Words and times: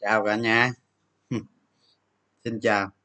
chào 0.00 0.24
cả 0.24 0.36
nhà. 0.36 0.72
Xin 2.44 2.60
chào. 2.60 2.97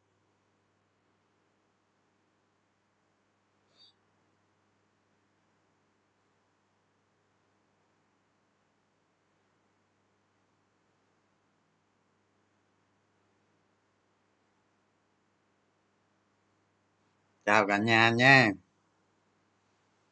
Chào 17.46 17.68
cả 17.68 17.78
nhà 17.78 18.10
nha. 18.10 18.52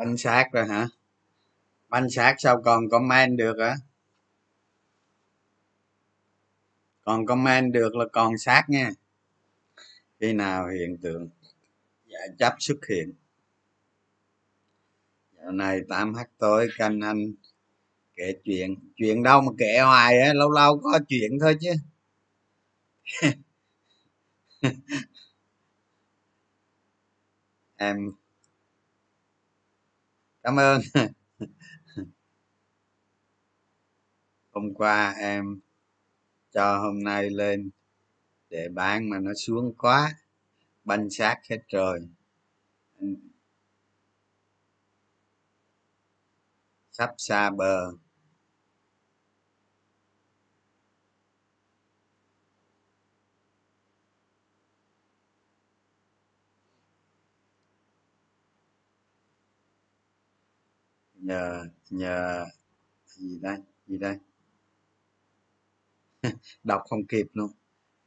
banh 0.00 0.16
xác 0.16 0.48
rồi 0.52 0.66
hả? 0.66 0.88
Banh 1.88 2.10
xác 2.10 2.34
sao 2.38 2.62
còn 2.64 2.88
comment 2.90 3.38
được 3.38 3.56
hả? 3.60 3.76
Còn 7.04 7.26
comment 7.26 7.72
được 7.72 7.96
là 7.96 8.04
còn 8.12 8.38
xác 8.38 8.64
nha. 8.68 8.90
Khi 10.20 10.32
nào 10.32 10.68
hiện 10.68 10.96
tượng 11.02 11.28
giải 12.06 12.28
chấp 12.38 12.54
xuất 12.58 12.78
hiện? 12.88 13.12
Dạo 15.32 15.52
này 15.52 15.80
8 15.88 16.14
h 16.14 16.18
tối 16.38 16.68
canh 16.78 17.00
anh 17.00 17.32
kể 18.14 18.34
chuyện. 18.44 18.76
Chuyện 18.96 19.22
đâu 19.22 19.40
mà 19.40 19.52
kể 19.58 19.80
hoài 19.82 20.20
á, 20.20 20.32
lâu 20.34 20.50
lâu 20.50 20.80
có 20.82 20.98
chuyện 21.08 21.30
thôi 21.40 21.56
chứ. 21.60 21.70
Em 27.76 28.12
cảm 30.42 30.56
ơn. 30.56 30.80
Hôm 34.50 34.74
qua 34.74 35.14
em 35.18 35.60
cho 36.50 36.78
hôm 36.78 37.04
nay 37.04 37.30
lên 37.30 37.70
để 38.50 38.68
bán 38.74 39.10
mà 39.10 39.18
nó 39.20 39.34
xuống 39.34 39.74
quá, 39.78 40.14
banh 40.84 41.10
xác 41.10 41.40
hết 41.50 41.58
rồi 41.68 42.08
sắp 46.90 47.14
xa 47.18 47.50
bờ. 47.50 47.92
Nhờ 61.30 61.66
nhờ 61.90 62.46
gì 63.06 63.38
đây 63.42 63.58
gì 63.86 63.98
đây? 63.98 64.18
Đọc 66.64 66.82
không 66.88 67.06
kịp 67.06 67.26
luôn. 67.32 67.50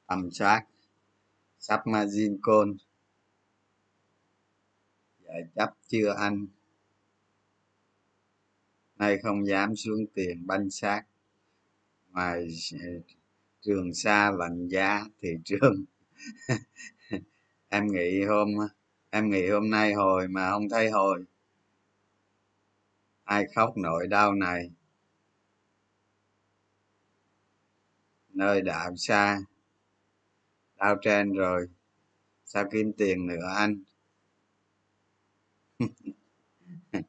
Tầm 0.07 0.31
soát. 0.31 0.65
Sắp 1.59 1.87
margin 1.87 2.39
call 2.43 2.71
giải 5.19 5.43
chấp 5.55 5.69
chưa 5.87 6.13
anh? 6.17 6.47
Nay 8.95 9.17
không 9.23 9.47
dám 9.47 9.75
xuống 9.75 10.05
tiền 10.13 10.47
banh 10.47 10.69
xác. 10.69 11.03
Ngoài 12.11 12.47
ờ, 12.73 12.87
trường 13.61 13.93
xa 13.93 14.31
lạnh 14.31 14.67
giá 14.67 15.05
thị 15.21 15.29
trường. 15.45 15.85
Em 17.69 17.87
nghĩ 17.87 18.23
hôm, 18.23 18.49
em 19.09 19.29
nghĩ 19.29 19.49
hôm 19.49 19.69
nay 19.69 19.93
hồi 19.93 20.27
mà 20.27 20.51
không 20.51 20.69
thấy 20.69 20.89
hồi 20.89 21.25
ai 23.23 23.45
khóc 23.55 23.77
nỗi 23.77 24.07
đau 24.07 24.33
này? 24.33 24.71
Nơi 28.29 28.61
đạo 28.61 28.95
xa 28.97 29.39
đau 30.75 30.95
trên 31.01 31.33
rồi. 31.33 31.67
Sao 32.45 32.65
kiếm 32.71 32.91
tiền 32.97 33.27
nữa 33.27 33.53
anh? 33.55 33.83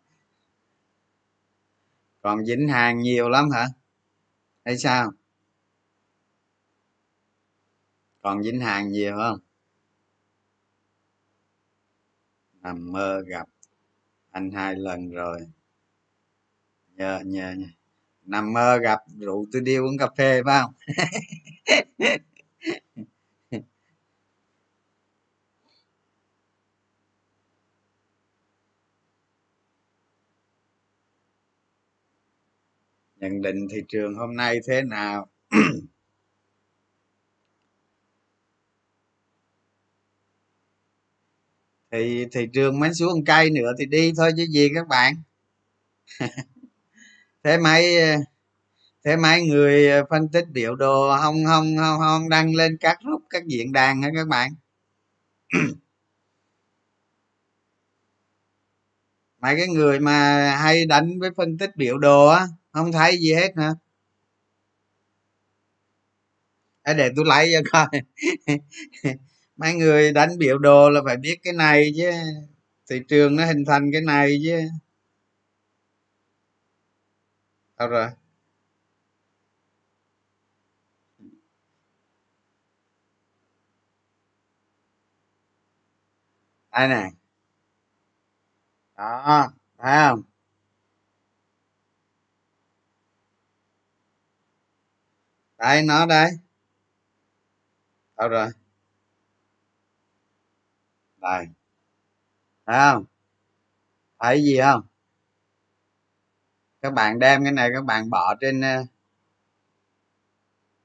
Còn 2.23 2.45
dính 2.47 2.69
hàng 2.69 2.99
nhiều 2.99 3.29
lắm 3.29 3.51
hả? 3.51 3.67
Hay 4.65 4.79
sao? 4.79 5.13
Còn 8.21 8.43
dính 8.43 8.61
hàng 8.61 8.89
nhiều 8.89 9.17
không? 9.17 9.39
Nằm 12.53 12.93
mơ 12.93 13.23
gặp 13.27 13.49
anh 14.31 14.51
hai 14.51 14.75
lần 14.77 15.11
rồi 15.11 15.47
nhờ 16.97 17.21
nhờ 17.27 17.55
nằm 18.27 18.53
mơ 18.53 18.78
gặp 18.78 18.99
rượu 19.21 19.47
tôi 19.53 19.62
đi 19.62 19.77
uống 19.77 19.99
cà 19.99 20.09
phê, 20.19 20.43
phải 20.47 20.62
không? 20.62 20.72
Nhận 33.21 33.43
định 33.43 33.69
thị 33.71 33.83
trường 33.88 34.15
hôm 34.15 34.37
nay 34.37 34.59
thế 34.69 34.83
nào? 34.83 35.27
Thì 41.93 42.27
thị 42.33 42.47
trường 42.53 42.81
mới 42.81 42.94
xuống 42.94 43.25
cây 43.25 43.50
nữa 43.50 43.72
thì 43.78 43.87
đi 43.87 44.12
thôi 44.16 44.31
chứ 44.37 44.44
gì 44.50 44.69
các 44.75 44.88
bạn. 44.88 45.15
thế 47.44 47.59
mấy 47.59 47.97
thế 49.05 49.16
mấy 49.16 49.43
người 49.43 49.91
ờ, 49.91 50.05
phân 50.10 50.28
tích 50.28 50.44
biểu 50.53 50.75
đồ 50.77 51.16
không 51.22 51.44
không 51.47 51.77
không, 51.78 51.99
không 52.00 52.28
đăng 52.28 52.55
lên 52.55 52.77
các 52.81 52.99
group 53.05 53.22
các 53.31 53.47
diễn 53.47 53.72
đàn 53.72 54.03
hả 54.03 54.10
các 54.15 54.28
bạn? 54.28 54.50
Mấy 59.41 59.56
cái 59.56 59.69
người 59.69 60.00
mà 60.00 60.50
hay 60.56 60.87
đánh 60.87 61.19
với 61.21 61.31
phân 61.37 61.59
tích 61.59 61.71
biểu 61.77 61.99
đồ 61.99 62.27
á 62.27 62.47
không 62.72 62.93
thấy 62.93 63.19
gì 63.19 63.34
hết 63.34 63.53
hả? 63.56 63.75
Để 66.97 67.10
tôi 67.16 67.25
lấy 67.25 67.53
cho 67.54 67.60
coi. 67.72 68.00
Mấy 69.56 69.75
người 69.75 70.12
đánh 70.12 70.38
biểu 70.38 70.59
đồ 70.59 70.91
là 70.91 71.00
phải 71.04 71.16
biết 71.16 71.37
cái 71.43 71.53
này 71.53 71.93
chứ. 71.97 72.10
Thị 72.91 73.00
trường 73.09 73.37
nó 73.37 73.44
hình 73.47 73.65
thành 73.66 73.93
cái 73.93 74.00
này 74.00 74.37
chứ 74.44 74.60
đâu 77.79 77.89
rồi? 77.89 78.11
Đây 86.72 86.89
nè. 86.89 87.10
Đó, 88.97 89.53
thấy 89.78 89.93
không? 90.09 90.22
Đây, 95.59 95.83
nó 95.83 96.07
đây. 96.07 96.31
Đâu 98.16 98.28
rồi? 98.28 98.48
Đây. 101.16 101.47
Thấy 102.66 102.77
không? 102.93 103.04
Thấy 104.19 104.43
gì 104.45 104.60
không? 104.60 104.83
Các 106.84 106.92
bạn 106.95 107.19
đem 107.19 107.45
cái 107.45 107.53
này, 107.53 107.71
các 107.75 107.84
bạn 107.84 108.10
bỏ 108.10 108.34
trên 108.41 108.60
ờ, 108.60 108.84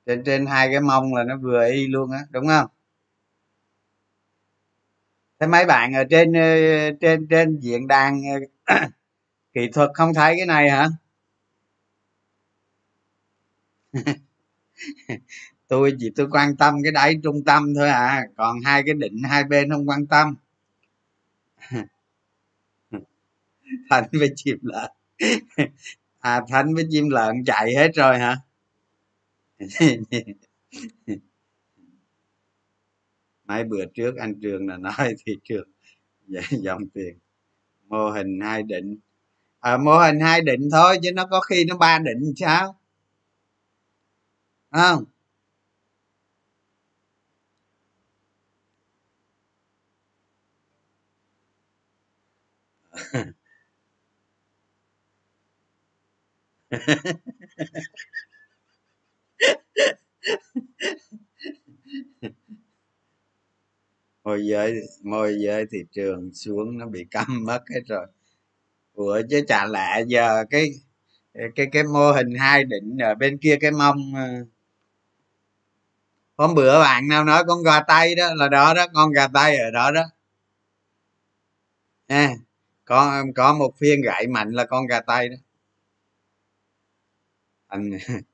trên 0.05 0.23
trên 0.25 0.45
hai 0.45 0.67
cái 0.71 0.79
mông 0.81 1.13
là 1.15 1.23
nó 1.23 1.37
vừa 1.37 1.65
y 1.71 1.87
luôn 1.87 2.11
á, 2.11 2.19
đúng 2.31 2.47
không? 2.47 2.67
Thế 5.39 5.47
mấy 5.47 5.65
bạn 5.65 5.93
ở 5.93 6.03
trên 6.09 6.33
ờ, 6.33 6.41
trên 7.01 7.27
trên 7.29 7.59
diện 7.59 7.87
đàn 7.87 8.21
ờ, 8.65 8.75
kỹ 9.53 9.69
thuật 9.73 9.89
không 9.93 10.13
thấy 10.13 10.35
cái 10.37 10.45
này 10.45 10.69
hả? 10.69 10.87
Tôi 15.67 15.95
chỉ, 15.99 16.09
tôi 16.15 16.27
quan 16.31 16.55
tâm 16.57 16.73
cái 16.83 16.91
đáy 16.91 17.15
trung 17.23 17.43
tâm 17.45 17.73
thôi 17.75 17.89
à 17.89 18.25
còn 18.37 18.57
hai 18.65 18.83
cái 18.85 18.93
định 18.95 19.23
hai 19.29 19.43
bên 19.43 19.69
không 19.71 19.89
quan 19.89 20.07
tâm. 20.07 20.35
Thành 23.89 24.03
phải 24.19 24.29
chìm 24.35 24.57
lại 24.63 24.91
à 26.19 26.41
thánh 26.49 26.73
với 26.75 26.85
chim 26.89 27.09
lợn 27.09 27.43
chạy 27.45 27.75
hết 27.75 27.91
rồi 27.95 28.19
hả? 28.19 28.37
Mấy 33.45 33.63
bữa 33.63 33.85
trước 33.93 34.15
anh 34.17 34.33
trường 34.41 34.67
là 34.67 34.77
nói 34.77 35.15
thị 35.25 35.37
trường 35.43 35.67
dòng 36.51 36.89
tiền. 36.93 37.19
Mô 37.87 38.11
hình 38.11 38.39
hai 38.41 38.63
định. 38.63 38.97
À, 39.59 39.77
mô 39.77 39.99
hình 39.99 40.21
hai 40.21 40.41
định 40.41 40.69
thôi 40.71 40.97
chứ 41.03 41.11
nó 41.13 41.27
có 41.31 41.41
khi 41.41 41.65
nó 41.65 41.77
ba 41.77 41.99
định 41.99 42.33
sao? 42.37 42.77
Không? 44.71 45.05
môi 64.23 64.45
giới 64.45 64.81
môi 65.03 65.35
giới 65.45 65.65
thị 65.71 65.77
trường 65.91 66.33
xuống 66.33 66.77
nó 66.77 66.85
bị 66.87 67.05
câm 67.11 67.25
mất 67.45 67.61
hết 67.73 67.81
rồi. 67.87 68.07
Ủa 68.93 69.21
chứ 69.29 69.41
chả 69.47 69.65
lẽ 69.67 70.03
giờ 70.07 70.45
cái 70.49 70.69
cái 71.55 71.67
cái 71.73 71.83
mô 71.83 72.11
hình 72.11 72.33
hai 72.39 72.63
định 72.63 72.97
ở 73.03 73.15
bên 73.15 73.37
kia 73.37 73.57
cái 73.61 73.71
mông 73.71 73.97
ờ, 74.15 74.45
hôm 76.37 76.55
bữa 76.55 76.79
bạn 76.79 77.07
nào 77.07 77.23
nói 77.23 77.43
con 77.47 77.63
gà 77.63 77.79
tây 77.87 78.15
đó 78.15 78.27
là 78.35 78.47
đó 78.47 78.73
đó 78.73 78.85
con 78.93 79.11
gà 79.11 79.27
tây 79.27 79.57
ở 79.57 79.71
đó 79.71 79.91
đó. 79.91 80.03
À, 82.07 82.29
có 82.85 83.23
có 83.35 83.53
một 83.53 83.71
phiên 83.79 84.01
gãy 84.01 84.27
mạnh 84.27 84.51
là 84.51 84.65
con 84.65 84.87
gà 84.87 85.01
tây 85.01 85.29
đó 85.29 85.35
anh 87.69 87.89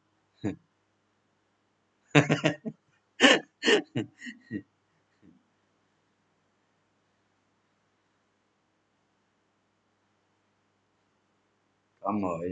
có 11.99 12.11
mọi 12.11 12.47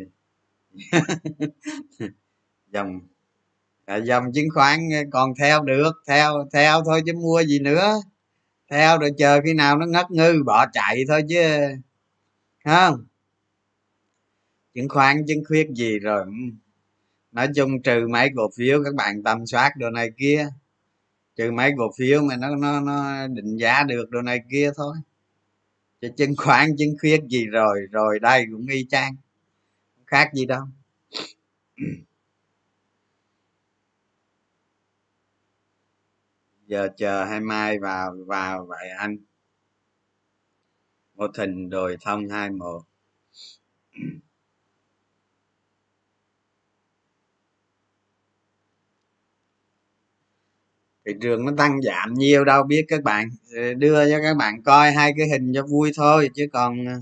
dòng. 2.71 3.00
À, 3.86 3.97
dòng 3.97 4.24
chứng 4.33 4.47
khoán 4.53 4.79
ờ, 4.94 5.00
còn 5.12 5.33
theo 5.39 5.63
được 5.63 5.91
theo 6.07 6.33
theo 6.53 6.83
thôi 6.86 7.01
chứ 7.06 7.13
mua 7.13 7.44
gì 7.44 7.59
nữa. 7.59 7.94
Theo 8.71 9.00
rồi 9.00 9.12
chờ 9.18 9.41
khi 9.45 9.53
nào 9.53 9.77
nó 9.77 9.86
ngất 9.86 10.12
ngư 10.12 10.44
bỏ 10.45 10.65
chạy 10.74 11.03
thôi 11.07 11.21
chứ. 11.29 11.38
Không 12.65 13.06
chứng 14.74 14.89
khoán 14.89 15.25
chứng 15.27 15.44
khuyết 15.47 15.69
gì 15.75 16.00
rồi 16.00 16.25
nói 17.33 17.47
chung 17.56 17.81
trừ 17.81 18.07
mấy 18.07 18.30
cổ 18.35 18.50
phiếu 18.57 18.83
các 18.83 18.95
bạn 18.95 19.24
tầm 19.24 19.45
soát 19.45 19.71
đồ 19.77 19.89
này 19.89 20.09
kia, 20.18 20.50
trừ 21.35 21.51
mấy 21.51 21.71
cổ 21.77 21.91
phiếu 21.97 22.21
mà 22.21 22.35
nó 22.38 22.56
nó 22.56 22.80
nó 22.80 23.27
định 23.27 23.57
giá 23.57 23.83
được 23.83 24.09
đồ 24.09 24.21
này 24.21 24.39
kia 24.51 24.71
thôi. 24.75 24.95
Chứ 26.01 26.09
chứng 26.18 26.35
khoán, 26.38 26.69
chứng 26.77 26.95
khuyết 27.01 27.21
gì 27.30 27.45
rồi 27.45 27.80
rồi 27.91 28.19
đây 28.19 28.45
cũng 28.51 28.68
y 28.68 28.85
chang 28.89 29.15
khác 30.07 30.30
gì 30.33 30.45
đâu. 30.45 30.63
Giờ 36.68 36.89
chờ 36.97 37.25
hai 37.25 37.39
mai 37.39 37.79
vào 37.79 38.15
vào 38.27 38.65
vậy 38.65 38.89
anh. 38.97 39.18
Một 41.15 41.31
thình 41.38 41.69
đồi 41.69 41.97
thông 42.01 42.29
hai 42.29 42.50
một 42.50 42.81
thị 51.05 51.13
trường 51.21 51.45
nó 51.45 51.51
tăng 51.57 51.81
giảm 51.81 52.13
nhiều 52.13 52.45
đâu, 52.45 52.63
biết 52.63 52.85
các 52.88 53.03
bạn 53.03 53.29
ờ, 53.55 53.73
đưa 53.73 54.09
cho 54.11 54.19
các 54.23 54.38
bạn 54.38 54.63
coi 54.63 54.91
hai 54.91 55.13
cái 55.17 55.27
hình 55.29 55.53
cho 55.55 55.63
vui 55.67 55.91
thôi, 55.95 56.29
chứ 56.35 56.47
còn 56.53 56.85
ờ, 56.85 56.94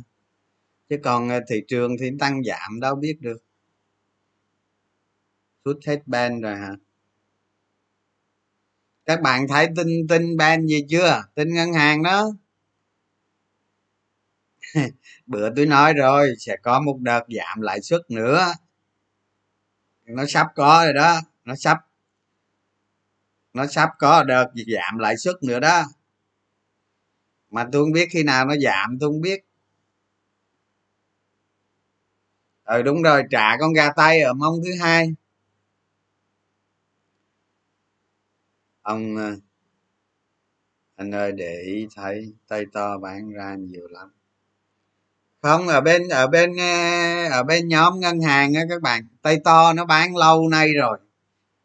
chứ 0.89 0.98
còn 1.03 1.30
ờ, 1.30 1.39
thị 1.50 1.62
trường 1.68 1.98
thì 2.01 2.12
tăng 2.19 2.44
giảm 2.44 2.80
đâu, 2.80 2.95
biết 2.95 3.18
được. 3.21 3.38
Rút 5.65 5.80
hết 5.88 6.00
ban 6.06 6.42
rồi 6.42 6.56
hả? 6.56 6.75
Các 9.06 9.21
bạn 9.21 9.48
thấy 9.48 9.68
tin 9.77 10.07
tin 10.09 10.38
ban 10.38 10.68
gì 10.68 10.86
chưa? 10.89 11.24
Tin 11.36 11.53
ngân 11.53 11.74
hàng 11.74 12.03
đó. 12.03 12.31
Bữa 15.27 15.50
tôi 15.56 15.65
nói 15.65 15.94
rồi, 15.94 16.33
sẽ 16.39 16.56
có 16.63 16.80
một 16.81 16.98
đợt 17.00 17.24
giảm 17.30 17.62
lãi 17.62 17.81
suất 17.81 18.01
nữa. 18.12 18.53
Nó 20.06 20.25
sắp 20.27 20.48
có 20.56 20.81
rồi 20.86 20.94
đó, 20.94 21.21
nó 21.45 21.56
sắp 21.56 21.77
nó 23.53 23.68
sắp 23.68 23.89
có 24.00 24.24
đợt 24.24 24.45
giảm 24.68 24.98
lãi 25.00 25.18
suất 25.18 25.44
nữa 25.44 25.59
đó. 25.59 25.83
Mà 27.50 27.68
tôi 27.71 27.83
không 27.83 27.92
biết 27.92 28.07
khi 28.12 28.24
nào 28.24 28.45
nó 28.45 28.56
giảm, 28.63 28.98
tôi 29.00 29.09
không 29.09 29.21
biết. 29.21 29.39
Ừ 32.63 32.81
đúng 32.81 33.01
rồi, 33.01 33.24
trả 33.31 33.57
con 33.59 33.74
gà 33.74 33.92
tay 33.95 34.21
ở 34.21 34.33
mông 34.33 34.56
thứ 34.65 34.71
hai. 34.81 35.13
Ông 38.81 39.15
ờ, 39.18 39.36
anh 40.95 41.12
ơi, 41.12 41.31
để 41.31 41.62
ý 41.65 41.88
thấy 41.95 42.33
tay 42.48 42.65
to 42.74 42.98
bán 42.98 43.30
ra 43.31 43.56
nhiều 43.56 43.88
lắm. 43.88 44.12
Không, 45.42 45.68
ở 45.68 45.81
bên 45.81 46.07
ở 46.09 46.27
bên 46.27 46.56
ờ, 46.57 47.30
ở 47.31 47.44
bên 47.44 47.68
nhóm 47.68 48.00
ngân 48.00 48.21
hàng 48.21 48.53
á 48.53 48.62
các 48.69 48.81
bạn, 48.81 49.07
tay 49.21 49.38
to 49.44 49.74
nó 49.74 49.86
bán 49.86 50.15
lâu 50.15 50.50
nay 50.50 50.74
rồi, 50.74 50.98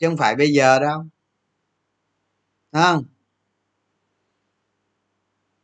chứ 0.01 0.09
không 0.09 0.17
phải 0.17 0.37
bây 0.37 0.53
giờ 0.53 0.81
đâu 0.81 1.05
không. 2.83 3.05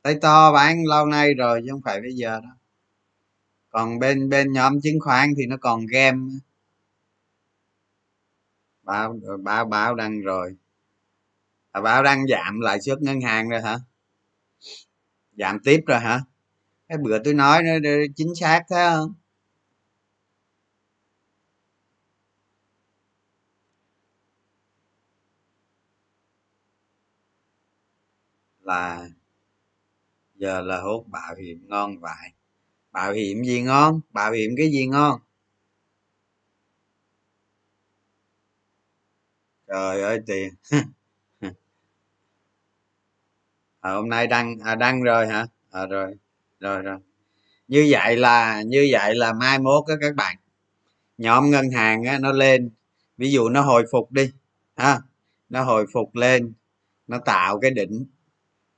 Tay 0.03 0.15
to 0.23 0.53
bán 0.53 0.85
lâu 0.87 1.07
nay 1.07 1.35
rồi 1.35 1.61
chứ 1.65 1.69
không 1.71 1.83
phải 1.85 2.01
bây 2.01 2.13
giờ 2.13 2.41
đâu. 2.41 2.53
Còn 3.71 3.99
bên 3.99 4.29
bên 4.29 4.53
nhóm 4.53 4.81
chứng 4.81 5.01
khoán 5.01 5.35
thì 5.37 5.47
nó 5.47 5.57
còn 5.61 5.87
game 5.87 6.19
báo 8.83 9.19
báo 9.43 9.65
báo 9.65 9.95
đăng 9.95 10.21
rồi. 10.21 10.57
À, 11.73 11.81
báo 11.81 12.03
đăng 12.03 12.27
giảm 12.27 12.61
lãi 12.61 12.81
suất 12.81 13.03
ngân 13.03 13.21
hàng 13.21 13.49
rồi 13.49 13.61
hả? 13.61 13.79
Giảm 15.37 15.59
tiếp 15.65 15.81
rồi 15.87 16.01
hả? 16.01 16.21
Cái 16.89 16.99
bữa 16.99 17.19
tôi 17.25 17.35
nói 17.35 17.63
nó 17.63 17.91
chính 18.17 18.35
xác 18.35 18.63
thế 18.71 18.91
không? 18.91 19.15
Là 28.73 29.09
giờ 30.35 30.61
là 30.61 30.81
hốt 30.81 31.05
bảo 31.09 31.35
hiểm 31.35 31.67
ngon 31.69 31.99
vậy 32.01 32.29
bảo 32.93 33.13
hiểm 33.13 33.45
gì 33.45 33.63
ngon? 33.63 34.01
Bảo 34.11 34.33
hiểm 34.33 34.51
cái 34.57 34.73
gì 34.73 34.87
ngon? 34.87 35.21
Trời 39.67 40.03
ơi 40.03 40.21
tiền. 40.27 40.55
À, 43.81 43.91
hôm 43.93 44.09
nay 44.09 44.27
đăng 44.27 44.59
à, 44.65 44.75
đăng 44.75 45.03
rồi 45.03 45.27
hả? 45.29 45.47
À, 45.71 45.87
rồi 45.87 46.15
rồi 46.61 46.83
rồi. 46.83 46.99
Như 47.69 47.89
vậy 47.91 48.17
là 48.17 48.63
như 48.63 48.89
vậy 48.93 49.15
là 49.15 49.33
mai 49.33 49.59
mốt 49.59 49.85
á 49.89 49.95
các 50.01 50.15
bạn. 50.15 50.37
Nhóm 51.19 51.51
ngân 51.51 51.71
hàng 51.71 52.05
á, 52.05 52.19
nó 52.19 52.33
lên. 52.33 52.71
Ví 53.19 53.33
dụ 53.33 53.49
nó 53.49 53.63
hồi 53.63 53.85
phục 53.93 54.13
đi 54.13 54.33
ha? 54.77 55.01
Nó 55.49 55.65
hồi 55.65 55.87
phục 55.93 56.17
lên 56.17 56.53
nó 57.07 57.19
tạo 57.19 57.61
cái 57.61 57.71
đỉnh 57.71 58.07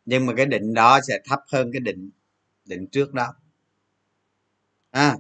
nhưng 0.07 0.27
mà 0.27 0.33
cái 0.37 0.47
định 0.47 0.75
đó 0.75 1.01
sẽ 1.09 1.19
thấp 1.29 1.41
hơn 1.53 1.71
cái 1.73 1.81
định 1.81 2.11
định 2.67 2.87
trước 2.87 3.15
đó. 3.15 3.35
À, 4.93 5.17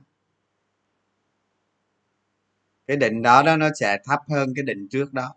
cái 2.87 2.97
định 2.97 3.23
đó 3.23 3.43
đó 3.43 3.57
nó 3.57 3.69
sẽ 3.81 3.99
thấp 4.05 4.21
hơn 4.31 4.53
cái 4.57 4.63
định 4.63 4.89
trước 4.89 5.13
đó. 5.13 5.35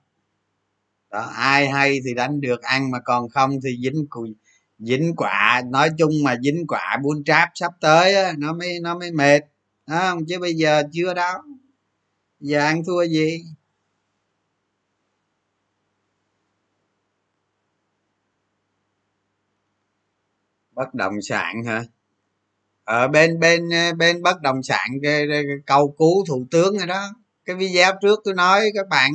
Đó 1.11 1.19
ai 1.35 1.69
hay 1.69 1.99
thì 2.05 2.13
đánh 2.13 2.41
được 2.41 2.61
ăn 2.61 2.91
mà 2.91 2.99
còn 2.99 3.29
không 3.29 3.51
thì 3.63 3.77
dính 3.83 4.05
cùi 4.09 4.35
dính 4.79 5.13
quả. 5.17 5.61
Nói 5.69 5.89
chung 5.97 6.11
mà 6.23 6.35
dính 6.43 6.65
quả 6.67 6.97
buôn 7.03 7.23
tráp 7.23 7.49
sắp 7.55 7.71
tới 7.81 8.15
á, 8.15 8.33
nó 8.37 8.53
mới 8.53 8.79
nó 8.81 8.99
mới 8.99 9.11
mệt. 9.11 9.41
Không? 9.87 10.25
Chứ 10.27 10.39
bây 10.39 10.53
giờ 10.53 10.83
chưa 10.93 11.13
đó 11.13 11.43
giờ 12.39 12.59
ăn 12.59 12.83
thua 12.85 13.05
gì? 13.05 13.43
Bất 20.77 20.93
động 20.93 21.21
sản 21.21 21.63
hả? 21.63 21.83
Ở 22.83 23.07
bên 23.07 23.39
bên 23.39 23.69
ờ, 23.69 23.93
bên 23.93 24.23
bất 24.23 24.41
động 24.41 24.63
sản 24.63 24.89
cái, 25.03 25.25
cái, 25.29 25.43
cái 25.47 25.57
cầu 25.65 25.95
cứu 25.97 26.25
thủ 26.27 26.45
tướng 26.51 26.77
rồi 26.77 26.87
đó. 26.87 27.09
Cái 27.45 27.55
video 27.55 27.91
trước 28.01 28.19
tôi 28.23 28.33
nói 28.33 28.61
các 28.75 28.87
bạn 28.89 29.11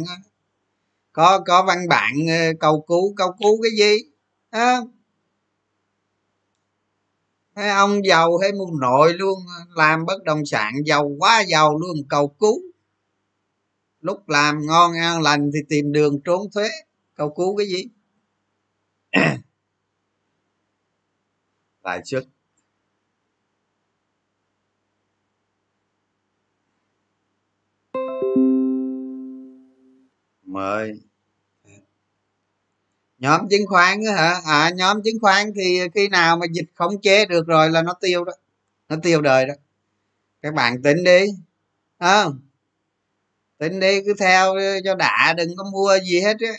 có 1.12 1.40
có 1.46 1.62
văn 1.62 1.88
bản 1.88 2.12
ờ, 2.28 2.52
cầu 2.60 2.84
cứu 2.88 3.14
cầu 3.16 3.32
cứu 3.40 3.62
cái 3.62 3.70
gì? 3.78 3.98
À, 4.50 4.76
Thế 7.56 7.68
ông 7.68 8.04
giàu 8.04 8.38
hay 8.38 8.52
một 8.52 8.70
nội 8.80 9.14
luôn 9.14 9.38
làm 9.76 10.06
bất 10.06 10.24
động 10.24 10.46
sản 10.46 10.74
giàu 10.86 11.10
quá 11.18 11.44
giàu 11.48 11.78
luôn 11.78 11.96
cầu 12.08 12.28
cứu. 12.28 12.60
Lúc 14.00 14.28
làm 14.28 14.66
ngon 14.66 14.92
ăn 14.92 15.22
lành 15.22 15.50
thì 15.54 15.60
tìm 15.68 15.92
đường 15.92 16.20
trốn 16.24 16.50
thuế. 16.54 16.68
Cầu 17.14 17.34
cứu 17.36 17.56
cái 17.56 17.66
gì? 17.66 17.84
Lãi 21.82 22.00
trước. 22.04 22.24
Mời. 30.42 31.00
Nhóm 33.18 33.48
chứng 33.50 33.66
khoán 33.66 34.04
hả? 34.04 34.40
À 34.44 34.70
nhóm 34.70 35.02
chứng 35.04 35.18
khoán 35.20 35.52
thì 35.56 35.80
khi 35.94 36.08
nào 36.08 36.36
mà 36.36 36.46
dịch 36.52 36.70
khống 36.74 37.00
chế 37.00 37.26
được 37.26 37.46
rồi 37.46 37.70
là 37.70 37.82
nó 37.82 37.94
tiêu 38.00 38.24
đó. 38.24 38.32
Nó 38.88 38.96
tiêu 39.02 39.20
đời 39.20 39.46
đó. 39.46 39.54
Các 40.42 40.54
bạn 40.54 40.82
tính 40.82 41.04
đi. 41.04 41.26
Không? 42.00 42.40
Tính 43.58 43.80
đi, 43.80 44.00
cứ 44.06 44.14
theo 44.18 44.54
cho 44.84 44.94
đã, 44.94 45.34
đừng 45.36 45.56
có 45.56 45.64
mua 45.72 45.98
gì 45.98 46.20
hết 46.20 46.36
á 46.40 46.52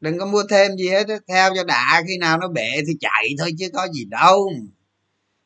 đừng 0.00 0.18
có 0.18 0.26
mua 0.26 0.42
thêm 0.50 0.76
gì 0.76 0.88
hết 0.88 1.06
theo 1.28 1.54
cho 1.54 1.64
đã 1.64 2.02
khi 2.08 2.18
nào 2.18 2.38
nó 2.38 2.48
bể 2.48 2.70
thì 2.86 2.92
chạy 3.00 3.28
thôi 3.38 3.50
chứ 3.58 3.68
có 3.72 3.88
gì 3.92 4.04
đâu. 4.04 4.52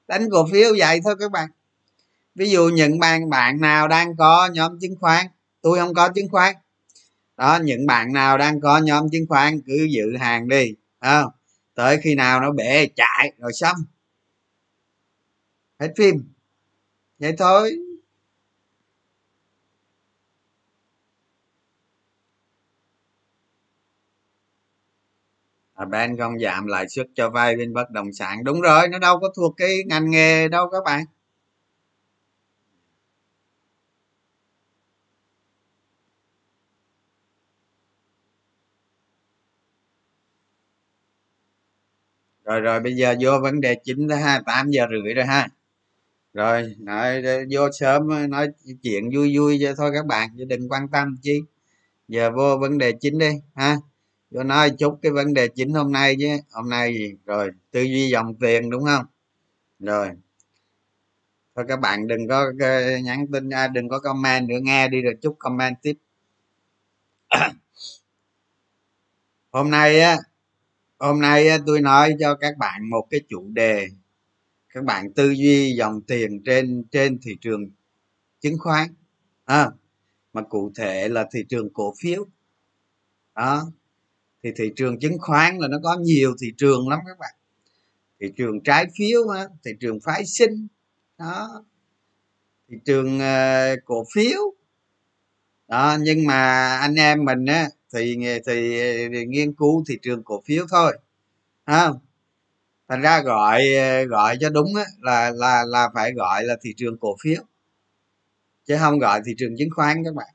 Đánh 0.08 0.28
cổ 0.30 0.48
phiếu 0.52 0.74
vậy 0.78 1.00
thôi 1.04 1.14
các 1.20 1.30
bạn. 1.32 1.48
Ví 2.34 2.50
dụ 2.50 2.68
những 2.68 2.98
bạn 2.98 3.30
bạn 3.30 3.60
nào 3.60 3.88
đang 3.88 4.16
có 4.16 4.48
nhóm 4.52 4.78
chứng 4.80 4.96
khoán 5.00 5.26
tôi 5.62 5.78
không 5.78 5.94
có 5.94 6.08
chứng 6.08 6.28
khoán. 6.28 6.54
Đó 7.36 7.58
những 7.62 7.86
bạn 7.86 8.12
nào 8.12 8.38
đang 8.38 8.60
có 8.60 8.78
nhóm 8.78 9.10
chứng 9.12 9.26
khoán 9.28 9.60
cứ 9.66 9.86
dự 9.90 10.16
hàng 10.16 10.48
đi 10.48 10.74
à, 10.98 11.22
tới 11.74 11.98
khi 12.02 12.14
nào 12.14 12.40
nó 12.40 12.52
bể 12.52 12.86
chạy 12.96 13.32
rồi 13.38 13.52
xong. 13.52 13.76
Hết 15.78 15.92
phim. 15.96 16.14
Vậy 17.18 17.34
thôi. 17.38 17.76
À, 25.82 25.84
ban 25.84 26.16
không 26.18 26.38
giảm 26.38 26.66
lãi 26.66 26.88
suất 26.88 27.06
cho 27.14 27.30
vay 27.30 27.56
bên 27.56 27.72
bất 27.72 27.90
động 27.90 28.12
sản. 28.12 28.44
Đúng 28.44 28.60
rồi 28.60 28.88
nó 28.88 28.98
đâu 28.98 29.20
có 29.20 29.28
thuộc 29.36 29.54
cái 29.56 29.78
ngành 29.86 30.10
nghề 30.10 30.48
đâu 30.48 30.68
các 30.72 30.84
bạn. 30.84 31.04
Rồi 42.44 42.60
rồi 42.60 42.80
bây 42.80 42.94
giờ 42.94 43.14
vô 43.20 43.38
vấn 43.42 43.60
đề 43.60 43.76
chính 43.84 44.08
tới 44.08 44.18
hai 44.18 44.40
tám 44.46 44.70
giờ 44.70 44.86
rưỡi 44.90 45.14
rồi 45.14 45.24
ha. 45.24 45.48
Rồi 46.34 46.74
nói 46.78 47.22
vô 47.50 47.68
sớm 47.80 48.30
nói 48.30 48.48
chuyện 48.82 49.10
vui 49.14 49.38
vui 49.38 49.58
cho 49.62 49.74
thôi 49.78 49.90
các 49.94 50.06
bạn 50.06 50.28
chứ 50.38 50.44
đừng 50.44 50.68
quan 50.68 50.88
tâm 50.92 51.16
chi. 51.22 51.40
Giờ 52.08 52.30
vô 52.30 52.58
vấn 52.60 52.78
đề 52.78 52.92
chính 53.00 53.18
đi 53.18 53.30
ha 53.54 53.76
vô 54.32 54.42
nói 54.42 54.70
chút 54.78 54.98
cái 55.02 55.12
vấn 55.12 55.34
đề 55.34 55.48
chính 55.48 55.74
hôm 55.74 55.92
nay 55.92 56.16
chứ. 56.20 56.26
Hôm 56.50 56.70
nay 56.70 56.94
gì 56.94 57.14
rồi 57.26 57.50
tư 57.70 57.80
duy 57.82 58.08
dòng 58.10 58.34
tiền 58.34 58.70
đúng 58.70 58.84
không? 58.84 59.04
Rồi. 59.78 60.10
Thôi 61.56 61.64
các 61.68 61.80
bạn 61.80 62.06
đừng 62.06 62.28
có 62.28 62.52
ờ, 62.60 62.98
nhắn 62.98 63.26
tin 63.32 63.48
ra 63.48 63.68
đừng 63.68 63.88
có 63.88 63.98
comment 63.98 64.48
nữa 64.48 64.58
nghe 64.62 64.88
đi 64.88 65.02
rồi 65.02 65.14
chút 65.22 65.36
comment 65.38 65.76
tiếp. 65.82 65.94
Hôm 69.50 69.70
nay 69.70 70.00
á 70.00 70.18
hôm 70.98 71.20
nay 71.20 71.48
tôi 71.66 71.80
nói 71.80 72.14
cho 72.20 72.34
các 72.34 72.58
bạn 72.58 72.90
một 72.90 73.06
cái 73.10 73.20
chủ 73.28 73.48
đề. 73.52 73.88
Các 74.68 74.84
bạn 74.84 75.12
tư 75.12 75.30
duy 75.30 75.74
dòng 75.76 76.00
tiền 76.02 76.42
trên 76.44 76.84
trên 76.90 77.18
thị 77.22 77.36
trường 77.40 77.70
chứng 78.40 78.58
khoán 78.58 78.88
à, 79.44 79.70
mà 80.32 80.42
cụ 80.42 80.72
thể 80.74 81.08
là 81.08 81.28
thị 81.32 81.44
trường 81.48 81.72
cổ 81.72 81.94
phiếu. 82.02 82.26
Đó 83.34 83.72
thì 84.42 84.50
thị 84.56 84.72
trường 84.76 85.00
chứng 85.00 85.18
khoán 85.18 85.58
là 85.58 85.68
nó 85.68 85.78
có 85.82 85.96
nhiều 86.00 86.34
thị 86.42 86.52
trường 86.58 86.88
lắm 86.88 86.98
các 87.06 87.18
bạn. 87.18 87.34
Thị 88.20 88.26
trường 88.36 88.60
trái 88.60 88.86
phiếu 88.98 89.20
thị 89.64 89.70
trường 89.80 90.00
phái 90.00 90.26
sinh 90.26 90.66
đó. 91.18 91.64
Thị 92.68 92.76
trường 92.84 93.18
uh, 93.18 93.78
cổ 93.84 94.04
phiếu 94.14 94.40
đó. 95.68 95.96
Nhưng 96.00 96.26
mà 96.26 96.76
anh 96.76 96.94
em 96.94 97.24
mình 97.24 97.46
á 97.46 97.68
thì 97.94 98.16
thì, 98.46 98.80
thì 99.12 99.26
nghiên 99.26 99.54
cứu 99.54 99.84
thị 99.88 99.98
trường 100.02 100.22
cổ 100.24 100.42
phiếu 100.46 100.66
thôi 100.70 100.98
không? 101.66 101.98
Thành 102.88 103.00
ra 103.00 103.20
gọi 103.22 103.74
ờ, 103.74 104.04
gọi 104.04 104.36
cho 104.40 104.50
đúng 104.50 104.74
á, 104.76 104.84
là 105.00 105.30
là 105.34 105.64
là 105.64 105.88
phải 105.94 106.12
gọi 106.12 106.44
là 106.44 106.56
thị 106.62 106.74
trường 106.76 106.98
cổ 106.98 107.16
phiếu 107.22 107.42
chứ 108.64 108.76
không 108.80 108.98
gọi 108.98 109.20
thị 109.26 109.34
trường 109.38 109.56
chứng 109.58 109.70
khoán 109.70 110.04
các 110.04 110.14
bạn. 110.14 110.28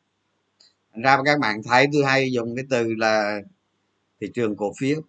Thành 0.93 1.01
ra 1.01 1.17
các 1.25 1.39
bạn 1.39 1.61
thấy 1.63 1.87
tôi 1.93 2.03
hay 2.05 2.31
dùng 2.31 2.55
cái 2.55 2.65
từ 2.69 2.93
là 2.97 3.41
thị 4.21 4.27
trường 4.33 4.57
cổ 4.57 4.73
phiếu. 4.79 5.01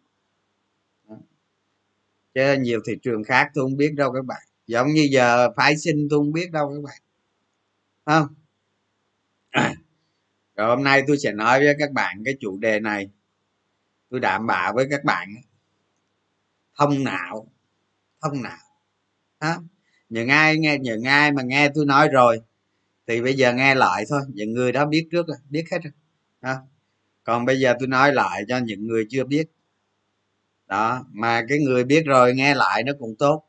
Chứ 2.35 2.57
nhiều 2.61 2.81
thị 2.87 2.93
trường 3.03 3.25
khác 3.25 3.51
tôi 3.55 3.65
không 3.65 3.77
biết 3.77 3.95
đâu 3.97 4.13
các 4.13 4.25
bạn. 4.25 4.43
Giống 4.67 4.89
như 4.89 5.09
giờ 5.11 5.51
phái 5.57 5.77
sinh 5.77 6.07
tôi 6.11 6.19
không 6.19 6.33
biết 6.33 6.51
đâu 6.53 6.75
các 6.75 6.83
bạn. 6.83 7.01
Không? 8.05 8.35
Rồi 10.57 10.69
hôm 10.69 10.85
nay 10.85 11.03
tôi 11.07 11.19
sẽ 11.19 11.33
nói 11.33 11.61
với 11.61 11.75
các 11.79 11.93
bạn 11.93 12.23
cái 12.25 12.35
chủ 12.41 12.59
đề 12.59 12.81
này. 12.81 13.11
Tôi 14.11 14.21
đảm 14.21 14.47
bảo 14.47 14.73
với 14.75 14.87
các 14.91 15.05
bạn. 15.05 15.29
Thông 16.77 17.05
não. 17.05 17.47
Thông 18.21 18.43
não. 18.43 18.59
Đó. 19.41 19.63
những 20.09 20.29
ai 20.29 20.59
nghe 20.59 20.79
những 20.79 21.05
ai 21.05 21.33
mà 21.33 21.43
nghe 21.43 21.69
tôi 21.75 21.87
nói 21.87 22.09
rồi 22.09 22.41
thì 23.07 23.23
bây 23.23 23.35
giờ 23.35 23.53
nghe 23.55 23.75
lại 23.75 24.05
thôi. 24.09 24.21
Những 24.29 24.53
người 24.53 24.73
đó 24.73 24.87
biết 24.87 25.09
trước 25.11 25.27
rồi 25.29 25.37
biết 25.51 25.65
hết 25.73 25.79
rồi. 25.83 25.93
Đó 26.41 26.55
còn 27.29 27.45
bây 27.45 27.61
giờ 27.61 27.75
tôi 27.79 27.89
nói 27.89 28.13
lại 28.13 28.43
cho 28.49 28.59
những 28.59 28.87
người 28.87 29.07
chưa 29.11 29.25
biết. 29.25 29.45
Đó 30.67 31.05
mà 31.13 31.45
cái 31.49 31.59
người 31.59 31.85
biết 31.85 32.03
rồi 32.07 32.35
nghe 32.35 32.55
lại 32.55 32.83
nó 32.83 32.93
cũng 32.99 33.17
tốt. 33.19 33.45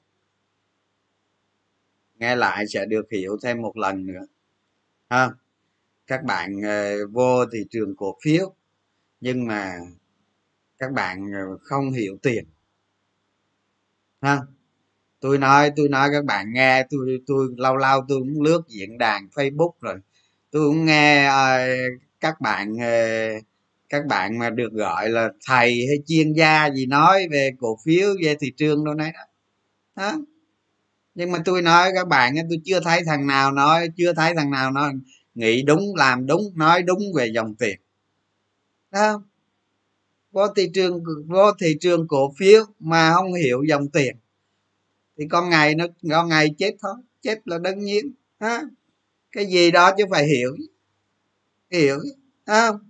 Nghe 2.15 2.35
lại 2.35 2.67
sẽ 2.67 2.85
được 2.85 3.11
hiểu 3.11 3.37
thêm 3.43 3.61
một 3.61 3.77
lần 3.77 4.05
nữa. 4.05 4.25
Ha 5.09 5.29
các 6.07 6.23
bạn 6.23 6.61
ờ, 6.61 7.07
vô 7.07 7.45
thị 7.45 7.59
trường 7.69 7.95
cổ 7.95 8.17
phiếu. 8.23 8.53
Nhưng 9.21 9.47
mà 9.47 9.73
các 10.77 10.91
bạn 10.91 11.31
ờ, 11.33 11.57
không 11.61 11.91
hiểu 11.91 12.17
tiền. 12.21 12.45
Ha 14.21 14.39
tôi 15.19 15.37
nói 15.37 15.71
tôi 15.75 15.89
nói 15.89 16.09
các 16.13 16.25
bạn 16.25 16.53
nghe 16.53 16.87
tôi 16.89 17.21
tôi 17.27 17.47
lâu 17.57 17.77
lâu 17.77 18.01
tôi 18.07 18.19
cũng 18.19 18.41
lướt 18.41 18.61
diễn 18.67 18.97
đàn 18.97 19.27
facebook 19.27 19.71
rồi. 19.81 19.95
Tôi 20.51 20.69
cũng 20.69 20.85
nghe 20.85 21.29
uh, 21.29 22.01
các 22.19 22.41
bạn 22.41 22.73
uh, 22.73 23.43
các 23.89 24.05
bạn 24.05 24.39
mà 24.39 24.49
được 24.49 24.73
gọi 24.73 25.09
là 25.09 25.29
thầy 25.45 25.85
hay 25.87 25.97
chuyên 26.07 26.33
gia 26.33 26.69
gì 26.69 26.85
nói 26.85 27.27
về 27.31 27.51
cổ 27.59 27.77
phiếu, 27.85 28.09
về 28.23 28.35
thị 28.39 28.51
trường 28.57 28.85
đâu 28.85 28.93
này 28.93 29.11
đó. 29.13 29.21
Đó. 29.95 30.17
Nhưng 31.15 31.31
mà 31.31 31.39
tôi 31.45 31.61
nói 31.61 31.91
các 31.95 32.07
bạn 32.07 32.35
tôi 32.49 32.61
chưa 32.65 32.79
thấy 32.79 33.01
thằng 33.05 33.27
nào 33.27 33.51
nói, 33.51 33.89
chưa 33.97 34.13
thấy 34.13 34.33
thằng 34.35 34.51
nào 34.51 34.71
nói, 34.71 34.93
nghĩ 35.35 35.63
đúng, 35.63 35.95
làm 35.95 36.25
đúng, 36.25 36.41
nói 36.55 36.83
đúng 36.83 36.99
về 37.15 37.27
dòng 37.33 37.55
tiền. 37.55 37.79
Đó 38.91 39.23
vô 40.31 40.47
thị 40.55 40.69
trường, 40.73 41.03
vô 41.27 41.51
thị 41.59 41.77
trường 41.81 42.07
cổ 42.07 42.33
phiếu 42.37 42.65
mà 42.79 43.13
không 43.13 43.33
hiểu 43.33 43.63
dòng 43.69 43.87
tiền, 43.87 44.15
thì 45.17 45.25
con 45.29 45.49
ngày 45.49 45.75
nó, 45.75 45.85
con 46.09 46.29
ngày 46.29 46.49
chết 46.57 46.71
thôi, 46.81 46.93
chết 47.21 47.47
là 47.47 47.57
đương 47.57 47.79
nhiên. 47.79 48.13
Ha 48.39 48.61
cái 49.31 49.45
gì 49.45 49.71
đó 49.71 49.91
chứ 49.97 50.03
phải 50.09 50.27
hiểu. 50.27 50.55
Hiểu. 51.71 51.99
Không? 52.45 52.88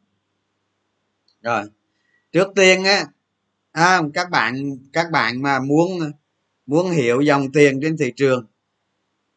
Rồi. 1.43 1.63
Trước 2.31 2.48
tiên 2.55 2.84
á 2.84 3.05
à, 3.72 4.01
các 4.13 4.29
bạn 4.29 4.77
các 4.93 5.12
bạn 5.12 5.41
mà 5.41 5.60
muốn 5.60 6.12
muốn 6.65 6.91
hiểu 6.91 7.22
dòng 7.22 7.51
tiền 7.51 7.79
trên 7.81 7.98
thị 7.98 8.13
trường 8.15 8.46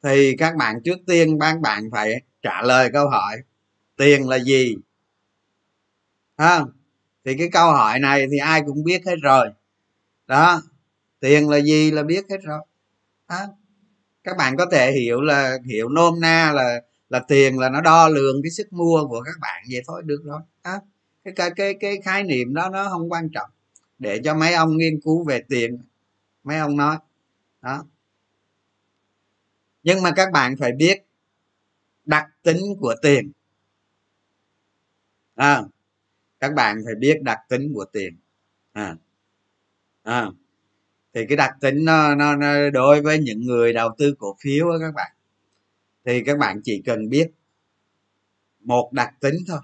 thì 0.03 0.37
các 0.37 0.57
bạn 0.57 0.83
trước 0.85 0.99
tiên 1.07 1.39
các 1.41 1.61
bạn 1.61 1.91
phải 1.93 2.23
trả 2.43 2.63
lời 2.63 2.91
câu 2.93 3.09
hỏi 3.09 3.37
tiền 3.97 4.29
là 4.29 4.39
gì? 4.39 4.77
Không 6.39 6.71
thì 7.25 7.37
cái 7.39 7.49
câu 7.53 7.73
hỏi 7.73 7.99
này 7.99 8.27
thì 8.31 8.39
ai 8.39 8.63
cũng 8.67 8.85
biết 8.85 9.07
hết 9.07 9.17
rồi. 9.23 9.49
Đó 10.27 10.63
tiền 11.21 11.49
là 11.49 11.61
gì 11.61 11.91
là 11.91 12.03
biết 12.03 12.25
hết 12.31 12.39
rồi. 12.43 12.61
À, 13.27 13.47
các 14.25 14.37
bạn 14.37 14.57
có 14.57 14.67
thể 14.73 14.93
hiểu 14.93 15.21
là 15.21 15.59
hiểu 15.67 15.89
nôm 15.89 16.21
na 16.21 16.53
là 16.53 16.81
là 17.09 17.19
tiền 17.29 17.59
là 17.59 17.69
nó 17.69 17.81
đo 17.81 18.09
lường 18.09 18.43
cái 18.43 18.51
sức 18.51 18.73
mua 18.73 19.07
của 19.09 19.23
các 19.27 19.35
bạn 19.41 19.65
vậy 19.71 19.83
thôi 19.87 20.03
được 20.05 20.23
rồi. 20.25 20.41
Đó 20.65 20.81
cái 21.25 21.51
cái 21.57 21.75
cái 21.81 22.01
khái 22.05 22.23
niệm 22.23 22.55
đó 22.55 22.69
nó 22.69 22.89
không 22.89 23.13
quan 23.13 23.29
trọng. 23.29 23.51
Để 23.99 24.21
cho 24.25 24.35
mấy 24.35 24.55
ông 24.55 24.77
nghiên 24.77 25.01
cứu 25.01 25.25
về 25.25 25.43
tiền 25.49 25.79
mấy 26.45 26.59
ông 26.59 26.77
nói. 26.77 26.97
Đó. 27.63 27.85
Nhưng 29.83 30.03
mà 30.03 30.13
các 30.17 30.33
bạn 30.33 30.57
phải 30.57 30.73
biết 30.73 31.03
đặc 32.05 32.29
tính 32.43 32.61
của 32.81 32.95
tiền. 33.03 33.33
À, 35.35 35.63
các 36.41 36.55
bạn 36.55 36.83
phải 36.85 36.95
biết 36.95 37.23
đặc 37.23 37.39
tính 37.49 37.73
của 37.75 37.85
tiền. 37.85 38.17
À, 38.73 38.97
à, 40.03 40.27
thì 41.15 41.27
cái 41.29 41.37
đặc 41.37 41.55
tính 41.61 41.85
nó, 41.85 42.15
nó, 42.15 42.37
nó 42.37 42.71
đối 42.71 43.03
với 43.03 43.19
những 43.19 43.41
người 43.41 43.73
đầu 43.73 43.95
tư 43.99 44.15
cổ 44.19 44.37
phiếu 44.41 44.69
đó 44.69 44.77
các 44.81 44.95
bạn. 44.95 45.13
Thì 46.05 46.23
các 46.25 46.39
bạn 46.39 46.61
chỉ 46.65 46.83
cần 46.87 47.09
biết 47.09 47.31
một 48.61 48.93
đặc 48.93 49.15
tính 49.21 49.35
thôi 49.49 49.61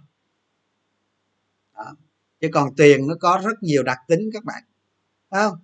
chứ 2.40 2.48
còn 2.52 2.76
tiền 2.76 3.06
nó 3.06 3.14
có 3.20 3.40
rất 3.44 3.62
nhiều 3.62 3.82
đặc 3.82 3.98
tính 4.08 4.30
các 4.32 4.44
bạn. 4.44 4.62
Đấy 5.30 5.48
không? 5.48 5.58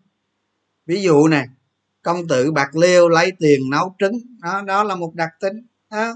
Ví 0.86 1.02
dụ 1.02 1.28
này 1.28 1.46
công 2.02 2.28
tử 2.28 2.52
bạc 2.52 2.76
liêu 2.76 3.08
lấy 3.08 3.32
tiền 3.38 3.70
nấu 3.70 3.94
trứng, 3.98 4.18
đó 4.42 4.62
đó 4.62 4.84
là 4.84 4.94
một 4.94 5.14
đặc 5.14 5.30
tính 5.40 5.66
đó. 5.90 6.14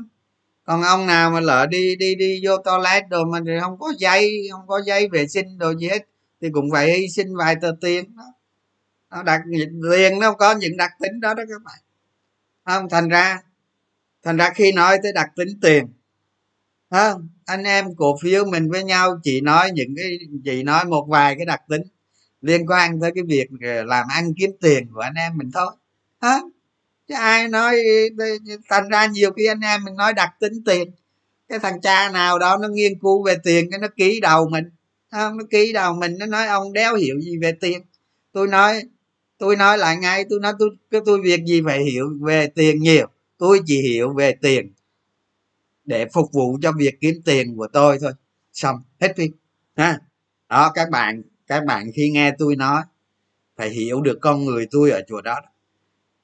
còn 0.65 0.83
ông 0.83 1.07
nào 1.07 1.31
mà 1.31 1.41
lỡ 1.41 1.67
đi 1.67 1.97
đi 1.97 2.15
đi 2.15 2.41
vô 2.47 2.57
toilet 2.57 3.05
rồi 3.11 3.25
mà 3.27 3.39
không 3.61 3.79
có 3.79 3.93
dây, 3.99 4.49
không 4.53 4.67
có 4.67 4.81
dây 4.87 5.09
vệ 5.09 5.27
sinh 5.29 5.59
đồ 5.59 5.75
gì 5.75 5.89
hết, 5.89 6.07
thì 6.41 6.49
cũng 6.53 6.71
phải 6.73 6.93
hy 6.93 7.09
sinh 7.09 7.37
vài 7.37 7.57
tờ 7.63 7.73
tiền 7.81 8.17
đó. 8.17 8.35
Nó 9.11 9.23
đặc 9.23 9.41
tiền 9.91 10.19
nó 10.19 10.33
có 10.33 10.55
những 10.55 10.77
đặc 10.77 10.91
tính 11.01 11.21
đó 11.21 11.35
đó 11.35 11.43
các 11.49 11.63
bạn. 11.65 11.79
Không? 12.65 12.89
Thành 12.89 13.09
ra 13.09 13.43
thành 14.23 14.37
ra 14.37 14.51
khi 14.55 14.73
nói 14.73 14.99
tới 15.03 15.13
đặc 15.13 15.31
tính 15.37 15.49
tiền 15.63 15.87
không 16.91 17.29
anh 17.47 17.65
em 17.65 17.95
cổ 17.97 18.17
phiếu 18.23 18.45
mình 18.45 18.71
với 18.71 18.85
nhau 18.85 19.21
chỉ 19.23 19.41
nói 19.41 19.71
những 19.75 19.95
cái, 19.97 20.19
chỉ 20.45 20.63
nói 20.63 20.85
một 20.85 21.07
vài 21.09 21.35
cái 21.37 21.47
đặc 21.47 21.61
tính 21.69 21.83
liên 22.41 22.67
quan 22.67 23.01
tới 23.01 23.13
cái 23.15 23.25
việc 23.29 23.47
ờ, 23.63 23.85
làm 23.85 24.07
ăn 24.09 24.35
kiếm 24.39 24.51
tiền 24.61 24.87
của 24.95 25.01
anh 25.01 25.15
em 25.15 25.33
mình 25.37 25.51
thôi. 25.55 25.73
Hả? 26.21 26.41
Chứ 27.09 27.15
ai 27.15 27.49
nói 27.49 27.77
ờ, 28.19 28.25
thành 28.69 28.89
ra 28.89 29.07
nhiều 29.07 29.31
khi 29.33 29.47
anh 29.47 29.61
em 29.61 29.85
mình 29.85 29.95
nói 29.97 30.13
đặc 30.13 30.31
tính 30.41 30.53
tiền, 30.67 30.91
cái 31.49 31.59
thằng 31.59 31.81
cha 31.81 32.11
nào 32.11 32.39
đó 32.39 32.57
nó 32.57 32.69
nghiên 32.69 32.99
cứu 33.01 33.25
về 33.25 33.37
tiền 33.45 33.71
cái 33.71 33.81
nó 33.81 33.89
ký 33.97 34.21
đầu 34.21 34.49
mình. 34.49 34.65
Không 35.11 35.39
nó 35.39 35.45
ký 35.51 35.73
đầu 35.73 35.95
mình, 35.95 36.19
nó 36.19 36.27
nói 36.27 36.47
ông 36.47 36.73
đéo 36.73 36.95
hiểu 36.97 37.21
gì 37.21 37.39
về 37.43 37.53
tiền. 37.61 37.83
Tôi 38.33 38.49
nói 38.49 38.83
tôi 39.39 39.57
nói 39.57 39.79
lại 39.79 39.97
ngay, 39.97 40.25
tôi 40.31 40.41
nói 40.41 40.53
tôi, 40.59 40.71
cái 40.91 41.01
tôi 41.07 41.21
việc 41.23 41.45
gì 41.45 41.63
phải 41.65 41.85
hiểu 41.85 42.07
về 42.21 42.47
tiền 42.47 42.79
nhiều, 42.79 43.07
tôi 43.39 43.61
chỉ 43.67 43.83
hiểu 43.83 44.15
về 44.15 44.33
tiền 44.43 44.73
để 45.89 46.07
phục 46.13 46.33
vụ 46.33 46.59
cho 46.63 46.73
việc 46.73 47.01
kiếm 47.01 47.15
tiền 47.25 47.57
của 47.57 47.69
tôi 47.73 47.99
thôi. 48.01 48.13
Xong 48.53 48.77
hết 49.01 49.15
phim. 49.17 49.33
Ha? 49.77 50.01
Đó 50.49 50.73
các 50.75 50.91
bạn 50.91 51.23
các 51.47 51.65
bạn 51.65 51.91
khi 51.95 52.11
nghe 52.11 52.33
tôi 52.39 52.57
nói 52.57 52.83
phải 53.57 53.71
hiểu 53.71 54.01
được 54.01 54.19
con 54.21 54.45
người 54.45 54.67
tôi 54.71 54.91
ở 54.91 55.01
chỗ 55.09 55.21
đó. 55.21 55.41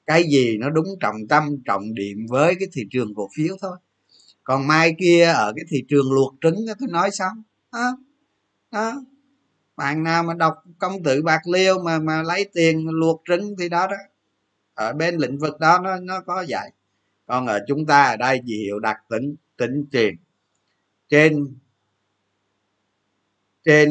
Cái 0.05 0.23
gì 0.23 0.57
nó 0.57 0.69
đúng 0.69 0.87
trọng 0.99 1.27
tâm 1.29 1.43
trọng 1.65 1.93
điểm 1.93 2.25
với 2.29 2.55
cái 2.59 2.67
thị 2.73 2.81
trường 2.91 3.15
cổ 3.15 3.29
phiếu 3.37 3.55
thôi. 3.61 3.77
Còn 4.43 4.67
mai 4.67 4.95
kia 4.99 5.25
ở 5.25 5.53
cái 5.55 5.65
thị 5.69 5.83
trường 5.89 6.11
luộc 6.11 6.35
trứng 6.41 6.55
tôi 6.79 6.89
nói 6.89 7.11
xong. 7.11 7.43
Đó, 7.71 7.97
đó. 8.71 9.05
bạn 9.75 10.03
nào 10.03 10.23
mà 10.23 10.33
đọc 10.33 10.55
công 10.79 11.03
tử 11.03 11.21
bạc 11.21 11.47
liêu 11.47 11.79
mà 11.83 11.99
mà 11.99 12.23
lấy 12.23 12.49
tiền 12.53 12.87
luộc 12.89 13.21
trứng 13.27 13.55
thì 13.59 13.69
đó 13.69 13.87
đó. 13.87 13.97
Ở 14.73 14.93
bên 14.93 15.15
lĩnh 15.15 15.37
vực 15.37 15.59
đó 15.59 15.79
nó 15.83 15.99
nó 15.99 16.21
có 16.21 16.45
vậy. 16.49 16.69
Còn 17.25 17.47
ở 17.47 17.59
chúng 17.67 17.85
ta 17.85 18.03
ở 18.03 18.17
đây 18.17 18.41
chỉ 18.45 18.57
hiểu 18.57 18.79
đặc 18.79 18.97
tính 19.09 19.35
tính 19.57 19.85
tiền. 19.91 20.15
Trên 21.09 21.57
trên 23.63 23.89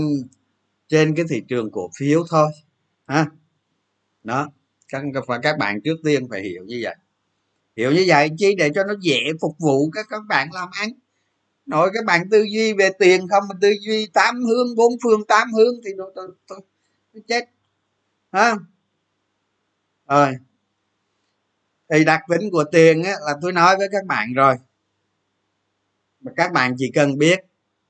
trên 0.88 1.14
cái 1.14 1.24
thị 1.30 1.42
trường 1.48 1.70
cổ 1.70 1.90
phiếu 1.98 2.24
thôi 2.30 2.48
ha. 3.06 3.26
Đó 4.24 4.50
các 4.88 5.02
và 5.26 5.38
các 5.38 5.58
bạn 5.58 5.80
trước 5.84 5.96
tiên 6.04 6.26
phải 6.30 6.42
hiểu 6.42 6.64
như 6.64 6.80
vậy. 6.82 6.94
Hiểu 7.76 7.92
như 7.92 8.04
vậy 8.06 8.28
chi 8.38 8.54
để 8.58 8.70
cho 8.74 8.84
nó 8.84 8.94
dễ 9.00 9.20
phục 9.40 9.56
vụ 9.58 9.90
các 9.90 10.06
các 10.10 10.22
bạn 10.28 10.48
làm 10.52 10.68
ăn. 10.72 10.90
Nói 11.66 11.90
các 11.94 12.04
bạn 12.04 12.28
tư 12.30 12.44
duy 12.54 12.72
về 12.72 12.90
tiền 12.98 13.28
không 13.28 13.44
mà 13.48 13.54
tư 13.60 13.72
duy 13.80 14.06
tám 14.06 14.44
hướng 14.44 14.74
bốn 14.76 14.92
phương 15.02 15.24
tám 15.24 15.52
hướng 15.52 15.74
thì 15.84 15.90
tôi, 15.98 16.12
tôi, 16.14 16.28
nó, 16.48 16.56
nó 17.12 17.20
chết 17.28 17.44
ha. 18.32 18.54
Rồi. 20.08 20.34
Thì 21.90 22.04
đặc 22.04 22.20
tính 22.28 22.50
của 22.50 22.64
tiền 22.72 23.02
á, 23.02 23.12
là 23.26 23.34
tôi 23.42 23.52
nói 23.52 23.76
với 23.76 23.88
các 23.92 24.04
bạn 24.06 24.32
rồi 24.34 24.54
các 26.36 26.52
bạn 26.52 26.74
chỉ 26.78 26.90
cần 26.94 27.18
biết 27.18 27.40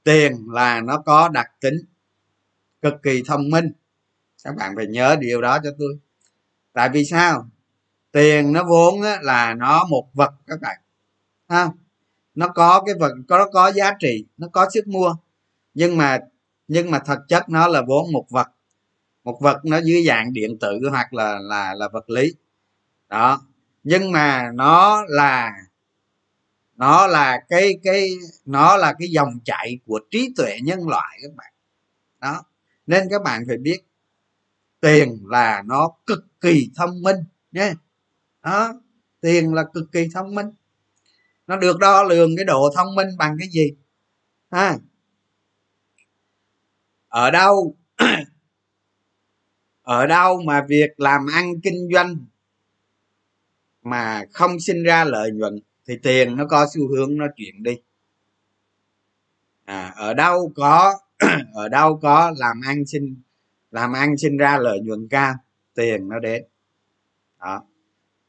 tiền 0.05 0.47
là 0.53 0.81
nó 0.81 0.99
có 0.99 1.29
đặc 1.29 1.51
tính 1.61 1.75
cực 2.83 2.95
kỳ 3.03 3.23
thông 3.27 3.51
minh. 3.51 3.73
Các 4.45 4.57
bạn 4.57 4.73
phải 4.77 4.87
nhớ 4.87 5.17
điều 5.21 5.41
đó 5.41 5.59
cho 5.65 5.71
tôi. 5.79 5.99
Tại 6.73 6.89
vì 6.89 7.05
sao? 7.05 7.49
Tiền 8.13 8.53
nó 8.53 8.65
vốn 8.65 9.03
là 9.23 9.55
nó 9.55 9.85
một 9.85 10.09
vật 10.15 10.33
các 10.47 10.61
bạn. 10.61 10.77
Ha? 11.49 11.69
Nó 12.35 12.49
có 12.49 12.83
cái 12.87 12.95
vật, 13.01 13.13
có, 13.29 13.39
nó 13.39 13.47
có 13.53 13.73
giá 13.73 13.93
trị, 13.99 14.27
nó 14.37 14.49
có 14.53 14.71
sức 14.75 14.87
mua. 14.87 15.15
Nhưng 15.75 15.97
mà 15.97 16.19
nhưng 16.69 16.91
mà 16.91 16.99
thực 16.99 17.19
chất 17.29 17.49
nó 17.49 17.69
là 17.69 17.83
vốn 17.89 18.13
một 18.13 18.27
vật. 18.31 18.47
Một 19.25 19.39
vật 19.41 19.65
nó 19.65 19.81
dưới 19.81 20.05
dạng 20.07 20.33
điện 20.33 20.59
tử 20.59 20.81
hoặc 20.91 21.15
là 21.15 21.39
là 21.39 21.75
là 21.75 21.89
vật 21.89 22.11
lý. 22.11 22.35
Đó. 23.09 23.41
Nhưng 23.85 24.13
mà 24.13 24.51
nó 24.55 25.05
là 25.09 25.53
nó 26.77 27.07
là 27.07 27.41
cái 27.49 27.79
cái, 27.83 28.11
nó 28.45 28.77
là 28.77 28.95
cái 28.99 29.09
dòng 29.09 29.41
chảy 29.45 29.79
của 29.87 30.01
trí 30.11 30.35
tuệ 30.37 30.59
nhân 30.63 30.89
loại 30.89 31.19
các 31.23 31.35
bạn. 31.37 31.53
Đó. 32.21 32.43
Nên 32.87 33.09
các 33.11 33.23
bạn 33.23 33.45
phải 33.49 33.57
biết, 33.57 33.81
tiền 34.81 35.19
là 35.27 35.63
nó 35.67 35.91
cực 36.07 36.25
kỳ 36.41 36.71
thông 36.77 37.03
minh 37.03 37.17
nhé. 37.53 37.75
Đó. 38.43 38.75
Tiền 39.21 39.55
là 39.55 39.65
cực 39.75 39.93
kỳ 39.93 40.09
thông 40.15 40.35
minh. 40.35 40.47
Nó 41.47 41.57
được 41.57 41.79
đo 41.79 42.03
lường 42.03 42.37
cái 42.37 42.45
độ 42.45 42.71
thông 42.77 42.95
minh 42.95 43.09
bằng 43.19 43.37
cái 43.39 43.49
gì? 43.49 43.75
Ha. 44.51 44.79
Ở 47.09 47.31
đâu? 47.31 47.77
Ở 49.83 50.07
đâu 50.07 50.43
mà 50.47 50.65
việc 50.69 51.01
làm 51.01 51.27
ăn 51.35 51.61
kinh 51.63 51.89
doanh 51.95 52.17
mà 53.83 54.25
không 54.33 54.61
sinh 54.61 54.83
ra 54.83 55.05
lợi 55.05 55.31
nhuận? 55.31 55.61
Thì 55.87 55.99
tiền 56.03 56.37
nó 56.37 56.47
có 56.47 56.67
xu 56.75 56.89
hướng 56.89 57.17
nó 57.17 57.27
chuyển 57.37 57.63
đi. 57.63 57.77
À, 59.65 59.93
ở 59.97 60.15
đâu 60.15 60.53
có 60.57 60.99
ở 61.55 61.69
đâu 61.69 61.99
có 62.03 62.33
làm 62.37 62.61
ăn 62.67 62.87
sinh 62.87 63.23
làm 63.71 63.93
ăn 63.93 64.17
sinh 64.19 64.37
ra 64.37 64.59
lợi 64.59 64.81
nhuận 64.81 65.09
cao 65.11 65.35
tiền 65.75 66.09
nó 66.09 66.19
đến. 66.19 66.45
Đó. 67.41 67.65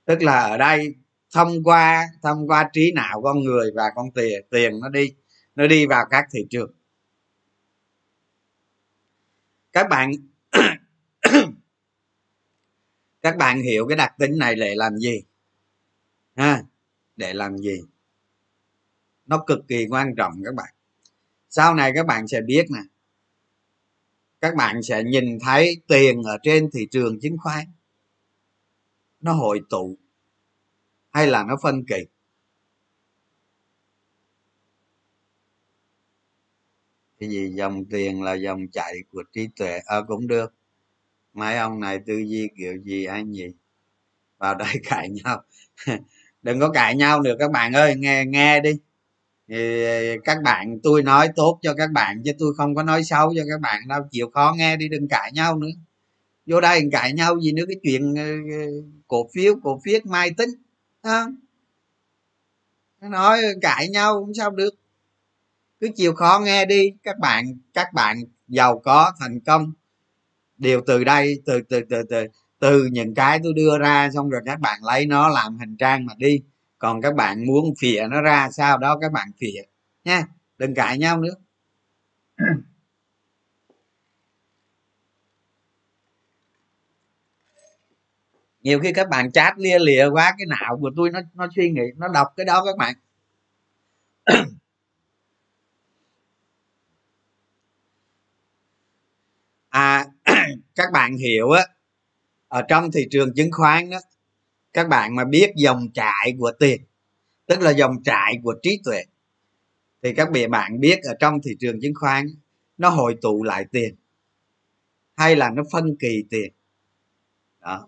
Tức 0.05 0.23
là 0.23 0.39
ở 0.39 0.57
đây 0.57 0.95
thông 1.31 1.63
qua 1.63 2.07
thông 2.21 2.47
qua 2.47 2.69
trí 2.73 2.91
não 2.95 3.21
con 3.21 3.39
người 3.39 3.71
và 3.75 3.83
con 3.95 4.11
tiền 4.11 4.45
tiền 4.49 4.79
nó 4.81 4.89
đi 4.89 5.13
nó 5.55 5.67
đi 5.67 5.85
vào 5.85 6.05
các 6.09 6.25
thị 6.33 6.39
trường. 6.49 6.71
Các 9.73 9.87
bạn 9.89 10.11
các 13.21 13.37
bạn 13.37 13.61
hiểu 13.61 13.87
cái 13.87 13.97
đặc 13.97 14.13
tính 14.19 14.37
này 14.37 14.55
để 14.55 14.75
làm 14.75 14.97
gì? 14.97 15.23
Ha 16.35 16.63
để 17.15 17.33
làm 17.33 17.57
gì? 17.57 17.81
Nó 19.25 19.43
cực 19.47 19.59
kỳ 19.67 19.85
quan 19.89 20.15
trọng 20.17 20.33
các 20.45 20.55
bạn. 20.55 20.73
Sau 21.49 21.75
này 21.75 21.91
các 21.95 22.05
bạn 22.05 22.27
sẽ 22.27 22.41
biết 22.41 22.65
nè. 22.71 22.81
Các 24.41 24.55
bạn 24.55 24.83
sẽ 24.83 25.03
nhìn 25.03 25.39
thấy 25.39 25.81
tiền 25.87 26.23
ở 26.23 26.37
trên 26.43 26.69
thị 26.73 26.87
trường 26.91 27.19
chứng 27.19 27.37
khoán. 27.37 27.65
Nó 29.21 29.33
hội 29.33 29.61
tụ 29.69 29.97
hay 31.11 31.27
là 31.27 31.43
nó 31.43 31.55
phân 31.63 31.83
kỳ? 31.87 32.05
Cái 37.19 37.29
gì? 37.29 37.51
Dòng 37.55 37.85
tiền 37.85 38.23
là 38.23 38.33
dòng 38.33 38.67
chảy 38.67 38.93
của 39.11 39.23
trí 39.33 39.47
tuệ. 39.55 39.79
Ờ 39.85 39.99
à, 39.99 40.05
cũng 40.07 40.27
được. 40.27 40.53
Mấy 41.33 41.57
ông 41.57 41.79
này 41.79 41.99
tư 42.05 42.17
duy 42.17 42.49
kiểu 42.57 42.77
gì 42.83 43.05
anh 43.05 43.31
gì 43.33 43.47
vào 44.37 44.55
đây 44.55 44.75
cãi 44.83 45.09
nhau. 45.09 45.43
đừng 46.45 46.59
có 46.59 46.69
cãi 46.69 46.95
nhau 46.95 47.21
được 47.21 47.35
các 47.39 47.51
bạn 47.51 47.73
ơi, 47.73 47.95
nghe 47.97 48.25
nghe 48.25 48.59
đi. 48.59 48.71
Thì 49.47 49.85
các 50.23 50.37
bạn, 50.43 50.79
tôi 50.83 51.03
nói 51.03 51.29
tốt 51.35 51.59
cho 51.61 51.73
các 51.73 51.91
bạn 51.91 52.21
chứ 52.25 52.31
tôi 52.39 52.53
không 52.57 52.75
có 52.75 52.83
nói 52.83 53.03
xấu 53.03 53.33
cho 53.35 53.41
các 53.49 53.61
bạn 53.61 53.87
đâu, 53.87 54.01
chịu 54.11 54.29
khó 54.33 54.53
nghe 54.57 54.77
đi, 54.77 54.89
đừng 54.89 55.07
cãi 55.07 55.31
nhau 55.33 55.57
nữa. 55.57 55.67
Vô 56.45 56.61
đây 56.61 56.81
cãi 56.91 57.13
nhau 57.13 57.39
gì 57.39 57.51
nữa, 57.51 57.63
cái 57.67 57.75
chuyện 57.83 58.15
ờ, 58.15 58.23
ờ, 58.59 58.65
cổ 59.07 59.29
phiếu 59.33 59.55
cổ 59.63 59.81
phiếu 59.85 59.99
mai 60.03 60.31
tính 60.37 60.49
à. 61.01 61.25
nói 63.01 63.41
cãi 63.61 63.87
nhau 63.89 64.19
cũng 64.19 64.33
sao 64.33 64.51
được. 64.51 64.73
Cứ 65.79 65.87
chịu 65.95 66.13
khó 66.13 66.41
nghe 66.45 66.65
đi, 66.65 66.91
các 67.03 67.19
bạn 67.19 67.45
các 67.73 67.93
bạn 67.93 68.17
giàu 68.47 68.79
có, 68.79 69.11
thành 69.19 69.39
công. 69.39 69.73
Đều 70.57 70.81
từ 70.87 71.03
đây, 71.03 71.41
từ 71.45 71.61
từ 71.69 71.81
từ 71.89 72.03
từ 72.09 72.25
từ 72.65 72.85
những 72.91 73.15
cái 73.15 73.39
tôi 73.43 73.53
đưa 73.53 73.77
ra 73.79 74.09
xong 74.13 74.29
rồi 74.29 74.41
các 74.45 74.59
bạn 74.59 74.79
lấy 74.83 75.05
nó 75.05 75.29
làm 75.29 75.57
hình 75.59 75.77
trang 75.77 76.05
mà 76.05 76.13
đi. 76.17 76.41
Còn 76.77 77.01
các 77.01 77.15
bạn 77.15 77.45
muốn 77.45 77.73
phịa 77.81 78.07
nó 78.11 78.21
ra 78.21 78.49
sau 78.51 78.77
đó 78.77 78.97
các 79.01 79.11
bạn 79.11 79.27
phịa 79.39 79.61
nha 80.03 80.23
đừng 80.57 80.75
cãi 80.75 80.97
nhau 80.97 81.21
nữa. 81.21 81.33
Nhiều 88.61 88.79
khi 88.79 88.93
các 88.93 89.09
bạn 89.09 89.31
chat 89.31 89.53
lia 89.57 89.79
lịa 89.79 90.05
quá, 90.13 90.35
cái 90.37 90.45
não 90.47 90.77
của 90.81 90.91
tôi 90.95 91.09
nó 91.11 91.19
nó 91.33 91.47
suy 91.55 91.69
nghĩ, 91.69 91.83
nó 91.97 92.07
đọc 92.07 92.27
cái 92.37 92.45
đó 92.45 92.63
các 92.65 92.77
bạn. 92.77 92.95
À 99.69 100.05
các 100.75 100.91
bạn 100.93 101.17
hiểu 101.17 101.49
á 101.51 101.74
ở 102.47 102.61
trong 102.61 102.91
thị 102.91 103.07
trường 103.11 103.33
chứng 103.35 103.51
khoán 103.51 103.89
đó 103.89 103.97
các 104.73 104.87
bạn 104.87 105.15
mà 105.15 105.25
biết 105.25 105.51
dòng 105.55 105.91
chảy 105.93 106.33
của 106.39 106.51
tiền 106.59 106.81
tức 107.45 107.59
là 107.59 107.71
dòng 107.71 108.03
chảy 108.03 108.39
của 108.43 108.55
trí 108.63 108.81
tuệ 108.83 109.03
thì 110.03 110.13
các 110.13 110.29
bạn 110.49 110.79
biết 110.79 110.99
ở 111.03 111.13
trong 111.19 111.41
thị 111.41 111.51
trường 111.59 111.81
chứng 111.81 111.93
khoán 111.95 112.25
nó 112.77 112.89
hội 112.89 113.15
tụ 113.21 113.43
lại 113.43 113.65
tiền 113.71 113.95
hay 115.15 115.35
là 115.35 115.49
nó 115.49 115.63
phân 115.71 115.95
kỳ 115.99 116.23
tiền. 116.29 116.53
Đó. 117.59 117.87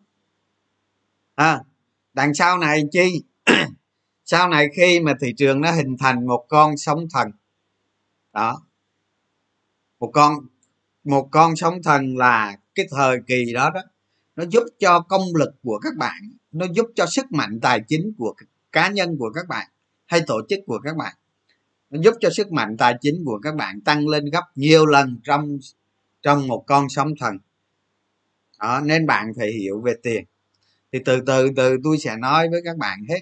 À, 1.35 1.63
đằng 2.13 2.33
sau 2.33 2.57
này 2.57 2.83
chi? 2.91 3.23
Sau 4.25 4.49
này 4.49 4.67
khi 4.75 4.99
mà 4.99 5.13
thị 5.21 5.33
trường 5.37 5.61
nó 5.61 5.71
hình 5.71 5.97
thành 5.99 6.27
một 6.27 6.45
con 6.49 6.77
sóng 6.77 7.07
thần 7.13 7.31
đó 8.33 8.61
một 9.99 10.11
con 10.13 10.33
một 11.03 11.27
con 11.31 11.55
sóng 11.55 11.83
thần 11.83 12.17
là 12.17 12.57
cái 12.75 12.87
thời 12.91 13.19
kỳ 13.27 13.53
đó 13.53 13.69
đó 13.69 13.81
nó 14.37 14.43
giúp 14.49 14.63
cho 14.79 14.99
công 14.99 15.35
lực 15.35 15.55
của 15.63 15.79
các 15.83 15.95
bạn, 15.97 16.31
nó 16.51 16.65
giúp 16.73 16.85
cho 16.95 17.05
sức 17.05 17.31
mạnh 17.31 17.59
tài 17.61 17.81
chính 17.87 18.13
của 18.17 18.33
cá 18.71 18.89
nhân 18.89 19.17
của 19.17 19.29
các 19.35 19.47
bạn 19.47 19.67
hay 20.05 20.21
tổ 20.27 20.41
chức 20.49 20.59
của 20.65 20.79
các 20.83 20.97
bạn. 20.97 21.15
Nó 21.89 22.01
giúp 22.01 22.13
cho 22.19 22.29
sức 22.29 22.51
mạnh 22.51 22.77
tài 22.77 22.95
chính 23.01 23.23
của 23.25 23.39
các 23.43 23.55
bạn 23.55 23.81
tăng 23.81 24.07
lên 24.07 24.25
gấp 24.25 24.43
nhiều 24.55 24.85
lần 24.85 25.19
trong 25.23 25.57
trong 26.21 26.47
một 26.47 26.63
con 26.67 26.89
sóng 26.89 27.13
thần. 27.19 27.37
Đó, 28.59 28.81
nên 28.83 29.05
bạn 29.05 29.31
phải 29.37 29.51
hiểu 29.51 29.81
về 29.81 29.93
tiền. 30.03 30.25
Thì 30.91 30.99
từ 31.05 31.21
từ 31.25 31.49
từ 31.55 31.77
tôi 31.83 31.97
sẽ 31.97 32.17
nói 32.17 32.49
với 32.49 32.61
các 32.65 32.77
bạn 32.77 32.99
hết. 33.09 33.19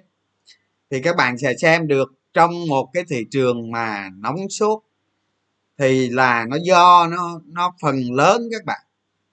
Thì 0.90 1.02
các 1.02 1.16
bạn 1.16 1.38
sẽ 1.38 1.54
xem 1.58 1.88
được 1.88 2.14
trong 2.34 2.68
một 2.68 2.90
cái 2.94 3.04
thị 3.10 3.26
trường 3.32 3.72
mà 3.72 4.10
nóng 4.18 4.50
sốt, 4.50 4.84
thì 5.78 6.10
là 6.10 6.46
nó 6.50 6.58
do 6.64 7.08
nó 7.08 7.42
nó 7.46 7.74
phần 7.82 8.14
lớn 8.14 8.42
các 8.52 8.66
bạn 8.66 8.82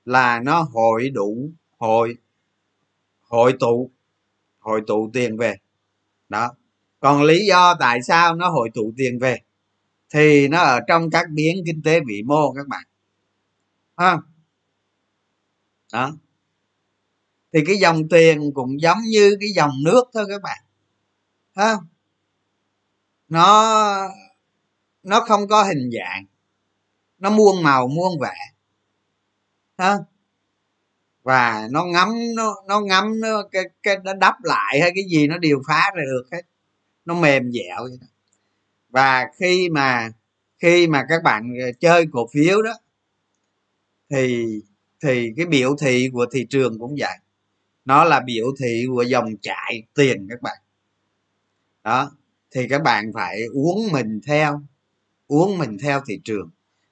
là 0.04 0.40
nó 0.40 0.62
hội 0.72 1.10
đủ 1.10 1.50
hội 1.82 2.16
hội 3.20 3.54
tụ 3.60 3.90
hội 4.58 4.80
tụ 4.86 5.10
tiền 5.12 5.36
về. 5.36 5.56
Đó. 6.28 6.54
Còn 7.00 7.22
lý 7.22 7.46
do 7.48 7.74
tại 7.80 8.02
sao 8.02 8.34
nó 8.34 8.48
hội 8.48 8.70
tụ 8.74 8.92
tiền 8.96 9.18
về? 9.18 9.40
Thì 10.10 10.48
nó 10.48 10.58
ở 10.58 10.80
trong 10.88 11.10
các 11.10 11.26
biến 11.30 11.56
kinh 11.66 11.82
tế 11.84 12.00
vĩ 12.06 12.22
mô 12.22 12.52
các 12.52 12.68
bạn. 12.68 12.84
Ha 13.96 14.16
đó. 15.92 16.12
Thì 17.52 17.60
cái 17.66 17.76
dòng 17.76 18.08
tiền 18.08 18.52
cũng 18.54 18.80
giống 18.80 18.98
như 19.10 19.36
cái 19.40 19.48
dòng 19.56 19.72
nước 19.84 20.04
thôi 20.14 20.24
các 20.28 20.42
bạn. 20.42 20.58
Ha 21.54 21.76
nó 23.28 24.08
nó 25.02 25.20
không 25.20 25.48
có 25.48 25.62
hình 25.62 25.90
dạng. 25.92 26.24
Nó 27.18 27.30
muôn 27.30 27.62
màu, 27.62 27.88
muôn 27.88 28.20
vẻ. 28.20 28.36
Ha 29.78 29.98
và 31.22 31.68
nó 31.70 31.84
ngắm 31.84 32.08
nó 32.36 32.54
nó 32.68 32.80
ngắm 32.80 33.20
nó, 33.20 33.42
cái 33.52 33.64
cái, 33.82 33.96
nó 34.04 34.14
đắp 34.14 34.34
lại 34.44 34.80
hay 34.80 34.92
cái 34.94 35.04
gì 35.10 35.26
nó 35.26 35.38
điều 35.38 35.62
phá 35.68 35.90
ra 35.94 36.02
được 36.04 36.24
hết. 36.32 36.42
Nó 37.04 37.14
mềm 37.14 37.52
dẻo 37.52 37.82
vậy 37.82 37.98
đó. 38.00 38.06
và 38.88 39.26
khi 39.38 39.68
mà 39.70 40.10
khi 40.58 40.86
mà 40.86 41.06
các 41.08 41.22
bạn 41.22 41.54
ờ, 41.66 41.72
chơi 41.80 42.06
cổ 42.12 42.28
phiếu 42.32 42.62
đó, 42.62 42.72
thì 44.10 44.46
thì 45.02 45.32
cái 45.36 45.46
biểu 45.46 45.76
thị 45.80 46.08
của 46.12 46.26
thị 46.32 46.46
trường 46.50 46.78
cũng 46.78 46.96
vậy. 46.98 47.18
Nó 47.84 48.04
là 48.04 48.20
biểu 48.20 48.46
thị 48.60 48.84
của 48.88 49.02
dòng 49.02 49.36
chảy 49.42 49.82
tiền 49.94 50.26
các 50.30 50.42
bạn. 50.42 50.58
Đó, 51.84 52.12
thì 52.50 52.68
các 52.68 52.82
bạn 52.82 53.12
phải 53.14 53.42
uống 53.54 53.92
mình 53.92 54.20
theo, 54.26 54.62
uống 55.26 55.58
mình 55.58 55.78
theo 55.82 56.00
thị 56.06 56.20
trường. 56.24 56.50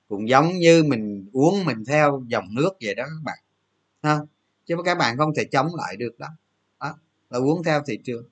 Cũng 0.08 0.28
giống 0.28 0.58
như 0.58 0.84
mình 0.84 1.30
uống 1.32 1.64
mình 1.64 1.84
theo 1.84 2.24
dòng 2.28 2.54
nước 2.54 2.70
vậy 2.80 2.94
đó 2.94 3.04
các 3.04 3.22
bạn 3.24 3.38
không 4.02 4.26
chứ 4.66 4.76
các 4.84 4.98
bạn 4.98 5.16
không 5.16 5.34
thể 5.36 5.44
chống 5.44 5.74
lại 5.74 5.96
được 5.96 6.18
đó, 6.18 6.28
đó 6.80 6.94
là 7.30 7.38
uống 7.38 7.62
theo 7.64 7.82
thị 7.86 7.98
trường. 8.04 8.24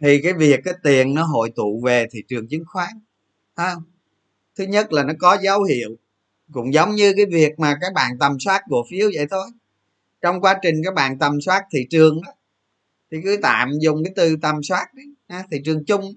Thì 0.00 0.20
cái 0.22 0.32
việc 0.32 0.60
cái 0.64 0.74
tiền 0.82 1.14
nó 1.14 1.24
hội 1.24 1.52
tụ 1.56 1.80
về 1.84 2.06
thị 2.10 2.22
trường 2.28 2.48
chứng 2.48 2.64
khoán 2.66 2.90
ha? 3.56 3.74
Thứ 4.56 4.64
nhất 4.64 4.92
là 4.92 5.02
nó 5.02 5.12
có 5.18 5.38
dấu 5.42 5.62
hiệu 5.62 5.96
cũng 6.52 6.74
giống 6.74 6.94
như 6.94 7.12
cái 7.16 7.26
việc 7.26 7.58
mà 7.58 7.78
các 7.80 7.92
bạn 7.94 8.12
tầm 8.20 8.36
soát 8.40 8.62
cổ 8.70 8.84
phiếu 8.90 9.10
vậy 9.14 9.26
thôi. 9.30 9.46
Trong 10.22 10.40
quá 10.40 10.58
trình 10.62 10.74
các 10.84 10.94
bạn 10.94 11.18
tầm 11.18 11.40
soát 11.40 11.64
thị 11.72 11.86
trường 11.90 12.20
đó 12.26 12.32
thì 13.10 13.18
cứ 13.24 13.38
tạm 13.42 13.70
dùng 13.80 14.04
cái 14.04 14.12
từ 14.16 14.36
tầm 14.42 14.62
soát 14.62 14.94
đấy 14.94 15.06
ha, 15.28 15.44
thị 15.50 15.58
trường 15.64 15.84
chung. 15.84 16.14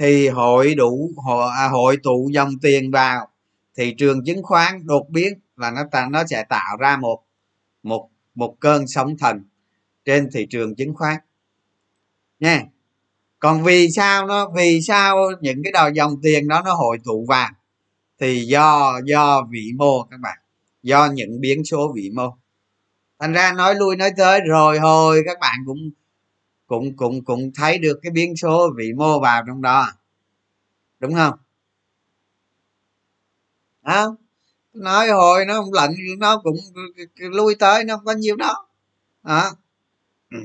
Thì 0.00 0.28
hội 0.28 0.74
đủ 0.74 1.10
hội, 1.16 1.50
à, 1.56 1.68
hội 1.68 1.96
tụ 2.02 2.30
dòng 2.32 2.50
tiền 2.62 2.90
vào 2.90 3.28
thị 3.76 3.94
trường 3.98 4.24
chứng 4.24 4.42
khoán 4.42 4.86
đột 4.86 5.06
biến 5.10 5.40
là 5.56 5.70
nó 5.70 5.82
ta, 5.90 6.08
nó 6.10 6.24
sẽ 6.30 6.44
tạo 6.48 6.76
ra 6.76 6.96
một 6.96 7.22
một 7.82 8.08
một 8.34 8.56
cơn 8.60 8.86
sóng 8.86 9.16
thần 9.18 9.44
trên 10.04 10.28
thị 10.32 10.46
trường 10.50 10.74
chứng 10.74 10.94
khoán. 10.94 11.16
Nha. 12.40 12.62
Còn 13.38 13.62
vì 13.62 13.90
sao 13.90 14.26
nó, 14.26 14.50
vì 14.56 14.80
sao 14.82 15.16
những 15.40 15.62
cái 15.64 15.72
đầu 15.72 15.90
dòng 15.90 16.20
tiền 16.22 16.48
đó 16.48 16.62
nó 16.64 16.74
hội 16.74 16.98
tụ 17.04 17.24
vào 17.28 17.50
thì 18.20 18.44
do 18.44 19.00
do 19.04 19.42
vĩ 19.50 19.72
mô 19.76 20.02
các 20.02 20.20
bạn, 20.20 20.38
do 20.82 21.06
những 21.06 21.40
biến 21.40 21.64
số 21.64 21.92
vĩ 21.96 22.10
mô. 22.14 22.36
Thành 23.18 23.32
ra 23.32 23.52
nói 23.52 23.74
lui 23.74 23.96
nói 23.96 24.10
tới 24.16 24.40
rồi 24.48 24.78
hồi 24.78 25.22
các 25.26 25.38
bạn 25.40 25.58
cũng 25.66 25.90
cũng 26.66 26.96
cũng 26.96 27.24
cũng 27.24 27.52
thấy 27.54 27.78
được 27.78 28.00
cái 28.02 28.12
biến 28.12 28.36
số 28.36 28.70
vĩ 28.76 28.92
mô 28.92 29.20
vào 29.20 29.42
trong 29.46 29.62
đó. 29.62 29.88
Đúng 31.00 31.14
không? 31.14 31.34
Không 33.82 34.16
nói 34.72 35.08
hồi 35.08 35.44
nó 35.46 35.54
không 35.54 35.72
lạnh, 35.72 35.94
nó 36.18 36.40
cũng 36.42 36.56
lui 37.16 37.54
tới, 37.54 37.84
nó 37.84 37.96
không 37.96 38.04
có 38.04 38.12
nhiêu 38.12 38.36
đó. 38.36 38.68
Hả? 39.24 39.50
Ừ. 40.30 40.38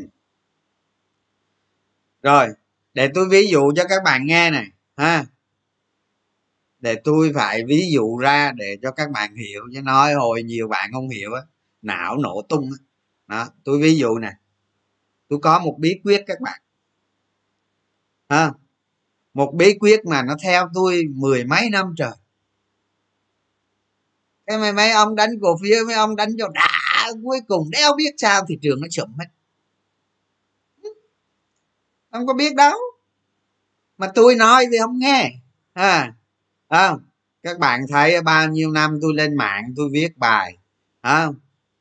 rồi, 2.24 2.48
để 2.94 3.10
tôi 3.14 3.30
ví 3.30 3.48
dụ 3.48 3.72
cho 3.76 3.84
các 3.90 4.04
bạn 4.06 4.26
nghe 4.26 4.52
này, 4.52 4.66
ha. 4.98 5.26
Để 6.80 6.96
tôi 7.04 7.32
phải 7.36 7.64
ví 7.68 7.92
dụ 7.92 8.18
ra 8.18 8.52
để 8.56 8.78
cho 8.82 8.92
các 8.92 9.12
bạn 9.12 9.36
hiểu, 9.36 9.62
chứ 9.74 9.82
nói 9.82 10.14
hồi 10.14 10.44
nhiều 10.44 10.68
bạn 10.68 10.90
không 10.94 11.10
hiểu 11.10 11.34
á, 11.34 11.42
não 11.82 12.18
nổ 12.18 12.42
tung 12.50 12.70
á. 12.72 12.78
Đó, 13.28 13.50
tôi 13.64 13.80
ví 13.82 13.98
dụ 13.98 14.18
nè. 14.18 14.32
Tôi 15.30 15.40
có 15.42 15.60
một 15.60 15.76
bí 15.80 16.00
quyết 16.04 16.24
các 16.28 16.42
bạn. 16.42 16.62
Ha 18.30 18.52
một 19.38 19.54
bí 19.54 19.78
quyết 19.80 20.06
mà 20.06 20.24
nó 20.24 20.36
theo 20.44 20.70
tôi 20.74 21.04
mười 21.16 21.44
mấy 21.44 21.70
năm 21.70 21.94
trời 21.98 22.12
cái 24.48 24.58
mà 24.58 24.72
mấy 24.72 24.92
ông 24.92 25.16
đánh 25.16 25.30
cổ 25.42 25.58
phiếu, 25.64 25.86
mấy 25.86 25.96
ông 25.96 26.16
đánh 26.16 26.30
cho 26.38 26.48
đã, 26.48 27.12
cuối 27.24 27.40
cùng 27.48 27.70
đéo 27.72 27.96
biết 27.98 28.14
sao 28.18 28.46
thị 28.48 28.58
trường 28.62 28.82
nó 28.82 28.88
sụp 28.92 29.08
hết. 29.20 29.26
Không 32.12 32.28
có 32.28 32.34
biết 32.34 32.56
đâu. 32.56 32.78
Mà 33.98 34.12
tôi 34.16 34.36
nói 34.36 34.66
thì 34.72 34.78
không 34.82 35.00
nghe. 35.00 35.32
À 35.74 36.14
không 36.70 37.00
các 37.44 37.60
bạn 37.60 37.82
thấy 37.90 38.22
bao 38.22 38.48
nhiêu 38.48 38.72
năm 38.72 39.00
tôi 39.02 39.14
lên 39.16 39.36
mạng, 39.36 39.74
tôi 39.76 39.90
viết 39.92 40.18
bài 40.18 40.58
không 41.04 41.36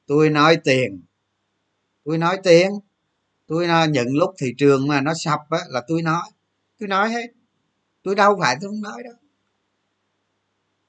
tôi 0.06 0.30
nói 0.30 0.56
tiền. 0.64 1.02
Tôi 2.04 2.18
nói 2.18 2.38
tiền. 2.42 2.70
Tôi 3.46 3.66
nói 3.66 3.88
những 3.88 4.16
lúc 4.16 4.34
thị 4.38 4.54
trường 4.58 4.88
mà 4.88 5.00
nó 5.00 5.14
sập 5.14 5.40
á 5.50 5.58
là 5.68 5.82
tôi 5.88 6.02
nói. 6.02 6.22
Tôi 6.78 6.88
nói 6.88 7.10
hết. 7.10 7.26
Tôi 8.02 8.14
đâu 8.14 8.36
phải 8.40 8.56
tôi 8.60 8.70
không 8.70 8.82
nói 8.82 9.02
đâu 9.04 9.14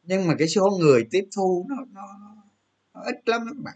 nhưng 0.08 0.28
mà 0.28 0.36
cái 0.40 0.48
số 0.48 0.70
người 0.80 1.08
tiếp 1.12 1.28
thu 1.36 1.66
nó 1.70 1.76
nó, 1.92 2.02
nó 2.94 3.02
ít 3.02 3.16
lắm 3.26 3.42
các 3.46 3.58
bạn. 3.64 3.76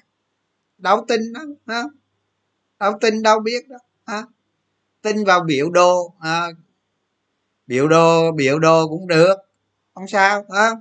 Đâu 0.77 1.05
tin 1.07 1.33
đó 1.33 1.41
ha? 1.67 1.83
Đâu 2.79 2.93
tin 3.01 3.21
đâu 3.21 3.39
biết 3.39 3.69
đó 3.69 3.77
ha? 4.05 4.23
Tin 5.01 5.23
vào 5.23 5.43
biểu 5.43 5.69
đồ 5.69 6.13
à, 6.19 6.47
biểu 7.67 7.87
đồ 7.87 8.31
biểu 8.31 8.59
đồ 8.59 8.87
cũng 8.87 9.07
được 9.07 9.35
không 9.93 10.07
sao 10.07 10.45
ha? 10.55 10.71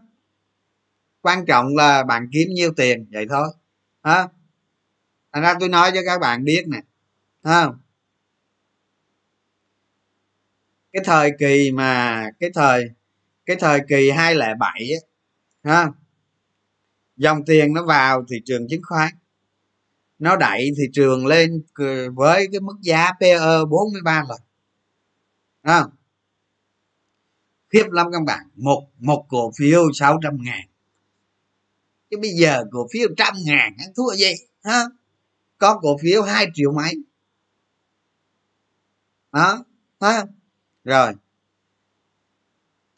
Quan 1.22 1.46
trọng 1.46 1.76
là 1.76 2.02
bạn 2.02 2.28
kiếm 2.32 2.48
nhiêu 2.50 2.72
tiền 2.76 3.06
vậy 3.12 3.26
thôi 3.28 3.48
ha? 4.02 4.28
Thành 5.32 5.42
ra 5.42 5.54
tôi 5.60 5.68
nói 5.68 5.90
cho 5.94 6.00
các 6.06 6.20
bạn 6.20 6.44
biết 6.44 6.64
nè 6.68 6.78
ha? 7.44 7.68
Cái 10.92 11.02
thời 11.04 11.30
kỳ 11.38 11.70
mà 11.70 12.24
cái 12.40 12.50
thời 12.54 12.90
cái 13.46 13.56
thời 13.60 13.80
kỳ 13.88 14.10
207 14.10 14.90
á 14.92 15.09
ha? 15.64 15.88
Dòng 17.16 17.44
tiền 17.44 17.72
nó 17.74 17.84
vào 17.84 18.24
thị 18.28 18.36
trường 18.44 18.68
chứng 18.68 18.82
khoán. 18.84 19.12
Nó 20.18 20.36
đẩy 20.36 20.70
thị 20.76 20.84
trường 20.92 21.26
lên 21.26 21.62
với 22.14 22.48
cái 22.52 22.60
mức 22.60 22.76
giá 22.80 23.12
PE 23.20 23.38
43 23.70 24.24
lần. 24.28 24.40
Ha? 25.62 25.84
Khiếp 27.68 27.84
lắm 27.90 28.06
các 28.12 28.22
bạn. 28.26 28.46
Một 28.54 28.88
một 28.98 29.26
cổ 29.28 29.52
phiếu 29.56 29.92
600 29.92 30.36
ngàn. 30.42 30.68
Chứ 32.10 32.16
bây 32.20 32.30
giờ 32.30 32.64
cổ 32.70 32.88
phiếu 32.92 33.08
trăm 33.16 33.34
ngàn, 33.44 33.76
ăn 33.78 33.88
thua 33.96 34.14
gì? 34.14 34.32
Ha? 34.64 34.84
Có 35.58 35.78
cổ 35.82 35.98
phiếu 36.02 36.22
2 36.22 36.46
triệu 36.54 36.72
mấy. 36.72 36.94
Đó, 39.32 39.64
ha? 40.00 40.24
Rồi. 40.84 41.12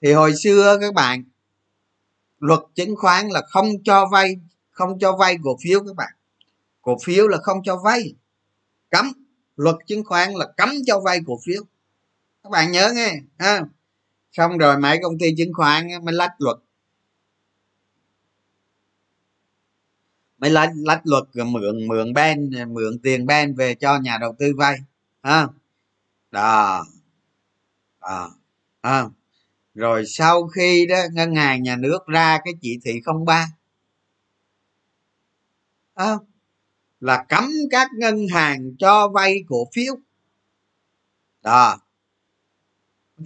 Thì 0.00 0.12
hồi 0.12 0.32
xưa 0.42 0.78
các 0.80 0.94
bạn 0.94 1.24
luật 2.42 2.60
chứng 2.74 2.96
khoán 2.96 3.28
là 3.28 3.42
không 3.48 3.68
cho 3.84 4.08
vay 4.12 4.36
không 4.70 4.98
cho 4.98 5.16
vay 5.16 5.36
cổ 5.42 5.56
phiếu 5.62 5.80
các 5.86 5.96
bạn. 5.96 6.12
Cổ 6.82 6.96
phiếu 7.04 7.28
là 7.28 7.38
không 7.38 7.62
cho 7.64 7.76
vay. 7.76 8.14
Cấm. 8.90 9.12
Luật 9.56 9.76
chứng 9.86 10.04
khoán 10.04 10.32
là 10.32 10.46
cấm 10.56 10.70
cho 10.86 11.00
vay 11.00 11.20
cổ 11.26 11.38
phiếu. 11.44 11.62
Các 12.42 12.50
bạn 12.50 12.72
nhớ 12.72 12.92
nghe 12.94 13.12
ha. 13.38 13.62
Xong 14.32 14.58
rồi 14.58 14.78
mấy 14.78 14.98
công 15.02 15.18
ty 15.18 15.34
chứng 15.38 15.52
khoán 15.54 15.88
mới 16.04 16.14
lách 16.14 16.32
luật. 16.38 16.56
Mới 20.38 20.50
lách 20.50 20.70
lách 20.76 21.00
luật 21.04 21.24
rồi 21.32 21.46
mượn 21.46 21.88
mượn 21.88 22.12
ben 22.14 22.50
mượn 22.68 22.98
tiền 23.02 23.26
ben 23.26 23.54
về 23.54 23.74
cho 23.74 23.98
nhà 23.98 24.18
đầu 24.20 24.34
tư 24.38 24.52
vay 24.56 24.78
ha. 25.22 25.46
Đó. 26.30 26.84
À, 28.00 28.28
à 28.80 29.08
rồi 29.74 30.04
sau 30.06 30.48
khi 30.48 30.86
đó 30.86 30.96
ngân 31.12 31.34
hàng 31.34 31.62
nhà 31.62 31.76
nước 31.76 32.06
ra 32.06 32.38
cái 32.44 32.54
chỉ 32.60 32.78
thị 32.84 33.00
03 33.26 33.34
à, 35.94 36.04
ờ, 36.06 36.18
là 37.00 37.24
cấm 37.28 37.50
các 37.70 37.88
ngân 37.98 38.26
hàng 38.32 38.76
cho 38.78 39.08
vay 39.08 39.44
cổ 39.48 39.68
phiếu. 39.74 39.94
Đó. 41.42 41.78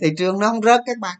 Thị 0.00 0.08
trường 0.18 0.38
nó 0.38 0.48
không 0.48 0.62
rớt 0.62 0.80
các 0.86 0.98
bạn. 0.98 1.18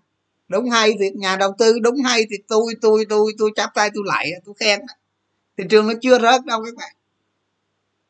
Đúng 0.49 0.71
hay 0.71 0.93
việc 1.01 1.17
nhà 1.17 1.37
đầu 1.37 1.55
tư 1.59 1.79
đúng 1.79 2.03
hay 2.03 2.27
thì 2.31 2.37
tôi 2.49 2.75
tôi 2.81 3.07
tôi 3.09 3.33
tôi 3.39 3.51
chắp 3.57 3.71
tay 3.75 3.91
tôi 3.95 4.05
lại 4.07 4.31
tôi 4.45 4.55
khen 4.61 4.81
thị 5.57 5.65
trường 5.71 5.87
nó 5.87 5.93
chưa 6.03 6.19
rớt 6.19 6.45
đâu 6.45 6.65
các 6.65 6.75
bạn. 6.77 6.97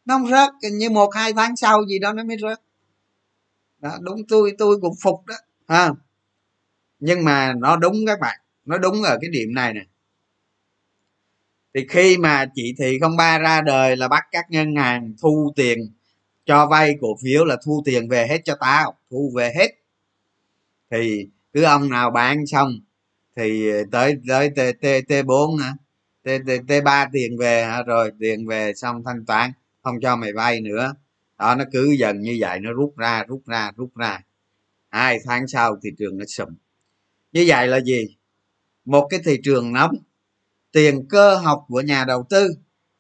Nó 0.05 0.19
không 0.19 0.29
rớt 0.31 0.51
như 0.73 0.91
một 0.91 1.15
hai 1.15 1.33
tháng 1.33 1.57
sau 1.57 1.87
gì 1.87 1.99
đó 1.99 2.13
nó 2.13 2.25
mới 2.25 2.37
rớt. 2.43 2.61
Đó, 3.79 3.99
đúng 4.01 4.23
tôi 4.29 4.53
tôi 4.59 4.79
cũng 4.81 4.95
phục 5.03 5.27
đó. 5.27 5.35
Ha 5.69 5.91
nhưng 6.99 7.25
mà 7.25 7.53
nó 7.59 7.77
đúng 7.77 7.97
các 8.07 8.21
bạn, 8.21 8.39
nó 8.65 8.79
đúng 8.79 9.03
ở 9.03 9.19
cái 9.21 9.31
điểm 9.31 9.55
này 9.55 9.75
nè. 9.75 9.83
Thì 11.75 11.87
khi 11.89 12.17
mà 12.17 12.47
chỉ 12.55 12.75
thị 12.79 12.99
03 13.19 13.39
ra 13.39 13.61
đời 13.61 13.97
là 13.97 14.09
bắt 14.09 14.25
các 14.31 14.45
ngân 14.51 14.77
hàng 14.77 15.15
thu 15.23 15.53
tiền 15.57 15.79
cho 16.47 16.67
vay 16.67 16.95
cổ 17.01 17.17
phiếu 17.23 17.45
là 17.45 17.57
thu 17.65 17.83
tiền 17.85 18.09
về 18.09 18.27
hết 18.27 18.39
cho 18.45 18.57
tao, 18.61 18.99
thu 19.11 19.33
về 19.37 19.53
hết. 19.57 19.69
Thì 20.91 21.29
cứ 21.53 21.63
ông 21.63 21.91
nào 21.91 22.11
bán 22.11 22.47
xong 22.47 22.73
thì 23.37 23.71
tới 23.93 24.17
tới 24.29 24.51
t 24.51 24.61
t 24.81 24.87
t 25.09 25.27
bốn 25.27 25.57
hả? 25.57 25.73
T 26.23 26.29
t 26.47 26.51
t 26.69 26.85
ba 26.85 27.09
tiền 27.13 27.39
về 27.39 27.65
hả? 27.65 27.83
Rồi 27.83 28.13
tiền 28.21 28.47
về 28.47 28.75
xong 28.75 29.03
thanh 29.05 29.25
toán, 29.27 29.53
không 29.83 30.01
cho 30.01 30.17
mày 30.17 30.33
vay 30.33 30.61
nữa. 30.61 30.95
Đó, 31.39 31.55
nó 31.55 31.65
cứ 31.73 31.91
dần 31.99 32.21
như 32.21 32.37
vậy, 32.41 32.61
nó 32.61 32.73
rút 32.73 32.97
ra 32.97 33.25
rút 33.29 33.43
ra 33.47 33.73
rút 33.77 33.97
ra. 33.97 34.21
Hai 34.89 35.19
tháng 35.25 35.49
sau 35.49 35.77
thị 35.83 35.91
trường 35.99 36.19
nó 36.19 36.25
sụp 36.25 36.49
như 37.37 37.45
vậy 37.47 37.69
là 37.69 37.81
gì? 37.81 38.17
Một 38.85 39.07
cái 39.11 39.21
thị 39.25 39.41
trường 39.45 39.73
nóng, 39.73 39.97
tiền 40.73 41.07
cơ 41.09 41.37
học 41.37 41.65
của 41.69 41.81
nhà 41.81 42.05
đầu 42.05 42.25
tư, 42.31 42.49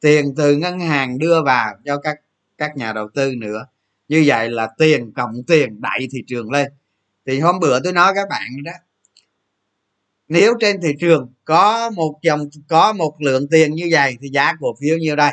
tiền 0.00 0.34
từ 0.36 0.56
ngân 0.56 0.80
hàng 0.80 1.18
đưa 1.18 1.42
vào 1.42 1.74
cho 1.84 1.96
các 1.96 2.20
các 2.58 2.76
nhà 2.76 2.92
đầu 2.92 3.08
tư 3.14 3.34
nữa. 3.36 3.66
Như 4.08 4.24
vậy 4.26 4.50
là 4.50 4.68
tiền 4.78 5.12
cộng 5.12 5.44
tiền 5.46 5.80
đẩy 5.80 6.08
thị 6.12 6.24
trường 6.26 6.50
lên. 6.50 6.72
Thì 7.26 7.40
hôm 7.40 7.60
bữa 7.60 7.80
tôi 7.80 7.92
nói 7.92 8.12
các 8.14 8.28
bạn 8.30 8.42
đó, 8.64 8.72
nếu 10.28 10.54
trên 10.60 10.80
thị 10.80 10.92
trường 11.00 11.32
có 11.44 11.90
một 11.90 12.18
dòng, 12.22 12.48
có 12.68 12.92
một 12.92 13.16
lượng 13.20 13.48
tiền 13.48 13.74
như 13.74 13.88
vậy 13.90 14.16
thì 14.20 14.28
giá 14.28 14.52
cổ 14.60 14.76
phiếu 14.80 14.98
như 14.98 15.16
đây? 15.16 15.32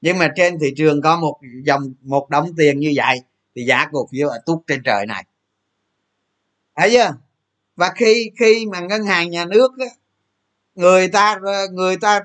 Nhưng 0.00 0.18
mà 0.18 0.32
trên 0.36 0.58
thị 0.60 0.74
trường 0.76 1.02
có 1.02 1.20
một 1.20 1.40
dòng, 1.64 1.94
một 2.00 2.30
đống 2.30 2.50
tiền 2.56 2.78
như 2.78 2.92
vậy 2.96 3.20
thì 3.56 3.64
giá 3.64 3.86
cổ 3.92 4.08
phiếu 4.12 4.28
ở 4.28 4.38
tút 4.46 4.58
trên 4.66 4.82
trời 4.84 5.06
này. 5.06 5.24
Thấy 6.76 6.90
chưa? 6.90 7.16
Và 7.76 7.92
khi 7.96 8.30
khi 8.38 8.66
mà 8.66 8.80
ngân 8.80 9.04
hàng 9.04 9.30
nhà 9.30 9.44
nước 9.44 9.70
á, 9.78 9.86
người 10.74 11.08
ta 11.08 11.40
người 11.72 11.96
ta 11.96 12.20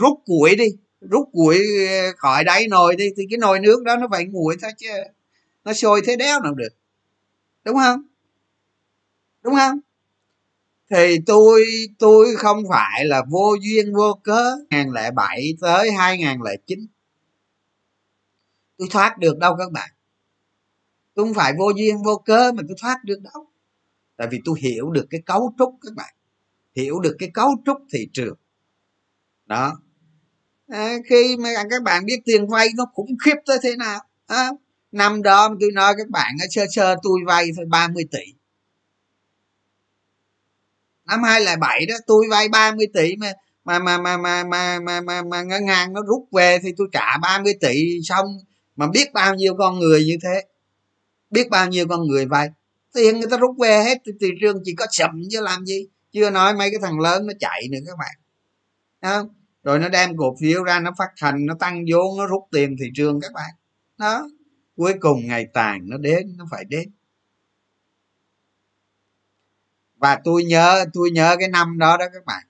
rút 0.00 0.18
củi 0.26 0.56
đi 0.56 0.66
rút 1.00 1.28
củi 1.32 1.58
ờ, 1.88 2.12
khỏi 2.16 2.44
đáy 2.44 2.68
nồi 2.68 2.96
đi 2.96 3.04
thì 3.16 3.22
cái 3.30 3.38
nồi 3.38 3.60
nước 3.60 3.82
đó 3.84 3.96
nó 3.96 4.08
phải 4.10 4.24
nguội 4.24 4.56
thôi 4.62 4.70
chứ 4.78 4.88
nó 5.64 5.72
sôi 5.72 6.02
thế 6.06 6.16
đéo 6.16 6.40
nào 6.40 6.54
được. 6.54 6.68
Đúng 7.64 7.76
không? 7.76 8.02
Đúng 9.42 9.54
không? 9.54 9.80
Thì 10.90 11.18
tôi 11.26 11.64
tôi 11.98 12.36
không 12.36 12.62
phải 12.70 13.04
là 13.04 13.22
vô 13.30 13.54
duyên 13.60 13.94
vô 13.94 14.20
cớ. 14.24 14.56
2007 14.70 15.54
tới 15.60 15.90
2009 15.92 16.86
tôi 18.78 18.88
thoát 18.90 19.18
được 19.18 19.38
đâu 19.38 19.56
các 19.58 19.72
bạn. 19.72 19.90
Tôi 21.14 21.26
không 21.26 21.34
phải 21.34 21.52
vô 21.58 21.70
duyên 21.76 22.02
vô 22.02 22.16
cớ 22.16 22.52
mà 22.52 22.62
tôi 22.68 22.76
thoát 22.80 23.04
được 23.04 23.20
đâu 23.22 23.46
tại 24.20 24.28
vì 24.30 24.40
tôi 24.44 24.54
hiểu 24.60 24.90
được 24.90 25.06
cái 25.10 25.20
cấu 25.26 25.54
trúc 25.58 25.74
các 25.82 25.94
bạn. 25.96 26.14
Hiểu 26.76 27.00
được 27.00 27.16
cái 27.18 27.30
cấu 27.34 27.50
trúc 27.66 27.76
thị 27.92 28.08
trường. 28.12 28.36
Đó. 29.46 29.80
À, 30.68 30.96
khi 31.08 31.36
mà 31.36 31.50
các 31.70 31.82
bạn 31.82 32.04
biết 32.04 32.20
tiền 32.24 32.46
vay 32.48 32.68
nó 32.76 32.84
khủng 32.94 33.16
khiếp 33.24 33.34
tới 33.46 33.58
thế 33.62 33.76
nào 33.76 34.00
à, 34.26 34.50
năm 34.92 35.22
đó 35.22 35.56
tôi 35.60 35.70
nói 35.72 35.94
các 35.98 36.08
bạn 36.08 36.34
sơ 36.50 36.64
sơ 36.70 36.96
tôi 37.02 37.20
vay 37.26 37.50
thôi 37.56 37.66
30 37.68 38.04
tỷ. 38.12 38.34
Năm 41.06 41.22
hai 41.22 41.40
là 41.40 41.56
bảy 41.56 41.86
đó 41.86 41.94
tôi 42.06 42.26
vay 42.30 42.48
30 42.48 42.86
tỷ 42.94 43.16
mà 43.16 43.32
mà 43.64 43.78
mà 43.78 43.98
mà 43.98 44.16
mà 44.16 44.44
mà 44.44 44.80
mà, 44.80 45.00
mà, 45.00 45.22
mà 45.22 45.42
ngân 45.42 45.66
hàng 45.66 45.92
nó 45.92 46.02
rút 46.02 46.28
về 46.32 46.58
thì 46.62 46.72
tôi 46.76 46.88
trả 46.92 47.16
30 47.22 47.54
tỷ 47.60 48.00
xong. 48.04 48.26
Mà 48.76 48.86
biết 48.86 49.12
bao 49.12 49.34
nhiêu 49.34 49.54
con 49.58 49.78
người 49.78 50.04
như 50.04 50.16
thế? 50.22 50.44
Biết 51.30 51.50
bao 51.50 51.68
nhiêu 51.68 51.88
con 51.88 52.06
người 52.06 52.26
vay? 52.26 52.48
Tiền 52.94 53.20
người 53.20 53.28
ta 53.30 53.36
rút 53.36 53.56
về 53.58 53.84
hết, 53.84 53.98
thì 54.06 54.12
thị 54.20 54.28
trường 54.40 54.56
chỉ 54.64 54.74
có 54.74 54.86
sầm 54.90 55.22
chứ 55.30 55.40
làm 55.40 55.66
gì? 55.66 55.88
Chưa 56.12 56.30
nói 56.30 56.54
mấy 56.54 56.70
cái 56.70 56.80
thằng 56.82 57.00
lớn 57.00 57.26
nó 57.26 57.32
chạy 57.40 57.62
nữa 57.70 57.78
các 57.86 57.96
bạn. 57.98 58.14
Đó. 59.00 59.28
rồi 59.62 59.78
nó 59.78 59.88
đem 59.88 60.16
cổ 60.16 60.36
phiếu 60.40 60.64
ra, 60.64 60.80
nó 60.80 60.90
phát 60.98 61.10
hành, 61.16 61.46
nó 61.46 61.54
tăng 61.54 61.84
vốn, 61.92 62.18
nó 62.18 62.26
rút 62.26 62.42
tiền 62.52 62.76
thị 62.80 62.86
trường 62.94 63.20
các 63.20 63.32
bạn. 63.32 63.50
Đó. 63.98 64.28
Cuối 64.76 64.94
cùng 65.00 65.26
ngày 65.26 65.46
tàn 65.54 65.80
nó 65.88 65.96
đến, 65.96 66.34
nó 66.38 66.46
phải 66.50 66.64
đến. 66.64 66.90
Và 69.96 70.18
tôi 70.24 70.44
nhớ 70.44 70.84
tôi 70.92 71.10
nhớ 71.10 71.36
cái 71.38 71.48
năm 71.48 71.78
đó 71.78 71.96
đó 71.96 72.04
các 72.12 72.24
bạn. 72.24 72.46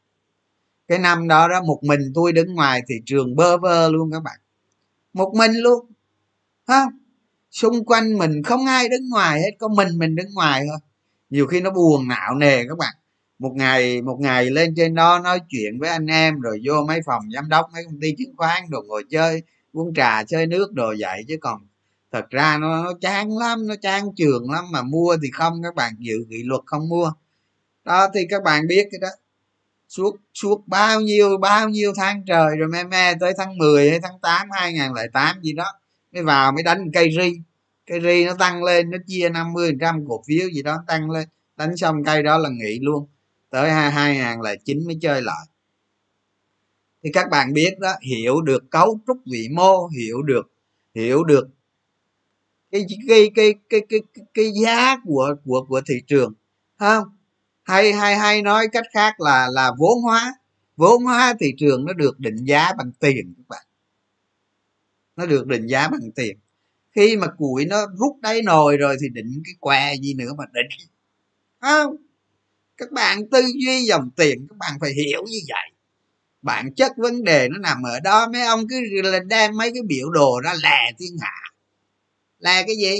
Cái 0.88 0.98
năm 0.98 1.28
đó 1.28 1.48
đó, 1.48 1.62
một 1.62 1.80
mình 1.82 2.00
tôi 2.14 2.32
đứng 2.32 2.54
ngoài 2.54 2.82
thị 2.88 2.94
trường 3.06 3.36
bơ 3.36 3.58
vơ 3.58 3.88
luôn 3.90 4.10
các 4.12 4.22
bạn. 4.22 4.40
Một 5.12 5.32
mình 5.36 5.52
luôn. 5.52 5.92
Không? 6.66 6.99
Xung 7.50 7.84
quanh 7.84 8.18
mình 8.18 8.42
không 8.42 8.66
ai 8.66 8.88
đứng 8.88 9.08
ngoài 9.08 9.40
hết 9.40 9.50
có 9.58 9.68
mình 9.68 9.98
mình 9.98 10.16
đứng 10.16 10.34
ngoài 10.34 10.64
thôi. 10.68 10.78
Nhiều 11.30 11.46
khi 11.46 11.60
nó 11.60 11.70
buồn 11.70 12.08
não 12.08 12.34
nề 12.34 12.64
các 12.68 12.78
bạn. 12.78 12.94
Một 13.38 13.52
ngày 13.54 14.02
một 14.02 14.16
ngày 14.20 14.50
lên 14.50 14.74
trên 14.76 14.94
đó 14.94 15.18
nói 15.18 15.40
chuyện 15.48 15.78
với 15.80 15.88
anh 15.88 16.06
em 16.06 16.40
rồi 16.40 16.60
vô 16.66 16.84
mấy 16.88 17.00
phòng 17.06 17.22
giám 17.34 17.48
đốc 17.48 17.66
mấy 17.72 17.84
công 17.84 18.00
ty 18.00 18.14
chứng 18.18 18.36
khoán 18.36 18.62
rồi 18.70 18.82
ngồi 18.86 19.04
chơi 19.10 19.42
uống 19.72 19.94
trà 19.94 20.24
chơi 20.24 20.46
nước 20.46 20.72
đồ 20.72 20.94
vậy. 20.98 21.22
Chứ 21.28 21.36
còn 21.40 21.66
thật 22.12 22.30
ra 22.30 22.58
nó, 22.58 22.84
nó 22.84 22.92
chán 23.00 23.38
lắm 23.38 23.66
nó 23.66 23.74
chán 23.82 24.04
trường 24.16 24.50
lắm 24.50 24.64
mà 24.70 24.82
mua 24.82 25.16
thì 25.22 25.30
không 25.30 25.62
các 25.62 25.74
bạn. 25.74 25.92
Dự 25.98 26.14
kỷ 26.30 26.42
luật 26.42 26.62
không 26.66 26.88
mua. 26.88 27.12
Đó 27.84 28.08
thì 28.14 28.20
các 28.30 28.42
bạn 28.42 28.66
biết 28.66 28.88
cái 28.90 28.98
đó. 29.00 29.08
Suốt 29.88 30.16
suốt 30.34 30.62
bao 30.66 31.00
nhiêu 31.00 31.38
bao 31.38 31.68
nhiêu 31.68 31.92
tháng 31.96 32.24
trời 32.26 32.56
rồi 32.56 32.68
me 32.68 32.84
me 32.84 33.14
tới 33.20 33.32
tháng 33.38 33.58
10 33.58 33.90
hay 33.90 34.00
tháng 34.02 34.18
8 34.22 34.48
2008 34.50 35.40
gì 35.42 35.52
đó 35.52 35.64
mới 36.12 36.22
vào 36.22 36.52
mới 36.52 36.62
đánh 36.62 36.90
cây 36.92 37.08
ri. 37.20 37.40
Cây 37.86 38.00
ri 38.00 38.24
nó 38.24 38.34
tăng 38.38 38.64
lên 38.64 38.90
nó 38.90 38.98
chia 39.06 39.28
50 39.28 39.72
trăm 39.80 40.04
cổ 40.08 40.22
phiếu 40.26 40.48
gì 40.48 40.62
đó 40.62 40.84
tăng 40.86 41.10
lên. 41.10 41.28
Đánh 41.56 41.76
xong 41.76 42.04
cây 42.04 42.22
đó 42.22 42.38
là 42.38 42.48
nghỉ 42.48 42.78
luôn. 42.82 43.08
Tới 43.50 43.70
hai 43.70 43.90
hai 43.90 44.16
ngàn 44.16 44.40
là 44.40 44.56
chín 44.64 44.86
mới 44.86 44.98
chơi 45.00 45.22
lại. 45.22 45.46
Thì 47.02 47.10
các 47.12 47.30
bạn 47.30 47.52
biết 47.52 47.78
đó 47.78 47.92
hiểu 48.02 48.40
được 48.40 48.70
cấu 48.70 48.98
trúc 49.06 49.18
vĩ 49.32 49.48
mô 49.48 49.88
hiểu 49.88 50.22
được 50.22 50.50
hiểu 50.94 51.24
được 51.24 51.48
cái 52.72 52.86
cái 53.08 53.30
cái 53.34 53.54
cái 53.68 53.80
cái 53.88 54.00
cái, 54.14 54.24
cái 54.34 54.52
giá 54.62 54.96
của 55.04 55.34
của 55.44 55.64
của 55.68 55.80
thị 55.86 55.94
trường 56.06 56.32
không? 56.78 57.04
Hay 57.62 57.92
hay 57.92 58.16
hay 58.16 58.42
nói 58.42 58.68
cách 58.72 58.84
khác 58.94 59.20
là 59.20 59.48
là 59.52 59.72
vốn 59.78 60.02
hóa. 60.02 60.34
Vốn 60.76 61.02
hóa 61.02 61.34
thị 61.40 61.54
trường 61.58 61.84
nó 61.84 61.92
được 61.92 62.20
định 62.20 62.44
giá 62.44 62.72
bằng 62.78 62.92
tiền 63.00 63.34
các 63.36 63.44
bạn 63.48 63.66
nó 65.20 65.26
được 65.26 65.46
định 65.46 65.66
giá 65.66 65.88
bằng 65.88 66.10
tiền. 66.14 66.36
Khi 66.94 67.16
mà 67.16 67.26
củi 67.38 67.64
nó 67.64 67.86
rút 67.98 68.16
đáy 68.20 68.42
nồi 68.42 68.76
rồi 68.76 68.96
thì 69.00 69.08
định 69.08 69.42
cái 69.44 69.54
què 69.60 69.94
gì 70.02 70.14
nữa 70.14 70.30
mà 70.38 70.44
định. 70.52 70.88
Không. 71.60 71.96
Các 72.76 72.92
bạn 72.92 73.28
tư 73.30 73.42
duy 73.66 73.84
dòng 73.84 74.10
tiền, 74.16 74.46
các 74.48 74.56
bạn 74.58 74.72
phải 74.80 74.92
hiểu 74.92 75.22
như 75.30 75.38
vậy. 75.48 75.72
Bản 76.42 76.74
chất 76.74 76.92
vấn 76.96 77.24
đề 77.24 77.48
nó 77.48 77.58
nằm 77.58 77.82
ở 77.82 78.00
đó. 78.00 78.28
Mấy 78.32 78.42
ông 78.42 78.68
cứ 78.68 78.80
là 79.02 79.18
đem 79.18 79.56
mấy 79.56 79.70
cái 79.74 79.82
biểu 79.82 80.10
đồ 80.10 80.40
ra 80.44 80.54
lè 80.62 80.92
thiên 80.98 81.16
hạ. 81.20 81.40
Là 82.38 82.62
cái 82.66 82.76
gì? 82.76 82.96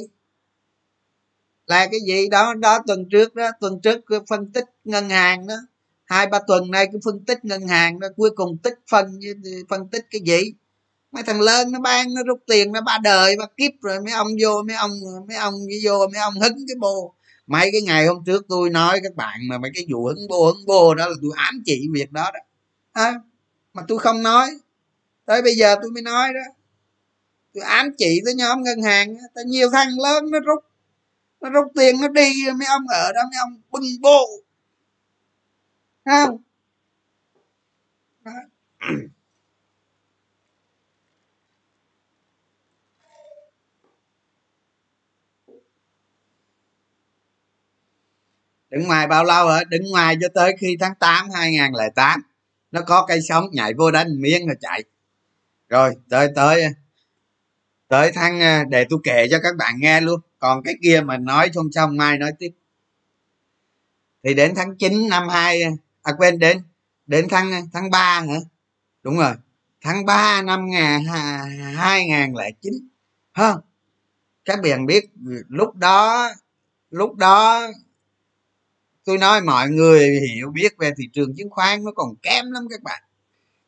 Là 1.66 1.88
cái 1.90 2.00
gì? 2.06 2.28
Đó 2.28 2.54
đó, 2.54 2.78
tuần 2.86 3.08
trước 3.10 3.34
đó, 3.34 3.50
tuần 3.60 3.80
trước 3.80 4.00
phân 4.28 4.52
tích 4.52 4.64
ngân 4.84 5.08
hàng 5.08 5.46
đó. 5.46 5.56
Hai 6.04 6.26
ba 6.26 6.38
tuần 6.46 6.70
nay 6.70 6.88
cứ 6.92 6.98
phân 7.04 7.24
tích 7.24 7.44
ngân 7.44 7.68
hàng 7.68 8.00
đó, 8.00 8.08
cuối 8.16 8.30
cùng 8.34 8.58
tích 8.58 8.78
phân 8.90 9.20
phân 9.68 9.88
tích 9.88 10.06
cái 10.10 10.20
gì? 10.24 10.52
Mấy 11.12 11.22
thằng 11.22 11.40
lớn 11.40 11.72
nó 11.72 11.80
bán 11.80 12.14
nó 12.14 12.22
rút 12.22 12.40
tiền 12.46 12.72
nó 12.72 12.80
ba 12.80 12.98
đời 13.02 13.36
ba 13.36 13.46
kiếp 13.56 13.72
rồi 13.82 14.00
mấy 14.00 14.12
ông 14.12 14.28
vô 14.42 14.62
mấy 14.62 14.76
ông 14.76 14.90
mấy 15.28 15.36
ông 15.36 15.54
vô 15.84 16.06
mấy 16.12 16.20
ông 16.20 16.34
hứng 16.34 16.66
cái 16.68 16.76
bồ 16.80 17.14
mấy 17.50 17.68
cái 17.72 17.82
ngày 17.82 18.06
hôm 18.06 18.24
trước 18.26 18.46
tôi 18.48 18.70
nói 18.70 19.00
các 19.02 19.16
bạn 19.16 19.40
mà 19.48 19.58
mấy 19.58 19.70
cái 19.74 19.86
vụ 19.92 20.06
hứng 20.06 20.28
bô 20.28 20.46
hứng 20.46 20.66
bô 20.66 20.94
đó 20.94 21.08
là 21.08 21.14
tôi 21.22 21.30
ám 21.36 21.62
chỉ 21.64 21.88
việc 21.92 22.12
đó 22.12 22.30
đó. 22.34 22.40
À, 22.92 23.14
mà 23.74 23.82
tôi 23.88 23.98
không 23.98 24.22
nói. 24.22 24.50
Tới 25.24 25.42
bây 25.42 25.54
giờ 25.54 25.76
tôi 25.82 25.90
mới 25.90 26.02
nói 26.02 26.32
đó. 26.34 26.52
Tôi 27.54 27.64
ám 27.64 27.90
chỉ 27.98 28.20
tới 28.24 28.34
nhóm 28.34 28.62
ngân 28.62 28.82
hàng 28.82 29.16
tới 29.34 29.44
nhiều 29.44 29.70
thằng 29.72 29.88
lớn 30.02 30.30
nó 30.30 30.40
rút. 30.40 30.64
Nó 31.40 31.50
rút 31.50 31.66
tiền 31.74 32.00
nó 32.00 32.08
đi 32.08 32.32
mấy 32.58 32.66
ông 32.66 32.86
ở 32.88 33.12
đó 33.12 33.20
mấy 33.24 33.38
ông 33.40 33.60
bưng 33.70 34.00
bô. 34.00 34.26
Không 36.04 36.38
đó. 38.24 38.32
Đứng 48.70 48.86
ngoài 48.86 49.06
bao 49.06 49.24
lâu 49.24 49.48
hả? 49.48 49.64
Đứng 49.68 49.82
ngoài 49.90 50.16
cho 50.20 50.28
tới 50.34 50.56
khi 50.60 50.76
tháng 50.80 50.94
8 50.94 51.30
2008 51.30 52.22
nó 52.70 52.80
có 52.80 53.04
cây 53.08 53.20
sống, 53.28 53.44
nhảy 53.52 53.74
vô 53.74 53.90
đánh 53.90 54.20
miếng 54.20 54.46
rồi 54.46 54.56
chạy. 54.60 54.84
Rồi, 55.68 55.94
tới 56.10 56.28
tới 56.34 56.64
tới 57.88 58.12
tháng 58.14 58.40
à, 58.40 58.64
để 58.68 58.86
tôi 58.90 58.98
kể 59.04 59.26
cho 59.30 59.38
các 59.42 59.56
bạn 59.56 59.74
nghe 59.78 60.00
luôn. 60.00 60.20
Còn 60.38 60.62
cái 60.62 60.74
kia 60.82 61.00
mà 61.04 61.16
nói 61.16 61.50
xong 61.54 61.72
xong 61.72 61.96
mai 61.96 62.18
nói 62.18 62.32
tiếp. 62.38 62.50
Thì 64.24 64.34
đến 64.34 64.54
tháng 64.56 64.76
9 64.76 65.08
năm 65.08 65.28
2 65.28 65.62
à 66.02 66.12
quên, 66.18 66.38
đến 66.38 66.62
đến 67.06 67.26
tháng 67.30 67.52
à, 67.52 67.62
tháng 67.72 67.90
3 67.90 68.20
hả? 68.20 68.38
Đúng 69.02 69.18
rồi. 69.18 69.34
Tháng 69.80 70.06
3 70.06 70.42
năm 70.42 70.70
ngàn 70.70 71.04
hai 71.76 72.06
ngàn 72.06 72.36
lẻ 72.36 72.50
chín. 72.62 72.72
Ha 73.32 73.54
các 74.44 74.60
bạn 74.62 74.86
biết, 74.86 75.10
lúc 75.48 75.76
đó 75.76 76.30
lúc 76.90 77.16
đó 77.16 77.66
tôi 79.04 79.18
nói 79.18 79.40
mọi 79.40 79.68
người 79.68 80.20
hiểu 80.34 80.50
biết 80.50 80.72
về 80.78 80.90
thị 80.98 81.04
trường 81.12 81.36
chứng 81.36 81.50
khoán 81.50 81.84
nó 81.84 81.90
còn 81.94 82.16
kém 82.22 82.50
lắm 82.50 82.62
các 82.70 82.82
bạn. 82.82 83.02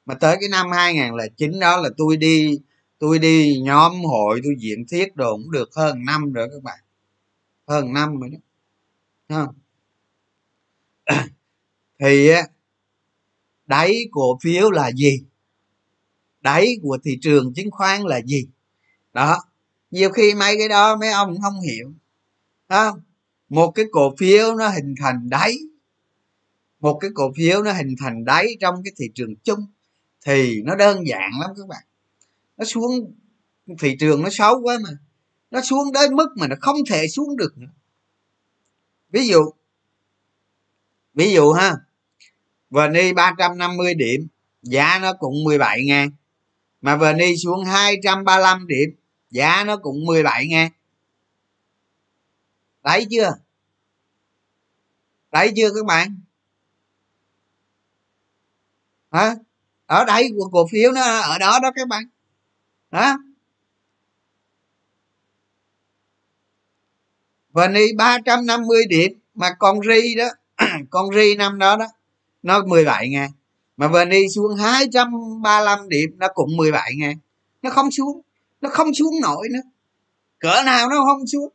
Mà 0.06 0.14
tới 0.14 0.36
cái 0.40 0.48
năm 0.48 0.70
2009 0.70 1.60
đó 1.60 1.76
là 1.76 1.88
tôi 1.96 2.16
đi 2.16 2.58
tôi 2.98 3.18
đi 3.18 3.60
nhóm 3.62 4.04
hội, 4.04 4.40
tôi 4.44 4.54
diễn 4.58 4.86
thuyết 4.90 5.14
rồi 5.14 5.32
cũng 5.32 5.50
được 5.50 5.70
hơn 5.76 6.04
năm 6.04 6.32
rồi 6.32 6.48
các 6.52 6.62
bạn. 6.62 6.78
Hơn 7.68 7.92
năm 7.92 8.20
rồi 8.20 8.30
đó. 8.30 8.38
Không? 9.28 9.54
Thì 12.00 12.30
đáy 13.66 14.08
cổ 14.10 14.38
phiếu 14.42 14.70
là 14.70 14.92
gì? 14.92 15.24
Đáy 16.40 16.76
của 16.82 16.98
thị 17.04 17.18
trường 17.22 17.54
chứng 17.54 17.70
khoán 17.70 18.02
là 18.02 18.20
gì? 18.20 18.48
Đó, 19.12 19.38
nhiều 19.90 20.10
khi 20.10 20.34
mấy 20.34 20.58
cái 20.58 20.68
đó 20.68 20.96
mấy 20.96 21.10
ông 21.10 21.36
không 21.42 21.60
hiểu. 21.60 21.92
Không? 22.68 23.00
Một 23.52 23.70
cái 23.70 23.84
cổ 23.92 24.14
phiếu 24.18 24.54
nó 24.54 24.68
hình 24.68 24.94
thành 25.00 25.28
đáy. 25.30 25.58
Một 26.80 26.98
cái 27.00 27.10
cổ 27.14 27.32
phiếu 27.36 27.62
nó 27.62 27.72
hình 27.72 27.94
thành 28.00 28.24
đáy 28.24 28.46
trong 28.60 28.82
cái 28.84 28.92
thị 28.96 29.10
trường 29.14 29.36
chung 29.44 29.66
thì 30.26 30.62
nó 30.62 30.74
đơn 30.74 31.06
giản 31.06 31.30
lắm 31.40 31.50
các 31.56 31.68
bạn. 31.68 31.84
Nó 32.56 32.64
xuống, 32.64 33.14
thị 33.78 33.96
trường 34.00 34.22
nó 34.22 34.28
xấu 34.32 34.60
quá 34.62 34.78
mà. 34.84 34.90
Nó 35.50 35.60
xuống 35.60 35.92
đến 35.92 36.16
mức 36.16 36.28
mà 36.36 36.46
nó 36.46 36.56
không 36.60 36.76
thể 36.90 37.08
xuống 37.08 37.36
được 37.36 37.58
nữa. 37.58 37.72
Ví 39.10 39.26
dụ 39.26 39.50
ví 41.14 41.32
dụ 41.32 41.52
ha 41.52 41.76
vni 42.70 43.12
350 43.12 43.94
điểm, 43.94 44.28
giá 44.62 44.98
nó 45.02 45.12
cũng 45.12 45.44
17 45.44 45.84
ngàn. 45.84 46.10
Mà 46.80 46.96
vni 46.96 47.36
xuống 47.36 47.64
235 47.64 48.66
điểm, 48.66 48.90
giá 49.30 49.64
nó 49.64 49.76
cũng 49.76 50.04
17 50.06 50.46
ngàn 50.46 50.72
đấy 52.82 53.06
chưa? 53.10 53.32
Đấy 55.32 55.52
chưa 55.56 55.68
các 55.74 55.86
bạn? 55.86 56.20
Hả? 59.12 59.34
Ở 59.86 60.04
đây, 60.04 60.30
của 60.38 60.48
cổ 60.52 60.66
phiếu 60.72 60.92
nó 60.92 61.02
ở 61.20 61.38
đó 61.38 61.58
đó 61.62 61.70
các 61.74 61.88
bạn. 61.88 62.04
Đó 62.90 63.16
vni 67.52 67.92
350 67.96 68.84
điểm 68.88 69.12
mà 69.34 69.50
con 69.58 69.78
ri 69.82 70.14
đó, 70.14 70.28
con 70.90 71.14
ri 71.14 71.34
năm 71.34 71.58
đó 71.58 71.76
đó, 71.76 71.86
nó 72.42 72.64
17 72.66 73.08
ngàn. 73.08 73.30
Mà 73.76 73.88
vni 73.88 74.28
xuống 74.34 74.56
235 74.56 75.88
điểm, 75.88 76.10
nó 76.16 76.28
cũng 76.34 76.56
17 76.56 76.92
ngàn. 76.96 77.16
Nó 77.62 77.70
không 77.70 77.90
xuống, 77.90 78.20
nó 78.60 78.68
không 78.68 78.94
xuống 78.94 79.20
nổi 79.20 79.48
nữa. 79.50 79.60
Cỡ 80.38 80.62
nào 80.66 80.88
nó 80.90 80.96
không 81.06 81.26
xuống 81.26 81.52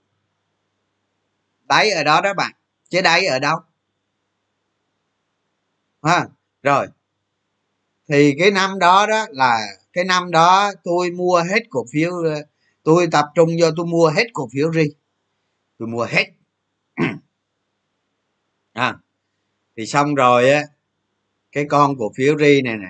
đáy 1.68 1.92
ở 1.92 2.04
đó 2.04 2.22
đó 2.22 2.34
bạn 2.34 2.52
chứ 2.90 3.02
đáy 3.02 3.26
ở 3.26 3.40
đâu? 3.40 3.58
Ha 6.04 6.28
rồi. 6.64 6.88
Thì 8.10 8.36
cái 8.40 8.52
năm 8.52 8.80
đó 8.80 9.08
đó 9.08 9.26
là 9.32 9.60
cái 9.94 10.04
năm 10.04 10.32
đó 10.32 10.72
tôi 10.84 11.12
mua 11.12 11.44
hết 11.50 11.64
cổ 11.70 11.86
phiếu 11.92 12.12
tôi 12.84 13.08
tập 13.12 13.26
trung 13.36 13.50
vô 13.62 13.68
tôi 13.78 13.86
mua 13.86 14.08
hết 14.08 14.26
cổ 14.34 14.50
phiếu 14.54 14.74
ri 14.74 14.84
tôi 15.80 15.88
mua 15.88 16.06
hết. 16.06 16.26
À, 18.74 18.98
thì 19.78 19.86
xong 19.86 20.16
rồi 20.16 20.50
á 20.50 20.64
cái 21.52 21.66
con 21.70 21.98
cổ 21.98 22.12
phiếu 22.16 22.38
ri 22.38 22.62
này 22.62 22.78
nè. 22.78 22.88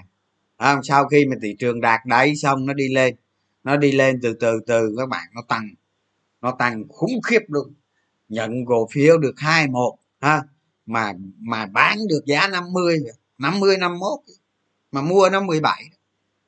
À, 0.58 0.80
sau 0.84 1.08
khi 1.08 1.26
mà 1.26 1.36
thị 1.42 1.56
trường 1.60 1.82
đạt 1.82 2.02
đáy 2.06 2.36
xong 2.36 2.66
nó 2.66 2.74
đi 2.74 2.88
lên 2.90 3.16
nó 3.64 3.78
đi 3.78 3.92
lên 3.92 4.20
từ 4.24 4.34
từ 4.34 4.60
từ 4.68 4.96
các 4.98 5.10
bạn 5.10 5.28
nó 5.36 5.42
tăng 5.48 5.70
nó 6.42 6.52
tăng 6.60 6.84
khủng 6.90 7.22
khiếp 7.28 7.42
luôn 7.48 7.74
nhận 8.30 8.66
cổ 8.66 8.88
phiếu 8.92 9.18
được 9.18 9.34
hai 9.38 9.68
một 9.68 9.98
ha 10.22 10.44
mà 10.86 11.14
mà 11.40 11.66
bán 11.66 11.98
được 12.10 12.22
giá 12.26 12.48
50 12.48 13.00
50 13.38 13.78
51 13.78 14.20
mà 14.92 15.02
mua 15.02 15.30
nó 15.30 15.42
17 15.42 15.84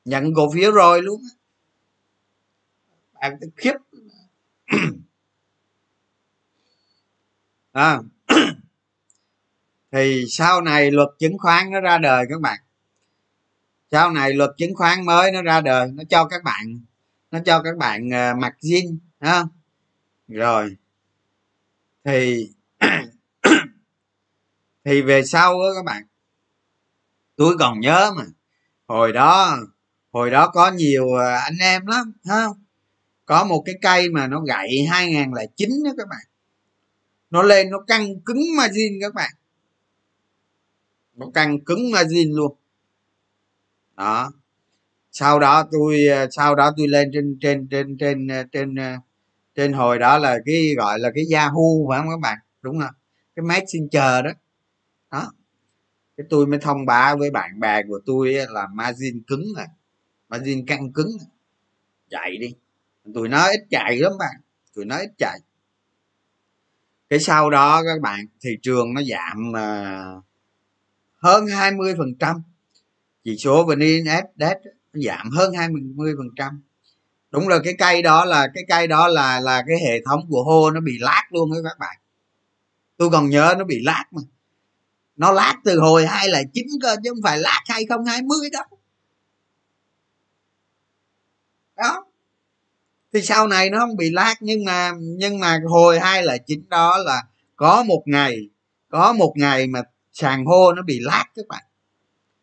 nhận 0.04 0.34
cổ 0.34 0.50
phiếu 0.52 0.72
rồi 0.72 1.02
luôn 1.02 1.20
bạn 3.20 3.38
khiếp. 3.56 3.74
À. 7.72 7.98
thì 9.92 10.24
sau 10.28 10.60
này 10.60 10.90
luật 10.90 11.08
chứng 11.18 11.38
khoán 11.38 11.70
nó 11.70 11.80
ra 11.80 11.98
đời 11.98 12.26
các 12.28 12.40
bạn. 12.40 12.58
Sau 13.90 14.10
này 14.10 14.34
luật 14.34 14.50
chứng 14.58 14.74
khoán 14.74 15.06
mới 15.06 15.32
nó 15.32 15.42
ra 15.42 15.60
đời 15.60 15.88
nó 15.94 16.02
cho 16.10 16.24
các 16.24 16.42
bạn 16.44 16.80
nó 17.30 17.38
cho 17.46 17.62
các 17.62 17.76
bạn 17.76 18.08
uh, 18.08 18.38
mặc 18.38 18.54
zin 18.60 18.96
ha. 19.20 19.44
Rồi 20.28 20.76
thì 22.04 22.50
thì 24.84 25.02
về 25.02 25.22
sau 25.24 25.52
đó 25.52 25.66
các 25.76 25.84
bạn 25.84 26.02
tôi 27.36 27.56
còn 27.58 27.80
nhớ 27.80 28.12
mà 28.16 28.24
hồi 28.86 29.12
đó 29.12 29.58
hồi 30.12 30.30
đó 30.30 30.48
có 30.48 30.70
nhiều 30.70 31.14
à, 31.14 31.40
anh 31.44 31.58
em 31.60 31.86
lắm 31.86 32.12
ha. 32.24 32.46
Có 33.26 33.44
một 33.44 33.62
cái 33.66 33.74
cây 33.82 34.08
mà 34.10 34.26
nó 34.26 34.40
gậy 34.40 34.86
2009 34.90 35.70
đó 35.84 35.90
các 35.96 36.08
bạn. 36.08 36.24
Nó 37.30 37.42
lên 37.42 37.70
nó 37.70 37.78
căng 37.86 38.20
cứng 38.20 38.40
margin 38.56 38.92
các 39.00 39.14
bạn. 39.14 39.32
Nó 41.14 41.26
căng 41.34 41.60
cứng 41.60 41.90
margin 41.90 42.32
luôn. 42.32 42.56
Đó. 43.96 44.32
Sau 45.12 45.38
đó 45.38 45.68
tôi 45.72 46.06
à, 46.06 46.26
sau 46.30 46.54
đó 46.54 46.70
tôi 46.76 46.88
lên 46.88 47.10
trên 47.14 47.38
trên 47.40 47.68
trên 47.70 47.96
trên 47.98 48.28
trên, 48.28 48.48
trên 48.52 48.74
trên 49.54 49.72
hồi 49.72 49.98
đó 49.98 50.18
là 50.18 50.38
cái 50.46 50.74
gọi 50.76 50.98
là 50.98 51.10
cái 51.14 51.24
yahoo 51.32 51.88
phải 51.88 51.98
không 51.98 52.10
các 52.10 52.20
bạn? 52.20 52.38
Đúng 52.62 52.80
không 52.80 52.94
cái 53.36 53.44
messenger 53.44 54.24
đó. 54.24 54.30
Đó. 55.10 55.32
Cái 56.16 56.26
tôi 56.30 56.46
mới 56.46 56.58
thông 56.58 56.86
báo 56.86 57.16
với 57.16 57.30
bạn 57.30 57.60
bè 57.60 57.82
của 57.88 58.00
tôi 58.06 58.32
là 58.48 58.66
margin 58.74 59.22
cứng 59.26 59.44
này 59.56 59.68
margin 60.28 60.66
căng 60.66 60.92
cứng 60.92 61.10
này. 61.18 61.28
chạy 62.10 62.36
đi. 62.36 62.54
Tụi 63.14 63.28
nó 63.28 63.48
ít 63.50 63.60
chạy 63.70 63.96
lắm 63.96 64.12
bạn. 64.18 64.34
Tụi 64.74 64.84
nó 64.84 64.96
ít 64.96 65.10
chạy. 65.18 65.38
Cái 67.08 67.20
sau 67.20 67.50
đó 67.50 67.82
các 67.82 68.00
bạn 68.00 68.26
thị 68.40 68.50
trường 68.62 68.94
nó 68.94 69.00
giảm 69.02 69.50
uh, 69.50 70.24
hơn 71.16 71.46
20 71.46 71.94
phần 71.98 72.14
trăm. 72.18 72.42
Chỉ 73.24 73.36
số 73.36 73.64
vn 73.64 73.80
index 73.80 74.24
nó 74.36 74.48
giảm 74.92 75.30
hơn 75.30 75.52
20 75.54 76.14
phần 76.18 76.28
trăm 76.36 76.62
đúng 77.30 77.48
rồi, 77.48 77.60
cái 77.64 77.74
cây 77.78 78.02
đó 78.02 78.24
là, 78.24 78.48
cái 78.54 78.64
cây 78.68 78.86
đó 78.86 79.08
là 79.08 79.40
là 79.40 79.62
cái 79.68 79.78
hệ 79.80 80.02
thống 80.04 80.20
của 80.30 80.44
hô, 80.44 80.70
nó 80.70 80.80
bị 80.80 80.98
lát 81.00 81.22
luôn 81.30 81.52
đấy 81.52 81.60
các 81.64 81.78
bạn. 81.78 81.96
Tôi 82.96 83.10
còn 83.10 83.30
nhớ 83.30 83.54
nó 83.58 83.64
bị 83.64 83.80
lát 83.84 84.04
mà. 84.10 84.22
Nó 85.16 85.32
lát 85.32 85.54
từ 85.64 85.80
hồi 85.80 86.06
hai 86.06 86.28
là 86.28 86.42
chín 86.54 86.66
cơ, 86.82 86.96
chứ 87.04 87.10
không 87.10 87.22
phải 87.24 87.38
lát 87.38 87.60
hai 87.66 87.86
không 87.88 88.04
hai 88.04 88.22
mươi 88.22 88.50
đâu. 88.52 88.64
Đó. 91.76 92.04
Thì 93.12 93.22
sau 93.22 93.46
này 93.46 93.70
nó 93.70 93.78
không 93.78 93.96
bị 93.96 94.10
lát, 94.10 94.34
nhưng 94.40 94.64
mà 94.64 94.92
nhưng 95.00 95.40
mà 95.40 95.60
hồi 95.68 96.00
hai 96.00 96.22
là 96.22 96.36
chín 96.38 96.68
đó 96.68 96.98
là 96.98 97.22
có 97.56 97.82
một 97.82 98.02
ngày, 98.06 98.36
có 98.88 99.12
một 99.12 99.32
ngày 99.36 99.66
mà 99.66 99.82
sàn 100.12 100.44
hô 100.44 100.72
nó 100.72 100.82
bị 100.82 100.98
lát 101.00 101.24
các 101.36 101.46
bạn. 101.48 101.62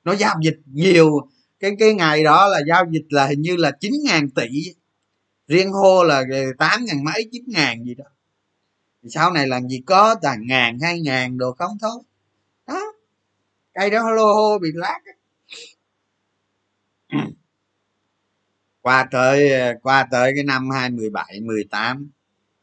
Nó 0.03 0.15
giao 0.15 0.35
dịch 0.43 0.57
nhiều 0.65 1.29
cái 1.60 1.72
cái 1.80 1.93
ngày 1.93 2.24
đó 2.24 2.47
là 2.47 2.62
giao 2.68 2.86
dịch 2.91 3.05
là 3.10 3.28
hình 3.28 3.41
như 3.41 3.55
là 3.55 3.72
chín 3.72 3.93
ngàn 4.05 4.30
tỷ. 4.30 4.74
Riêng 5.47 5.72
hô 5.72 6.03
là 6.03 6.24
tám 6.60 6.86
ngàn 6.86 7.03
mấy, 7.03 7.30
chín 7.32 7.43
ngàn 7.47 7.84
gì 7.84 7.95
đó. 7.95 8.05
Sau 9.10 9.32
này 9.32 9.47
làm 9.47 9.68
gì 9.68 9.84
có 9.86 10.16
toàn 10.22 10.47
ngàn, 10.47 10.80
hai 10.80 11.01
ngàn 11.01 11.38
đồ 11.38 11.51
không 11.51 11.78
thôi. 11.82 12.03
Đó. 12.68 12.82
Cây 13.74 13.89
đó 13.89 14.12
lô 14.12 14.34
hô 14.34 14.60
bị 14.60 14.70
lát 14.74 14.99
qua 18.82 19.08
tới 19.12 19.51
qua 19.84 20.08
tới 20.12 20.32
cái 20.36 20.43
năm 20.43 20.70
hai 20.70 20.89
mười 20.89 21.10
bảy, 21.10 21.39
mười 21.41 21.64
tám, 21.72 22.10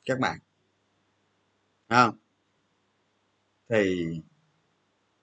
các 0.04 0.18
bạn. 0.18 0.38
Không? 1.88 2.18
Thì 3.68 4.06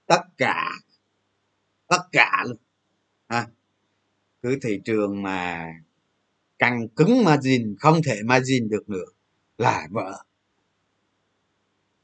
tất 0.05 0.21
cả 0.37 0.71
tất 1.87 2.01
cả 2.11 2.43
luôn. 2.47 2.57
Ha 3.29 3.47
cứ 4.41 4.59
thị 4.61 4.79
trường 4.85 5.23
mà 5.23 5.67
căng 6.59 6.87
cứng 6.87 7.23
margin, 7.23 7.75
không 7.79 8.01
thể 8.03 8.19
margin 8.25 8.69
được 8.69 8.89
nữa, 8.89 9.05
là 9.57 9.87
vợ 9.91 10.23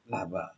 là 0.06 0.26
vợ 0.26 0.54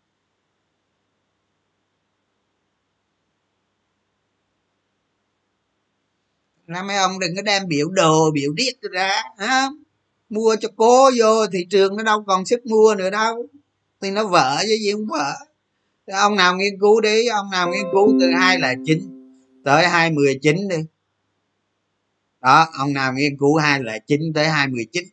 năm 6.67 6.88
mấy 6.88 6.97
ông 6.97 7.19
đừng 7.19 7.36
có 7.36 7.41
đem 7.41 7.67
biểu 7.67 7.89
đồ, 7.89 8.32
biểu 8.32 8.53
điếc 8.53 8.91
ra 8.91 9.23
ha 9.38 9.69
mua 10.30 10.55
cho 10.59 10.69
cố 10.75 11.11
vô, 11.19 11.47
thị 11.47 11.65
trường 11.69 11.97
nó 11.97 12.03
đâu 12.03 12.23
còn 12.27 12.45
sức 12.45 12.65
mua 12.65 12.95
nữa 12.95 13.09
đâu. 13.09 13.47
Thì 14.01 14.11
nó 14.11 14.27
vợ 14.27 14.57
chứ 14.61 14.75
gì 14.80 14.91
không 14.91 15.07
vợ 15.07 15.34
ông 16.05 16.36
nào 16.36 16.55
nghiên 16.55 16.80
cứu 16.80 17.01
đi, 17.01 17.27
ông 17.27 17.49
nào 17.51 17.69
nghiên 17.69 17.84
cứu 17.93 18.17
từ 18.19 18.27
hai 18.39 18.59
là 18.59 18.75
chín, 18.86 18.99
tới 19.65 19.88
hai 19.88 20.11
mười 20.11 20.39
chín 20.41 20.67
đi 20.67 20.77
đó 22.41 22.67
ông 22.73 22.93
nào 22.93 23.13
nghiên 23.13 23.37
cứu 23.37 23.55
hai 23.55 23.83
là 23.83 23.99
chín 23.99 24.21
tới 24.35 24.47
hai 24.47 24.67
mười 24.67 24.85
chín. 24.91 25.03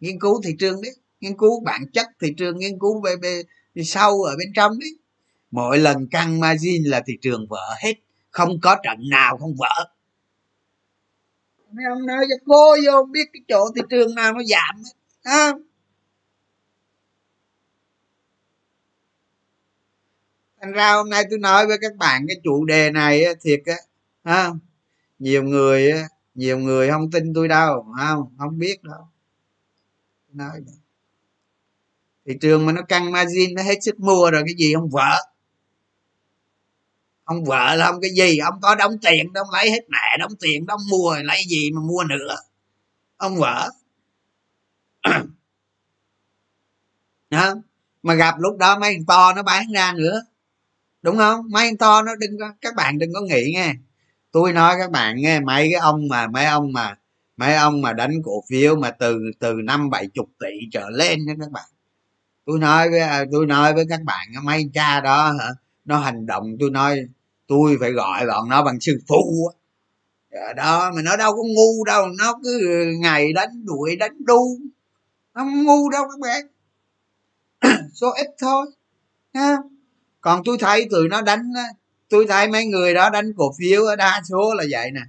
Nghiên 0.00 0.20
cứu 0.20 0.40
thị 0.44 0.56
trường 0.58 0.82
đấy 0.82 0.92
nghiên 1.20 1.36
cứu 1.36 1.60
bản 1.60 1.86
chất 1.92 2.06
thị 2.20 2.34
trường 2.36 2.58
nghiên 2.58 2.78
cứu 2.78 3.00
về, 3.00 3.16
về, 3.22 3.42
về 3.74 3.82
sâu 3.82 4.22
ở 4.22 4.36
bên 4.38 4.52
trong 4.54 4.78
đấy. 4.78 4.90
Mỗi 5.50 5.78
lần 5.78 6.08
căng 6.08 6.40
margin 6.40 6.84
là 6.84 7.02
thị 7.06 7.18
trường 7.22 7.46
vỡ 7.48 7.74
hết 7.82 7.94
không 8.30 8.60
có 8.62 8.76
trận 8.84 8.98
nào 9.10 9.38
không 9.38 9.54
vỡ. 9.58 9.92
Mấy 11.72 11.84
ông 11.84 12.06
nói 12.06 12.24
cho 12.28 12.36
cô 12.46 12.76
vô 12.86 13.04
biết 13.04 13.24
cái 13.32 13.42
chỗ 13.48 13.70
thị 13.76 13.82
trường 13.90 14.14
nào 14.14 14.32
nó 14.32 14.40
giảm 14.42 14.82
ha 15.24 15.52
thành 20.60 20.72
ra 20.72 20.94
hôm 20.94 21.10
nay 21.10 21.24
tôi 21.30 21.38
nói 21.38 21.66
với 21.66 21.78
các 21.80 21.96
bạn 21.96 22.24
cái 22.28 22.36
chủ 22.44 22.64
đề 22.64 22.90
này 22.90 23.24
thiệt 23.40 23.62
á 23.66 23.76
ha 24.24 24.50
nhiều 25.18 25.42
người 25.42 25.92
nhiều 26.34 26.58
người 26.58 26.90
không 26.90 27.10
tin 27.10 27.34
tôi 27.34 27.48
đâu 27.48 27.86
không? 27.98 28.36
Không 28.38 28.58
biết 28.58 28.82
đâu. 28.82 29.08
Nói 30.32 30.60
đâu. 30.66 30.76
thị 32.26 32.34
trường 32.40 32.66
mà 32.66 32.72
nó 32.72 32.82
căng 32.82 33.12
margin 33.12 33.54
nó 33.54 33.62
hết 33.62 33.78
sức 33.82 34.00
mua 34.00 34.30
rồi, 34.30 34.42
cái 34.46 34.54
gì 34.58 34.74
không 34.74 34.90
vỡ? 34.90 35.20
Ông 37.24 37.44
vợ 37.44 37.74
là 37.74 37.86
ông 37.86 38.00
cái 38.00 38.10
gì 38.10 38.38
ông 38.38 38.60
có 38.62 38.74
đóng 38.74 38.98
tiền 38.98 39.32
đâu 39.32 39.44
lấy 39.52 39.70
hết 39.70 39.80
mẹ 39.88 40.16
đóng 40.18 40.32
tiền 40.40 40.66
đóng 40.66 40.80
mua, 40.90 41.16
lấy 41.22 41.42
gì 41.48 41.70
mà 41.70 41.80
mua 41.80 42.04
nữa. 42.04 42.36
Ông 43.16 43.36
vợ 43.36 43.70
Hả? 47.30 47.54
mà 48.02 48.14
gặp 48.14 48.34
lúc 48.38 48.56
đó 48.58 48.78
mấy 48.78 48.94
thằng 48.94 49.04
to 49.06 49.32
nó 49.32 49.42
bán 49.42 49.72
ra 49.74 49.92
nữa. 49.92 50.22
Đúng 51.02 51.16
không? 51.16 51.46
Mấy 51.50 51.66
thằng 51.68 51.76
to 51.76 52.02
nó 52.02 52.14
đừng 52.14 52.38
có, 52.40 52.54
các 52.60 52.74
bạn 52.74 52.98
đừng 52.98 53.12
có 53.14 53.20
nghĩ 53.20 53.52
nghe 53.54 53.74
tôi 54.32 54.52
nói 54.52 54.74
các 54.78 54.90
bạn 54.90 55.16
nghe, 55.16 55.40
mấy 55.40 55.68
cái 55.72 55.80
ông 55.80 56.08
mà, 56.10 56.26
mấy 56.26 56.44
ông 56.44 56.72
mà, 56.72 56.96
mấy 57.36 57.54
ông 57.54 57.82
mà 57.82 57.92
đánh 57.92 58.22
cổ 58.24 58.44
phiếu 58.50 58.76
mà 58.76 58.90
từ 58.90 59.18
từ 59.38 59.54
năm 59.64 59.90
bảy 59.90 60.08
chục 60.14 60.28
tỷ 60.40 60.68
trở 60.72 60.90
lên 60.90 61.26
đó 61.26 61.32
các 61.40 61.50
bạn. 61.50 61.64
Tôi 62.46 62.58
nói 62.58 62.90
với 62.90 63.00
à, 63.00 63.24
tôi 63.32 63.46
nói 63.46 63.74
với 63.74 63.84
các 63.88 64.00
bạn, 64.04 64.28
mấy 64.44 64.70
cha 64.74 65.00
đó 65.00 65.32
hả, 65.40 65.48
nó 65.84 65.98
hành 65.98 66.26
động, 66.26 66.56
tôi 66.60 66.70
nói, 66.70 67.00
tôi 67.46 67.76
phải 67.80 67.92
gọi 67.92 68.26
bọn 68.26 68.48
nó 68.48 68.64
bằng 68.64 68.80
sư 68.80 68.98
phụ 69.08 69.50
ờ, 70.30 70.52
đó, 70.52 70.92
mà 70.96 71.02
nó 71.02 71.16
đâu 71.16 71.32
có 71.32 71.42
ngu 71.42 71.84
đâu, 71.84 72.06
nó 72.18 72.38
cứ 72.42 72.60
ngày 73.00 73.32
đánh, 73.32 73.64
đuổi 73.64 73.96
đánh 73.96 74.24
đu. 74.24 74.58
Nó 75.34 75.42
không 75.42 75.64
ngu 75.64 75.90
đâu 75.90 76.04
các 76.10 76.20
bạn. 76.20 76.46
Số 77.94 78.12
ít 78.16 78.26
thôi 78.40 78.66
ha 79.34 79.56
còn 80.20 80.42
tôi 80.44 80.56
thấy 80.60 80.88
tụi 80.90 81.08
nó 81.08 81.22
đánh 81.22 81.42
tôi 82.12 82.26
thấy 82.28 82.48
mấy 82.48 82.66
người 82.66 82.94
đó 82.94 83.10
đánh 83.10 83.32
cổ 83.36 83.52
phiếu 83.58 83.84
ở 83.84 83.96
đa 83.96 84.20
số 84.30 84.54
là 84.54 84.64
vậy 84.70 84.90
nè. 84.90 85.00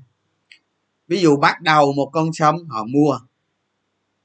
Ví 1.08 1.22
dụ 1.22 1.38
bắt 1.38 1.62
đầu 1.62 1.93
một 1.93 2.10
con 2.14 2.34
sông 2.34 2.56
họ 2.70 2.84
mua. 2.84 3.20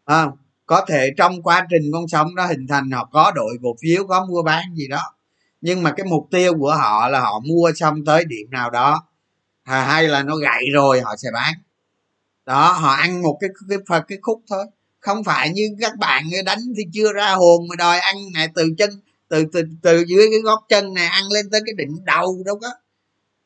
À, 0.05 0.26
có 0.66 0.85
thể 0.89 1.11
trong 1.16 1.43
quá 1.43 1.66
trình 1.70 1.83
con 1.93 2.09
sông 2.09 2.35
đó 2.35 2.47
hình 2.47 2.66
thành 2.66 2.91
họ 2.91 3.09
có 3.12 3.33
đội 3.35 3.57
cổ 3.62 3.76
phiếu 3.83 4.07
có 4.07 4.26
mua 4.26 4.43
bán 4.43 4.64
gì 4.74 4.89
đó. 4.89 5.14
Nhưng 5.61 5.83
mà 5.83 5.93
cái 5.93 6.07
mục 6.07 6.29
tiêu 6.31 6.55
của 6.59 6.74
họ 6.74 7.09
là 7.09 7.20
họ 7.20 7.41
mua 7.41 7.72
xong 7.76 8.05
tới 8.05 8.24
điểm 8.24 8.51
nào 8.51 8.70
đó. 8.70 9.05
Hay 9.64 10.09
là 10.09 10.22
nó 10.22 10.37
gậy 10.37 10.64
rồi 10.72 11.01
họ 11.01 11.16
sẽ 11.16 11.29
bán. 11.35 11.55
Đó 12.47 12.72
họ 12.72 12.91
ăn 12.91 13.22
một 13.22 13.39
cái 13.41 13.51
cái 13.68 13.79
cái, 13.87 14.01
cái 14.09 14.18
khúc 14.22 14.43
thôi. 14.49 14.66
Không 15.01 15.24
phải 15.24 15.51
như 15.51 15.68
các 15.81 15.97
bạn 15.99 16.24
đánh 16.45 16.59
thì 16.76 16.83
chưa 16.93 17.12
ra 17.12 17.31
hồn 17.31 17.68
mà 17.68 17.76
đòi 17.76 17.99
ăn 17.99 18.16
này 18.35 18.49
từ 18.55 18.74
chân 18.79 18.91
từ 19.29 19.45
từ 19.53 19.62
từ 19.83 20.05
dưới 20.09 20.26
cái 20.31 20.41
gót 20.45 20.66
chân 20.68 20.95
này 20.95 21.07
ăn 21.07 21.24
lên 21.35 21.51
tới 21.51 21.61
cái 21.66 21.74
đỉnh 21.76 22.05
đầu 22.05 22.43
đâu 22.47 22.59
có. 22.59 22.68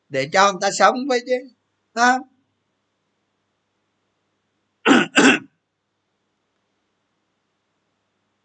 Để 0.09 0.29
cho 0.33 0.51
người 0.51 0.59
ta 0.61 0.71
sống 0.71 1.07
với 1.07 1.19
chứ 1.25 1.49
đó 1.93 2.19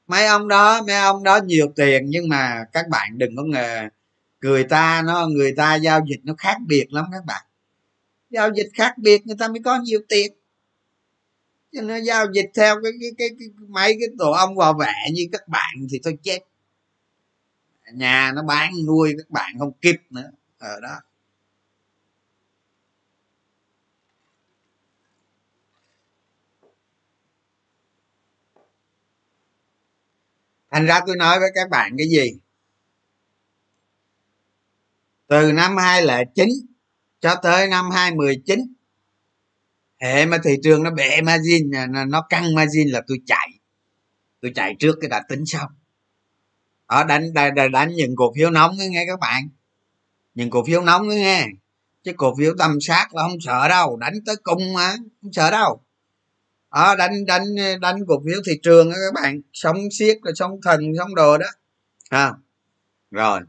mấy 0.07 0.27
ông 0.27 0.49
đó 0.49 0.83
mấy 0.83 0.97
ông 0.97 1.23
đó 1.23 1.41
nhiều 1.45 1.73
tiền 1.77 2.07
nhưng 2.09 2.29
mà 2.29 2.65
các 2.73 2.89
bạn 2.89 3.19
đừng 3.19 3.37
có 3.37 3.43
ngờ 3.43 3.89
người 4.41 4.65
ta 4.65 5.03
nó 5.07 5.27
người 5.27 5.55
ta 5.57 5.75
giao 5.75 6.01
dịch 6.09 6.21
nó 6.25 6.35
khác 6.39 6.57
biệt 6.67 6.93
lắm 6.93 7.05
các 7.13 7.25
bạn. 7.27 7.45
Giao 8.31 8.51
dịch 8.55 8.69
khác 8.75 8.99
biệt 8.99 9.27
người 9.27 9.37
ta 9.39 9.49
mới 9.49 9.61
có 9.65 9.79
nhiều 9.79 10.01
tiền. 10.09 10.33
Cho 11.73 11.83
nên 11.83 12.05
giao 12.05 12.27
dịch 12.33 12.51
theo 12.55 12.77
cái 12.83 12.93
cái 13.01 13.11
cái, 13.19 13.29
cái 13.39 13.49
mấy 13.69 13.97
cái 14.01 14.09
tổ 14.19 14.31
ông 14.31 14.57
vào 14.57 14.75
vẻ 14.81 14.95
như 15.13 15.29
các 15.33 15.49
bạn 15.49 15.77
thì 15.91 16.01
thôi 16.05 16.19
chết 16.23 16.39
nhà 17.95 18.33
nó 18.35 18.43
bán 18.43 18.73
nuôi 18.87 19.15
các 19.19 19.31
bạn 19.31 19.59
không 19.59 19.73
kịp 19.73 19.97
nữa. 20.11 20.31
Ở 20.59 20.81
đó. 20.81 21.01
Thành 30.71 30.87
ra 30.87 31.01
tôi 31.07 31.17
nói 31.17 31.39
với 31.41 31.51
các 31.55 31.71
bạn 31.71 31.93
cái 31.99 32.09
gì? 32.09 32.39
Từ 35.27 35.53
năm 35.53 35.77
2009 35.77 36.49
cho 37.21 37.35
tới 37.43 37.69
năm 37.69 37.91
2019 37.91 38.75
hệ 40.01 40.27
mà 40.27 40.39
thị 40.45 40.57
trường 40.63 40.83
nó 40.83 40.91
bể 40.91 41.21
margin, 41.21 41.71
nó 42.09 42.27
căng 42.29 42.55
margin 42.55 42.89
là 42.89 43.03
tôi 43.07 43.19
chạy. 43.27 43.49
Tôi 44.41 44.53
chạy 44.55 44.77
trước 44.79 44.97
cái 45.01 45.09
đã 45.09 45.23
tính 45.29 45.47
xong 45.47 45.71
ở 46.89 47.05
đánh 47.05 47.35
đánh, 47.35 47.55
đánh 47.73 47.93
những 47.95 48.17
cổ 48.17 48.33
phiếu 48.37 48.51
nóng 48.51 48.77
nghe 48.79 49.05
các 49.09 49.21
bạn. 49.21 49.49
Những 50.35 50.51
cổ 50.51 50.65
phiếu 50.65 50.83
nóng 50.83 51.09
nghe. 51.09 51.47
Chứ 52.03 52.13
cổ 52.17 52.35
phiếu 52.39 52.55
tâm 52.59 52.79
sát 52.81 53.15
là 53.15 53.23
không 53.23 53.41
sợ 53.41 53.69
đâu 53.69 53.97
đánh 53.97 54.15
tới 54.27 54.37
cung 54.43 54.73
mà 54.73 54.97
không 55.23 55.33
sợ 55.33 55.51
đâu. 55.51 55.81
Ở 56.69 56.97
đánh 56.97 57.27
đánh 57.27 57.45
đánh 57.81 58.07
cổ 58.09 58.23
phiếu 58.27 58.41
thị 58.47 58.53
trường 58.63 58.91
đó 58.91 58.97
các 59.07 59.23
bạn. 59.23 59.41
Sống 59.53 59.77
siết 59.99 60.19
rồi 60.23 60.33
sống 60.37 60.61
thần 60.63 60.81
sống 60.99 61.15
đồ 61.15 61.39
đó. 61.39 61.47
À, 62.09 62.33
rồi. 63.11 63.41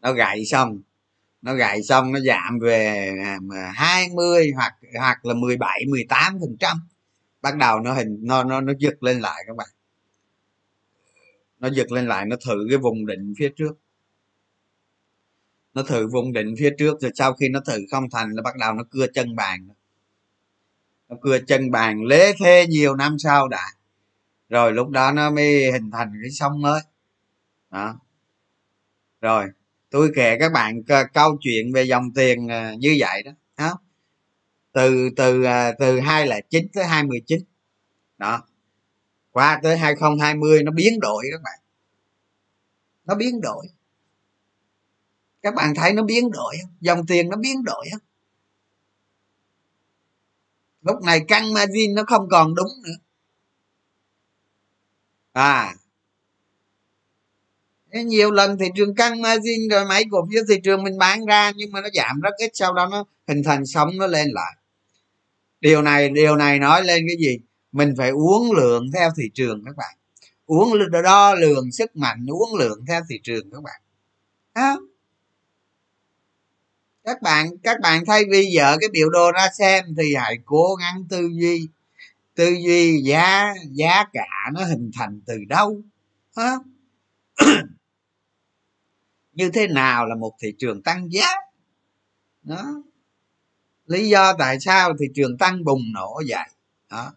Nó 0.00 0.12
gậy 0.12 0.44
xong. 0.44 0.80
Nó 1.42 1.54
gậy 1.54 1.82
xong 1.82 2.12
nó 2.12 2.20
giảm 2.20 2.58
về 2.58 3.10
à, 3.24 3.38
20 3.74 4.52
hoặc 4.54 4.72
hoặc 4.98 5.24
là 5.24 5.34
17 5.34 5.84
18 5.90 6.40
phần 6.40 6.56
trăm. 6.60 6.76
Bắt 7.42 7.56
đầu 7.56 7.80
nó 7.80 7.94
hình 7.94 8.18
nó 8.22 8.44
nó 8.44 8.60
nó 8.60 8.72
giật 8.78 9.02
lên 9.02 9.20
lại 9.20 9.44
các 9.46 9.56
bạn 9.56 9.68
nó 11.62 11.68
giật 11.70 11.92
lên 11.92 12.06
lại, 12.06 12.26
nó 12.26 12.36
thử 12.46 12.66
cái 12.68 12.78
vùng 12.78 13.06
đỉnh 13.06 13.34
phía 13.38 13.48
trước. 13.56 13.72
Nó 15.74 15.82
thử 15.82 16.08
vùng 16.08 16.32
đỉnh 16.32 16.54
phía 16.58 16.70
trước, 16.78 17.00
rồi 17.00 17.12
sau 17.14 17.32
khi 17.34 17.48
nó 17.48 17.60
thử 17.60 17.78
không 17.90 18.10
thành 18.10 18.34
nó 18.34 18.42
bắt 18.42 18.56
đầu 18.56 18.72
nó 18.74 18.84
cưa 18.90 19.06
chân 19.06 19.36
bàn. 19.36 19.68
Nó 21.08 21.16
cưa 21.22 21.38
chân 21.38 21.70
bàn 21.70 22.04
lế 22.04 22.32
thế 22.38 22.66
nhiều 22.68 22.96
năm 22.96 23.18
sau 23.18 23.48
đã. 23.48 23.66
Rồi 24.48 24.72
lúc 24.72 24.88
đó 24.88 25.12
nó 25.12 25.30
mới 25.30 25.72
hình 25.72 25.90
thành 25.90 26.12
cái 26.22 26.30
sông 26.30 26.62
mới. 26.62 26.80
Đó. 27.70 27.98
Rồi, 29.20 29.46
tôi 29.90 30.12
kể 30.14 30.36
các 30.38 30.52
bạn 30.52 30.82
câu 31.14 31.36
chuyện 31.40 31.72
về 31.72 31.82
dòng 31.82 32.12
tiền 32.14 32.48
à, 32.48 32.74
như 32.78 32.96
vậy 32.98 33.22
đó 33.22 33.32
đó 33.56 33.78
từ 34.72 35.10
từ 35.16 35.42
à, 35.42 35.72
từ 35.78 36.00
hai 36.00 36.26
là 36.26 36.40
chín 36.50 36.66
tới 36.72 36.84
hai 36.84 37.04
mười 37.04 37.20
chín. 37.26 37.40
Đó 38.18 38.42
qua 39.32 39.60
tới 39.62 39.78
2020 39.78 40.62
nó 40.62 40.72
biến 40.72 41.00
đổi 41.00 41.24
các 41.32 41.42
bạn. 41.42 41.58
Nó 43.04 43.14
biến 43.14 43.40
đổi. 43.40 43.66
Các 45.42 45.54
bạn 45.54 45.74
thấy 45.74 45.92
nó 45.92 46.02
biến 46.02 46.30
đổi 46.30 46.56
không? 46.62 46.70
Dòng 46.80 47.06
tiền 47.06 47.28
nó 47.28 47.36
biến 47.36 47.64
đổi 47.64 47.86
không? 47.92 48.00
Lúc 50.82 51.02
này 51.02 51.20
căng 51.28 51.52
margin 51.52 51.94
nó 51.94 52.02
không 52.06 52.28
còn 52.30 52.54
đúng 52.54 52.82
nữa. 52.82 52.96
À. 55.32 55.74
Nhiều 57.92 58.30
lần 58.30 58.58
thị 58.58 58.66
trường 58.76 58.94
căng 58.94 59.22
margin 59.22 59.68
rồi 59.70 59.84
mấy 59.84 60.04
cổ 60.10 60.28
phiếu 60.32 60.42
thị 60.48 60.54
trường 60.64 60.82
mình 60.82 60.98
bán 60.98 61.26
ra 61.26 61.52
nhưng 61.56 61.72
mà 61.72 61.80
nó 61.80 61.88
giảm 61.94 62.20
rất 62.20 62.34
ít, 62.38 62.50
sau 62.54 62.74
đó 62.74 62.88
nó 62.90 63.04
hình 63.28 63.42
thành 63.44 63.66
sóng 63.66 63.90
nó 63.98 64.06
lên 64.06 64.28
lại. 64.32 64.56
Điều 65.60 65.82
này 65.82 66.08
điều 66.08 66.36
này 66.36 66.58
nói 66.58 66.84
lên 66.84 67.04
cái 67.08 67.16
gì? 67.16 67.38
Mình 67.72 67.94
phải 67.98 68.10
uống 68.10 68.52
lượng 68.52 68.86
theo 68.92 69.10
thị 69.16 69.30
trường 69.34 69.64
các 69.64 69.76
bạn. 69.76 69.96
Uống 70.46 70.72
đo 71.04 71.34
lường 71.34 71.72
sức 71.72 71.96
mạnh, 71.96 72.26
uống 72.30 72.54
lượng 72.58 72.84
theo 72.88 73.00
thị 73.08 73.20
trường 73.22 73.50
các 73.50 73.62
bạn. 73.62 73.80
À. 74.52 74.74
các 77.04 77.22
bạn 77.22 77.58
các 77.62 77.80
bạn 77.80 78.04
thay 78.06 78.24
vì 78.30 78.50
dở 78.54 78.76
cái 78.80 78.88
biểu 78.92 79.10
đồ 79.10 79.32
ra 79.32 79.48
xem 79.58 79.84
thì 79.96 80.14
hãy 80.14 80.38
cố 80.44 80.74
gắng 80.74 81.04
tư 81.08 81.28
duy. 81.40 81.68
Tư 82.34 82.48
duy 82.48 83.02
giá 83.02 83.54
giá 83.70 84.04
cả 84.12 84.50
nó 84.52 84.64
hình 84.64 84.90
thành 84.94 85.20
từ 85.26 85.38
đâu? 85.48 85.82
À. 86.34 86.56
như 89.32 89.50
thế 89.50 89.66
nào 89.68 90.06
là 90.06 90.14
một 90.14 90.32
thị 90.40 90.54
trường 90.58 90.82
tăng 90.82 91.12
giá? 91.12 91.26
Đó. 92.42 92.82
Lý 93.86 94.08
do 94.08 94.32
tại 94.38 94.60
sao 94.60 94.92
thị 95.00 95.06
trường 95.14 95.38
tăng 95.38 95.64
bùng 95.64 95.82
nổ 95.92 96.22
vậy? 96.28 96.48
Đó 96.90 97.12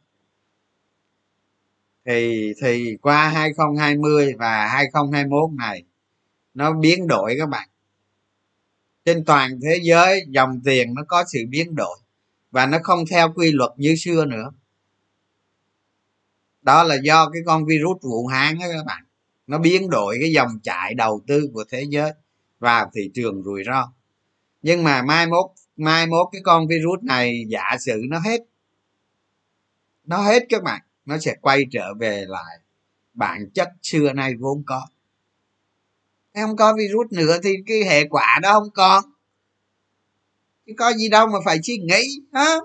thì 2.06 2.54
thì 2.62 2.98
qua 3.02 3.30
2020 3.30 4.34
và 4.40 4.68
2021 4.68 5.50
này, 5.58 5.84
nó 6.54 6.74
biến 6.74 7.08
đổi 7.08 7.36
các 7.40 7.50
bạn. 7.50 7.70
Trên 9.06 9.26
toàn 9.26 9.60
thế 9.64 9.80
giới, 9.84 10.26
dòng 10.30 10.62
tiền 10.66 10.94
nó 10.94 11.02
có 11.08 11.24
sự 11.28 11.40
biến 11.50 11.76
đổi 11.76 11.98
và 12.52 12.66
nó 12.66 12.78
không 12.84 13.06
theo 13.12 13.34
quy 13.36 13.52
luật 13.52 13.72
như 13.78 13.96
xưa 13.96 14.26
nữa. 14.26 14.52
Đó 16.62 16.84
là 16.84 16.96
do 17.04 17.30
cái 17.30 17.42
con 17.46 17.66
virus 17.66 18.02
vũ 18.02 18.28
hán 18.28 18.60
đó 18.60 18.66
các 18.72 18.86
bạn. 18.86 19.04
Nó 19.48 19.58
biến 19.58 19.90
đổi 19.90 20.18
cái 20.22 20.32
dòng 20.32 20.60
chảy 20.64 20.94
đầu 20.94 21.22
tư 21.28 21.50
của 21.54 21.64
thế 21.70 21.86
giới 21.90 22.12
vào 22.60 22.92
thị 22.96 23.12
trường 23.14 23.44
rủi 23.44 23.64
ro. 23.66 23.94
Nhưng 24.62 24.84
mà 24.84 25.02
mai 25.02 25.28
mốt 25.28 25.46
mai 25.76 26.08
mốt 26.08 26.28
cái 26.32 26.42
con 26.44 26.68
virus 26.68 27.04
này 27.04 27.46
giả 27.48 27.78
sử 27.80 28.02
nó 28.10 28.20
hết 28.20 28.42
nó 30.04 30.18
hết 30.18 30.46
các 30.50 30.64
bạn 30.64 30.82
nó 31.06 31.18
sẽ 31.20 31.36
quay 31.42 31.64
trở 31.72 31.94
về 31.94 32.26
lại 32.28 32.60
bản 33.14 33.50
chất 33.54 33.70
xưa 33.82 34.14
nay 34.14 34.34
vốn 34.40 34.64
có. 34.66 34.88
Không 36.36 36.56
có 36.56 36.74
virus 36.78 37.12
nữa 37.12 37.38
thì 37.44 37.56
cái 37.68 37.84
hệ 37.84 38.08
quả 38.10 38.40
đó 38.42 38.54
không 38.54 38.70
còn. 38.74 39.04
Chứ 40.66 40.74
có 40.78 40.94
gì 40.94 41.10
đâu 41.10 41.28
mà 41.28 41.40
phải 41.46 41.60
suy 41.64 41.78
nghĩ, 41.78 42.22
hả? 42.34 42.56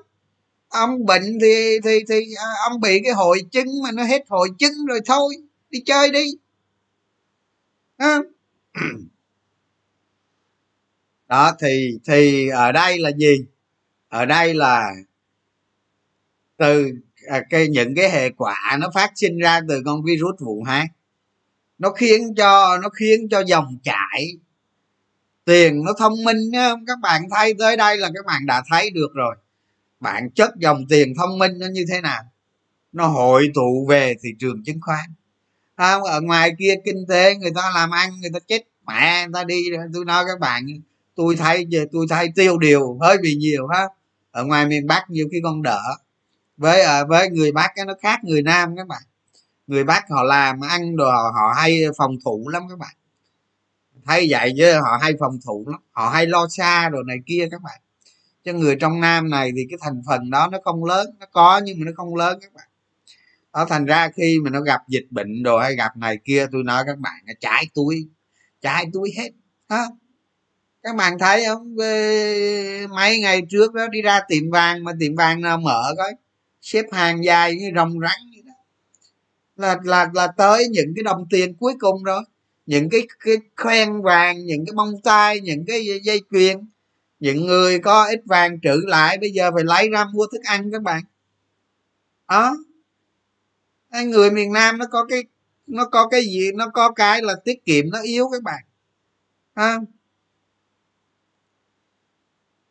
Ông 0.69 1.07
bệnh 1.07 1.39
thì 1.43 1.79
thì 1.85 1.99
thì 2.09 2.35
à, 2.37 2.49
ông 2.71 2.81
bị 2.81 3.01
cái 3.05 3.13
hội 3.13 3.43
chứng 3.51 3.67
mà 3.83 3.93
nó 3.93 4.05
hết 4.05 4.25
hội 4.29 4.49
chứng 4.59 4.87
rồi 4.89 5.01
thôi, 5.07 5.35
đi 5.71 5.83
chơi 5.87 6.11
đi. 6.11 6.27
Hả? 7.99 8.19
Đó, 11.29 11.53
thì 11.61 11.99
thì 12.05 12.49
ở 12.49 12.73
đây 12.73 12.99
là 12.99 13.11
gì? 13.11 13.47
Ở 14.09 14.27
đây 14.27 14.55
là 14.55 14.91
từ 16.57 16.91
à, 17.31 17.41
cái 17.51 17.69
những 17.69 17.95
cái 17.95 18.11
hệ 18.11 18.31
quả 18.31 18.77
nó 18.81 18.91
phát 18.95 19.13
sinh 19.15 19.39
ra 19.39 19.61
từ 19.69 19.83
con 19.85 20.05
virus 20.05 20.41
vụ 20.41 20.63
hai 20.63 20.87
nó 21.79 21.91
khiến 21.91 22.35
cho 22.37 22.79
nó 22.79 22.89
khiến 22.89 23.29
cho 23.31 23.43
dòng 23.47 23.79
chảy. 23.83 24.39
Tiền 25.45 25.85
nó 25.85 25.93
thông 25.99 26.25
minh 26.25 26.51
không 26.55 26.87
các 26.87 26.99
bạn 27.03 27.23
thấy 27.31 27.55
tới 27.59 27.77
đây 27.77 27.97
là 27.97 28.11
các 28.15 28.27
bạn 28.27 28.47
đã 28.47 28.63
thấy 28.71 28.91
được 28.91 29.15
rồi. 29.15 29.37
Bản 30.01 30.31
chất 30.31 30.51
dòng 30.57 30.87
tiền 30.89 31.15
thông 31.19 31.39
minh 31.39 31.53
nó 31.59 31.67
như 31.73 31.85
thế 31.93 32.01
nào? 32.01 32.23
Nó 32.93 33.07
hội 33.07 33.51
tụ 33.55 33.87
về 33.89 34.15
thị 34.23 34.29
trường 34.39 34.65
chứng 34.65 34.81
khoán. 34.81 35.11
Không 35.77 36.03
ở 36.03 36.21
ngoài 36.21 36.53
kia 36.59 36.75
kinh 36.85 37.07
tế 37.09 37.35
người 37.35 37.53
ta 37.55 37.71
làm 37.75 37.91
ăn 37.91 38.11
người 38.21 38.31
ta 38.35 38.39
chết 38.49 38.63
mẹ 38.87 39.27
người 39.27 39.33
ta 39.35 39.45
đi 39.45 39.65
tôi 39.95 40.05
nói 40.05 40.25
các 40.27 40.41
bạn 40.41 40.67
tôi 41.15 41.37
thấy 41.37 41.69
tôi 41.93 42.07
thấy 42.11 42.29
tiêu 42.35 42.59
điều 42.59 42.99
hơi 43.01 43.19
bị 43.23 43.35
nhiều 43.35 43.67
ha. 43.67 43.89
Ở 44.31 44.45
ngoài 44.45 44.67
miền 44.67 44.87
bắc 44.87 45.11
nhiều 45.11 45.29
khi 45.33 45.41
còn 45.43 45.63
đỡ 45.63 45.81
với 46.61 46.81
à, 46.81 47.05
với 47.05 47.29
người 47.31 47.53
bắc 47.53 47.73
nó 47.87 47.95
khác 48.03 48.25
người 48.25 48.43
nam 48.43 48.77
các 48.77 48.87
bạn. 48.87 49.03
Người 49.67 49.85
bắc 49.85 50.05
họ 50.11 50.23
làm 50.23 50.61
ăn 50.61 50.97
đồ 50.97 51.11
họ, 51.11 51.31
họ 51.35 51.55
hay 51.57 51.81
phòng 51.99 52.17
thủ 52.25 52.49
lắm 52.49 52.63
các 52.71 52.79
bạn. 52.79 52.95
Thấy 54.07 54.27
vậy 54.31 54.53
chứ 54.59 54.73
họ 54.73 54.99
hay 55.01 55.13
phòng 55.21 55.39
thủ 55.47 55.65
lắm 55.71 55.81
họ 55.91 56.11
hay 56.11 56.27
lo 56.27 56.47
xa 56.49 56.89
rồi 56.89 57.03
này 57.07 57.17
kia 57.27 57.49
các 57.51 57.63
bạn. 57.63 57.81
Cho 58.45 58.53
người 58.53 58.77
trong 58.77 59.01
nam 59.01 59.31
này 59.31 59.51
thì 59.57 59.67
cái 59.71 59.79
thành 59.83 60.03
phần 60.07 60.31
đó 60.31 60.49
nó 60.53 60.59
không 60.65 60.85
lớn 60.85 61.07
nó 61.19 61.27
có 61.33 61.61
nhưng 61.65 61.81
mà 61.81 61.85
nó 61.87 61.93
không 61.97 62.17
lớn 62.17 62.39
các 62.43 62.53
bạn. 62.55 62.69
Đó 63.53 63.67
thành 63.69 63.85
ra 63.85 64.09
khi 64.17 64.39
mà 64.45 64.51
nó 64.51 64.61
gặp 64.61 64.81
dịch 64.89 65.07
bệnh 65.11 65.43
rồi 65.43 65.63
hay 65.63 65.77
gặp 65.77 65.97
này 65.97 66.19
kia 66.25 66.47
tôi 66.53 66.63
nói 66.65 66.83
các 66.87 66.99
bạn 66.99 67.25
trái 67.41 67.67
túi 67.75 68.09
trái 68.61 68.87
túi 68.93 69.13
hết 69.17 69.31
đó 69.69 69.87
các 70.83 70.97
bạn 70.97 71.19
thấy 71.19 71.45
không? 71.47 71.77
Mấy 72.91 73.21
ngày 73.21 73.43
trước 73.51 73.75
đó 73.75 73.89
đi 73.89 74.03
ra 74.03 74.21
tiệm 74.29 74.51
vàng 74.51 74.85
mà 74.85 74.93
tiệm 75.01 75.15
vàng 75.15 75.41
nào 75.41 75.59
mở 75.59 75.95
coi 75.97 76.13
xếp 76.73 76.85
hàng 76.93 77.25
dài 77.25 77.55
như 77.55 77.71
rồng 77.77 78.01
rắn 78.01 78.31
như 78.31 78.43
đó. 78.47 78.53
Là 79.57 79.79
là 79.85 80.11
là 80.15 80.27
tới 80.27 80.69
những 80.71 80.93
cái 80.97 81.03
đồng 81.03 81.27
tiền 81.31 81.55
cuối 81.55 81.75
cùng 81.81 82.03
rồi. 82.03 82.23
Những 82.67 82.91
cái 82.91 83.01
cái 83.25 83.37
khoen 83.57 84.03
vàng, 84.03 84.45
những 84.45 84.67
cái 84.67 84.73
bông 84.77 85.01
tai, 85.05 85.41
những 85.41 85.65
cái 85.67 85.87
dây 86.03 86.21
chuyền. 86.31 86.59
Những 87.21 87.47
người 87.47 87.79
có 87.79 88.07
ít 88.07 88.21
vàng 88.25 88.61
trữ 88.61 88.81
lại, 88.87 89.19
bây 89.21 89.31
giờ 89.31 89.51
phải 89.55 89.65
lấy 89.65 89.91
ra 89.91 90.05
mua 90.05 90.27
thức 90.33 90.41
ăn 90.45 90.73
các 90.73 90.83
bạn. 90.83 91.03
Đó. 92.29 92.57
Người 94.05 94.31
miền 94.31 94.53
nam 94.53 94.79
nó 94.79 94.87
có 94.91 95.07
cái, 95.09 95.25
nó 95.67 95.85
có 95.85 96.09
cái 96.09 96.23
gì, 96.23 96.53
nó 96.55 96.69
có 96.69 96.93
cái 96.93 97.23
là 97.23 97.35
tiết 97.45 97.65
kiệm, 97.65 97.91
nó 97.91 98.01
yếu 98.03 98.29
các 98.33 98.43
bạn. 98.43 98.63
À. 99.55 99.79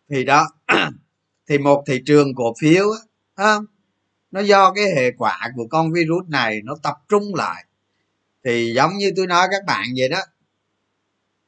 thì 0.10 0.24
đó. 0.24 0.48
Thì 1.48 1.58
một 1.58 1.84
thị 1.88 2.02
trường 2.06 2.36
cổ 2.36 2.54
phiếu 2.62 2.86
không 3.36 3.66
nó 4.32 4.42
do 4.42 4.74
cái 4.74 4.86
hệ 4.96 5.12
quả 5.18 5.50
của 5.56 5.68
con 5.70 5.92
virus 5.92 6.28
này 6.28 6.62
nó 6.64 6.76
tập 6.84 6.96
trung 7.10 7.36
lại. 7.36 7.66
Thì 8.44 8.74
giống 8.76 8.98
như 8.98 9.12
tôi 9.16 9.28
nói 9.28 9.48
các 9.52 9.66
bạn 9.66 9.86
vậy 9.98 10.10
đó, 10.10 10.20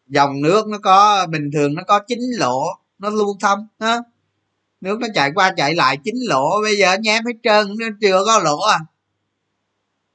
dòng 0.07 0.41
nước 0.41 0.67
nó 0.67 0.77
có, 0.77 1.27
bình 1.29 1.51
thường 1.53 1.75
nó 1.75 1.83
có 1.83 1.99
chín 1.99 2.19
lỗ, 2.37 2.63
nó 2.99 3.09
lưu 3.09 3.37
thông, 3.39 3.67
ha? 3.79 3.97
Nước 4.81 4.99
nó 4.99 5.07
chạy 5.15 5.31
qua 5.35 5.53
chạy 5.57 5.75
lại 5.75 5.97
chín 6.03 6.15
lỗ, 6.27 6.61
bây 6.61 6.77
giờ 6.77 6.97
nhém 7.01 7.25
hết 7.25 7.33
trơn, 7.43 7.67
nó 7.79 7.85
chưa 8.01 8.23
có 8.25 8.39
lỗ 8.39 8.59
à. 8.59 8.79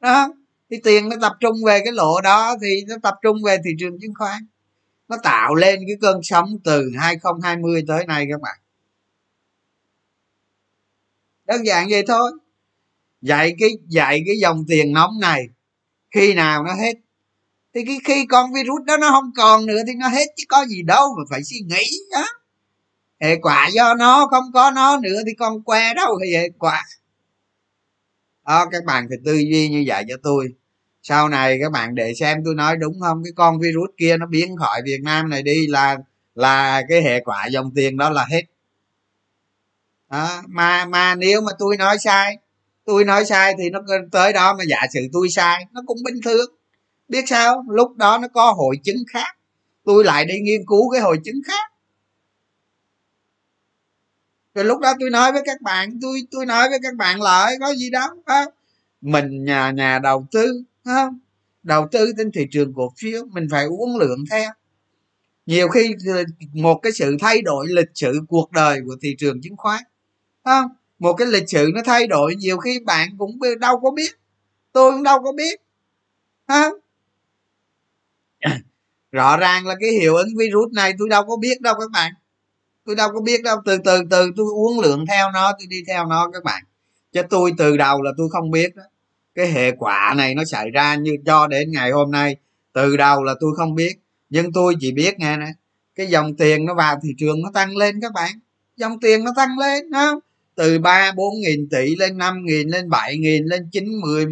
Đó 0.00 0.28
thì 0.70 0.76
tiền 0.84 1.08
nó 1.08 1.16
tập 1.20 1.32
trung 1.40 1.56
về 1.66 1.80
cái 1.84 1.92
lỗ 1.92 2.20
đó 2.20 2.56
thì 2.62 2.84
nó 2.88 2.96
tập 3.02 3.14
trung 3.22 3.36
về 3.44 3.58
thị 3.64 3.70
trường 3.78 4.00
chứng 4.00 4.14
khoán. 4.14 4.46
Nó 5.08 5.16
tạo 5.22 5.54
lên 5.54 5.80
cái 5.86 5.96
cơn 6.00 6.20
sóng 6.22 6.58
từ 6.64 6.90
2020 6.98 7.84
tới 7.88 8.06
nay 8.06 8.26
các 8.30 8.40
bạn. 8.40 8.58
Đơn 11.44 11.66
giản 11.66 11.86
vậy 11.90 12.04
thôi 12.08 12.32
dạy 13.20 13.54
cái 13.58 13.70
dạy 13.88 14.22
cái 14.26 14.36
dòng 14.38 14.64
tiền 14.68 14.92
nóng 14.92 15.20
này, 15.20 15.42
khi 16.10 16.34
nào 16.34 16.64
nó 16.64 16.74
hết? 16.74 16.94
Thì 17.74 17.84
cái 17.86 17.98
khi 18.04 18.26
con 18.26 18.52
virus 18.52 18.84
đó 18.86 18.96
nó 18.96 19.10
không 19.10 19.30
còn 19.36 19.66
nữa 19.66 19.82
thì 19.86 19.92
nó 19.96 20.08
hết 20.08 20.26
chứ 20.36 20.44
có 20.48 20.66
gì 20.66 20.82
đâu 20.82 21.08
mà 21.18 21.22
phải 21.30 21.44
suy 21.44 21.58
nghĩ 21.60 21.84
đó 22.12 22.26
hệ 23.20 23.36
quả 23.36 23.68
do 23.72 23.94
nó 23.94 24.26
không 24.30 24.44
có 24.54 24.70
nó 24.70 24.98
nữa 24.98 25.22
thì 25.26 25.34
con 25.34 25.62
que 25.62 25.94
đâu 25.94 26.18
thì 26.24 26.36
hệ 26.36 26.48
quả. 26.58 26.82
Đó, 28.46 28.66
các 28.72 28.84
bạn 28.84 29.06
phải 29.08 29.18
tư 29.24 29.34
duy 29.34 29.68
như 29.68 29.84
vậy 29.86 30.04
cho 30.08 30.14
tôi. 30.22 30.48
Sau 31.02 31.28
này 31.28 31.58
các 31.62 31.72
bạn 31.72 31.94
để 31.94 32.14
xem 32.14 32.38
tôi 32.44 32.54
nói 32.54 32.76
đúng 32.76 33.00
không? 33.00 33.24
Cái 33.24 33.32
con 33.36 33.58
virus 33.58 33.90
kia 33.96 34.16
nó 34.16 34.26
biến 34.26 34.56
khỏi 34.56 34.82
việt 34.84 35.00
nam 35.02 35.30
này 35.30 35.42
đi 35.42 35.66
là 35.66 35.96
là 36.34 36.82
cái 36.88 37.02
hệ 37.02 37.20
quả 37.20 37.46
dòng 37.46 37.72
tiền 37.74 37.96
đó 37.96 38.10
là 38.10 38.26
hết. 38.30 38.42
Đó. 40.10 40.42
mà 40.48 40.84
mà 40.84 41.14
nếu 41.14 41.40
mà 41.40 41.52
tôi 41.58 41.76
nói 41.76 41.98
sai 41.98 42.38
tôi 42.86 43.04
nói 43.04 43.24
sai 43.24 43.54
thì 43.58 43.70
nó 43.70 43.80
tới 44.12 44.32
đó 44.32 44.54
mà 44.58 44.64
giả 44.64 44.86
sử 44.92 45.00
tôi 45.12 45.28
sai, 45.30 45.66
nó 45.72 45.82
cũng 45.86 45.98
bình 46.04 46.20
thường. 46.24 46.50
Biết 47.08 47.24
sao? 47.28 47.64
Lúc 47.68 47.96
đó 47.96 48.18
nó 48.18 48.28
có 48.28 48.52
hội 48.52 48.76
chứng 48.84 49.04
khác. 49.12 49.36
Tôi 49.84 50.04
lại 50.04 50.24
đi 50.24 50.34
nghiên 50.40 50.66
cứu 50.66 50.90
cái 50.90 51.00
hội 51.00 51.18
chứng 51.24 51.40
khác. 51.46 51.72
Rồi 54.54 54.64
lúc 54.64 54.80
đó 54.80 54.92
tôi 55.00 55.10
nói 55.10 55.32
với 55.32 55.42
các 55.46 55.62
bạn, 55.62 55.98
tôi 56.02 56.22
tôi 56.30 56.46
nói 56.46 56.68
với 56.68 56.78
các 56.82 56.94
bạn 56.96 57.22
lại 57.22 57.56
có 57.60 57.74
gì 57.74 57.90
đó 57.90 58.16
không? 58.26 58.48
mình 59.00 59.44
nhà 59.44 59.70
nhà 59.70 59.98
đầu 59.98 60.26
tư 60.32 60.62
không 60.84 61.18
đầu 61.62 61.86
tư 61.92 62.12
trên 62.16 62.32
thị 62.32 62.46
trường 62.50 62.74
cổ 62.74 62.92
phiếu, 62.98 63.24
mình 63.26 63.48
phải 63.50 63.64
uống 63.64 63.96
lượng 63.96 64.24
theo 64.30 64.50
nhiều 65.46 65.68
khi 65.68 65.94
ờ, 66.06 66.24
một 66.52 66.78
cái 66.82 66.92
sự 66.92 67.16
thay 67.20 67.42
đổi 67.42 67.66
lịch 67.68 67.90
sử 67.94 68.20
cuộc 68.28 68.52
đời 68.52 68.80
của 68.86 68.96
thị 69.02 69.16
trường 69.18 69.40
chứng 69.42 69.56
khoán 69.56 69.82
không 70.44 70.70
một 70.98 71.12
cái 71.12 71.26
lịch 71.26 71.50
sử 71.50 71.70
nó 71.74 71.80
thay 71.84 72.06
đổi, 72.06 72.34
nhiều 72.34 72.58
khi 72.58 72.80
bạn 72.80 73.08
cũng 73.18 73.38
đâu 73.60 73.80
có 73.80 73.90
biết. 73.90 74.10
Tôi 74.72 74.92
cũng 74.92 75.02
đâu 75.02 75.22
có 75.22 75.32
biết. 75.32 75.60
Ha 76.48 76.70
rõ 79.12 79.36
ràng 79.36 79.66
là 79.66 79.74
cái 79.80 79.90
hiệu 79.90 80.16
ứng 80.16 80.28
virus 80.38 80.72
này 80.72 80.92
tôi 80.98 81.08
đâu 81.08 81.24
có 81.26 81.36
biết 81.36 81.60
đâu 81.60 81.74
các 81.80 81.90
bạn. 81.92 82.12
Tôi 82.84 82.96
đâu 82.96 83.08
có 83.14 83.20
biết 83.20 83.42
đâu. 83.42 83.56
Từ 83.64 83.78
từ 83.84 84.02
từ 84.10 84.30
tôi 84.36 84.46
uống 84.54 84.80
lượng 84.80 85.04
theo 85.06 85.30
nó, 85.30 85.52
tôi 85.58 85.66
đi 85.66 85.82
theo 85.86 86.06
nó 86.06 86.30
các 86.32 86.44
bạn. 86.44 86.62
Chứ 87.12 87.22
tôi 87.30 87.52
từ 87.58 87.76
đầu 87.76 88.02
là 88.02 88.10
tôi 88.16 88.28
không 88.30 88.50
biết 88.50 88.76
đó. 88.76 88.82
Cái 89.34 89.52
hệ 89.52 89.72
quả 89.72 90.14
này 90.16 90.34
nó 90.34 90.44
xảy 90.44 90.70
ra 90.70 90.94
như 90.94 91.16
cho 91.26 91.46
đến 91.46 91.70
ngày 91.72 91.90
hôm 91.90 92.10
nay. 92.10 92.36
Từ 92.72 92.96
đầu 92.96 93.24
là 93.24 93.34
tôi 93.40 93.50
không 93.56 93.74
biết. 93.74 93.92
Nhưng 94.30 94.52
tôi 94.52 94.74
chỉ 94.80 94.92
biết 94.92 95.18
nghe 95.18 95.36
nè, 95.36 95.46
cái 95.94 96.06
dòng 96.06 96.36
tiền 96.36 96.64
nó 96.64 96.74
vào 96.74 96.98
thị 97.02 97.08
trường 97.18 97.42
nó 97.42 97.50
tăng 97.54 97.76
lên 97.76 98.00
các 98.00 98.12
bạn. 98.12 98.30
Dòng 98.76 99.00
tiền 99.00 99.24
nó 99.24 99.32
tăng 99.36 99.58
lên 99.58 99.92
không? 99.92 100.18
Từ 100.56 100.78
ba, 100.78 101.12
bốn 101.12 101.34
nghìn 101.40 101.68
tỷ 101.68 101.96
lên 101.96 102.18
năm 102.18 102.44
nghìn, 102.44 102.68
lên 102.68 102.90
bảy 102.90 103.16
nghìn, 103.16 103.44
lên 103.44 103.68
chín, 103.72 104.00
mười 104.00 104.26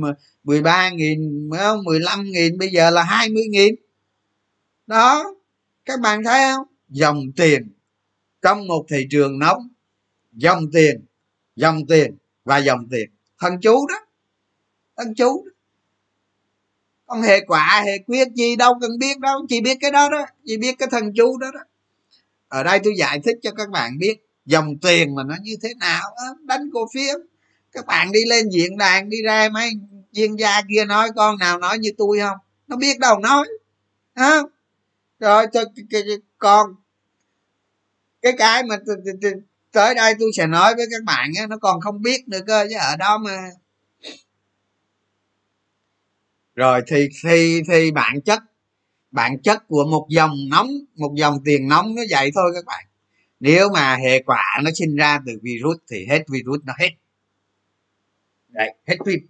mười 0.44 0.62
ba 0.62 0.90
nghìn, 0.90 1.48
mười 1.84 2.00
lăm 2.00 2.24
nghìn, 2.24 2.58
bây 2.58 2.68
giờ 2.68 2.90
là 2.90 3.02
hai 3.02 3.28
mươi 3.28 3.44
nghìn. 3.50 3.74
Đó, 4.86 5.34
các 5.84 6.00
bạn 6.00 6.24
thấy 6.24 6.42
không? 6.42 6.66
Dòng 6.88 7.32
tiền 7.36 7.72
trong 8.42 8.66
một 8.66 8.86
thị 8.88 9.06
trường 9.10 9.38
nóng, 9.38 9.68
dòng 10.32 10.70
tiền 10.72 11.04
dòng 11.56 11.86
tiền 11.86 12.16
và 12.44 12.58
dòng 12.58 12.88
tiền. 12.90 13.10
Thần 13.38 13.60
chú 13.60 13.86
đó 13.86 14.06
thần 14.96 15.14
chú 15.14 15.44
đó. 15.46 15.50
còn 17.06 17.22
hệ 17.22 17.40
quả 17.40 17.82
hệ 17.86 17.98
quyết, 17.98 18.28
gì 18.34 18.56
đâu 18.56 18.74
cần 18.80 18.98
biết 18.98 19.18
đâu, 19.18 19.46
chỉ 19.48 19.60
biết 19.60 19.78
cái 19.80 19.90
đó 19.90 20.08
đó, 20.08 20.26
chỉ 20.44 20.56
biết 20.56 20.74
cái 20.78 20.88
thần 20.92 21.12
chú 21.16 21.38
đó 21.38 21.50
đó. 21.54 21.60
Ở 22.48 22.62
đây 22.62 22.80
tôi 22.84 22.94
giải 22.98 23.20
thích 23.24 23.36
cho 23.42 23.50
các 23.52 23.70
bạn 23.70 23.98
biết 23.98 24.23
dòng 24.46 24.78
tiền 24.78 25.14
mà 25.14 25.22
nó 25.22 25.34
như 25.42 25.56
thế 25.62 25.74
nào 25.74 26.02
đánh 26.44 26.70
cổ 26.72 26.86
phiếu. 26.94 27.18
Các 27.72 27.86
bạn 27.86 28.12
đi 28.12 28.24
lên 28.24 28.48
diễn 28.50 28.78
đàn, 28.78 29.08
đi 29.10 29.22
ra 29.22 29.48
mấy 29.52 29.70
chuyên 30.12 30.36
gia 30.36 30.62
kia 30.62 30.84
nói, 30.84 31.08
con 31.16 31.38
nào 31.38 31.58
nói 31.58 31.78
như 31.78 31.90
tôi 31.98 32.18
không? 32.20 32.36
Nó 32.66 32.76
biết 32.76 32.98
đâu 32.98 33.18
nói, 33.18 33.48
hả? 34.14 34.38
Rồi 35.20 35.46
còn 36.38 36.74
cái 38.22 38.32
cái 38.38 38.62
mà 38.62 38.76
tới 39.72 39.94
đây 39.94 40.14
tôi 40.18 40.30
sẽ 40.36 40.46
nói 40.46 40.74
với 40.74 40.86
các 40.90 41.04
bạn 41.04 41.30
á, 41.40 41.46
nó 41.46 41.56
còn 41.56 41.80
không 41.80 42.02
biết 42.02 42.28
nữa 42.28 42.40
cơ, 42.46 42.66
chứ 42.70 42.76
ở 42.80 42.96
đó 42.96 43.18
mà. 43.18 43.50
Rồi 46.54 46.82
thì 46.86 47.08
thì 47.24 47.62
thì 47.68 47.90
bản 47.90 48.20
chất 48.24 48.42
bản 49.10 49.42
chất 49.42 49.68
của 49.68 49.84
một 49.84 50.06
dòng 50.10 50.34
nóng, 50.50 50.70
một 50.94 51.14
dòng 51.16 51.38
tiền 51.44 51.68
nóng 51.68 51.94
nó 51.94 52.02
vậy 52.10 52.30
thôi 52.34 52.52
các 52.54 52.64
bạn 52.64 52.84
nếu 53.44 53.68
mà 53.74 53.96
hệ 53.96 54.22
quả 54.22 54.60
nó 54.62 54.70
sinh 54.74 54.96
ra 54.96 55.20
từ 55.26 55.32
virus 55.42 55.76
thì 55.90 56.06
hết 56.10 56.22
virus 56.28 56.60
nó 56.64 56.72
hết. 56.78 56.90
Đấy 58.48 58.74
hết 58.86 58.96
phim. 59.06 59.20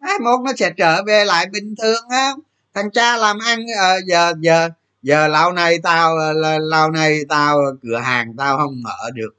Mai 0.00 0.18
mốt 0.18 0.40
nó 0.44 0.52
sẽ 0.58 0.70
trở 0.76 1.02
về 1.06 1.24
lại 1.24 1.46
bình 1.52 1.74
thường 1.82 2.08
á 2.10 2.32
thằng 2.74 2.90
cha 2.90 3.16
làm 3.16 3.38
ăn 3.38 3.58
à, 3.80 3.96
giờ 4.06 4.32
giờ 4.40 4.68
giờ 5.02 5.28
lâu 5.28 5.52
này 5.52 5.78
tao 5.82 6.16
ờ, 6.16 6.58
lâu 6.58 6.90
này 6.90 7.20
tao 7.28 7.58
cửa 7.82 7.98
hàng 7.98 8.36
tao 8.38 8.58
không 8.58 8.82
mở 8.82 9.10
được. 9.14 9.34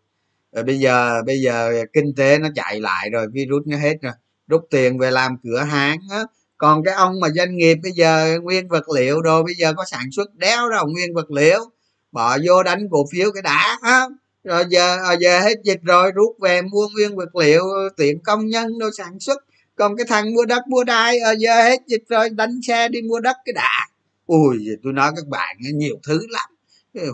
Rồi 0.51 0.63
bây 0.63 0.79
giờ 0.79 1.23
bây 1.25 1.41
giờ 1.41 1.85
kinh 1.93 2.15
tế 2.15 2.37
nó 2.37 2.47
chạy 2.55 2.79
lại 2.79 3.09
rồi 3.09 3.27
virus 3.33 3.67
nó 3.67 3.77
hết 3.77 3.95
rồi. 4.01 4.13
Rút 4.47 4.67
tiền 4.69 4.97
về 4.97 5.11
làm 5.11 5.37
cửa 5.43 5.63
hàng 5.63 5.99
á. 6.11 6.23
Còn 6.57 6.83
cái 6.83 6.93
ông 6.93 7.19
mà 7.19 7.29
doanh 7.29 7.57
nghiệp 7.57 7.75
bây 7.83 7.91
giờ 7.91 8.39
nguyên 8.41 8.67
vật 8.67 8.89
liệu 8.89 9.21
đồ 9.21 9.43
bây 9.43 9.53
giờ 9.55 9.73
có 9.73 9.85
sản 9.85 10.11
xuất 10.11 10.35
đéo 10.35 10.69
đâu 10.69 10.87
nguyên 10.87 11.13
vật 11.13 11.31
liệu 11.31 11.71
bỏ 12.11 12.37
vô 12.45 12.63
đánh 12.63 12.87
cổ 12.91 13.05
phiếu 13.11 13.31
cái 13.31 13.41
đã 13.41 13.77
ha 13.81 14.05
rồi 14.43 14.63
giờ 14.69 14.97
à, 15.03 15.13
giờ 15.13 15.39
hết 15.39 15.55
dịch 15.63 15.79
rồi, 15.83 16.11
rút 16.11 16.35
về 16.41 16.61
mua 16.61 16.87
nguyên 16.93 17.15
vật 17.15 17.35
liệu 17.35 17.63
tiện 17.97 18.19
công 18.23 18.47
nhân 18.47 18.79
đâu 18.79 18.89
sản 18.97 19.19
xuất. 19.19 19.43
Còn 19.75 19.95
cái 19.97 20.05
thằng 20.09 20.33
mua 20.33 20.45
đất 20.45 20.67
mua 20.67 20.83
đai 20.83 21.19
à, 21.19 21.31
giờ 21.31 21.61
hết 21.63 21.79
dịch 21.87 22.03
rồi, 22.09 22.29
đánh 22.29 22.59
xe 22.67 22.87
đi 22.89 23.01
mua 23.01 23.19
đất 23.19 23.37
cái 23.45 23.53
đã. 23.53 23.87
Ui 24.25 24.57
tôi 24.83 24.93
nói 24.93 25.11
các 25.15 25.27
bạn 25.27 25.55
nhiều 25.59 25.99
thứ 26.07 26.27
lắm. 26.29 26.49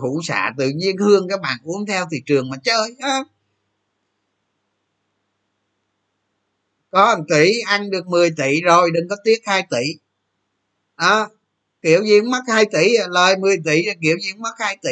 Hũ 0.00 0.20
xạ 0.24 0.52
tự 0.58 0.68
nhiên 0.68 0.96
hương 0.96 1.28
các 1.28 1.40
bạn 1.40 1.58
uống 1.64 1.86
theo 1.86 2.06
thị 2.10 2.22
trường 2.26 2.50
mà 2.50 2.56
chơi 2.64 2.96
ha. 3.00 3.24
có 6.90 7.16
1 7.16 7.24
tỷ, 7.28 7.60
ăn 7.66 7.90
được 7.90 8.06
10 8.06 8.30
tỷ 8.30 8.60
rồi, 8.60 8.90
đừng 8.94 9.08
có 9.08 9.16
tiếc 9.24 9.40
2 9.46 9.66
tỷ. 9.70 9.86
Đó 10.98 11.28
kiểu 11.86 12.04
gì 12.04 12.20
cũng 12.20 12.30
mất 12.30 12.42
2 12.48 12.64
tỷ, 12.72 12.96
lời 13.10 13.36
10 13.38 13.56
tỷ, 13.64 13.82
kiểu 14.02 14.16
gì 14.18 14.32
cũng 14.32 14.42
mất 14.42 14.54
2 14.58 14.78
tỷ. 14.82 14.90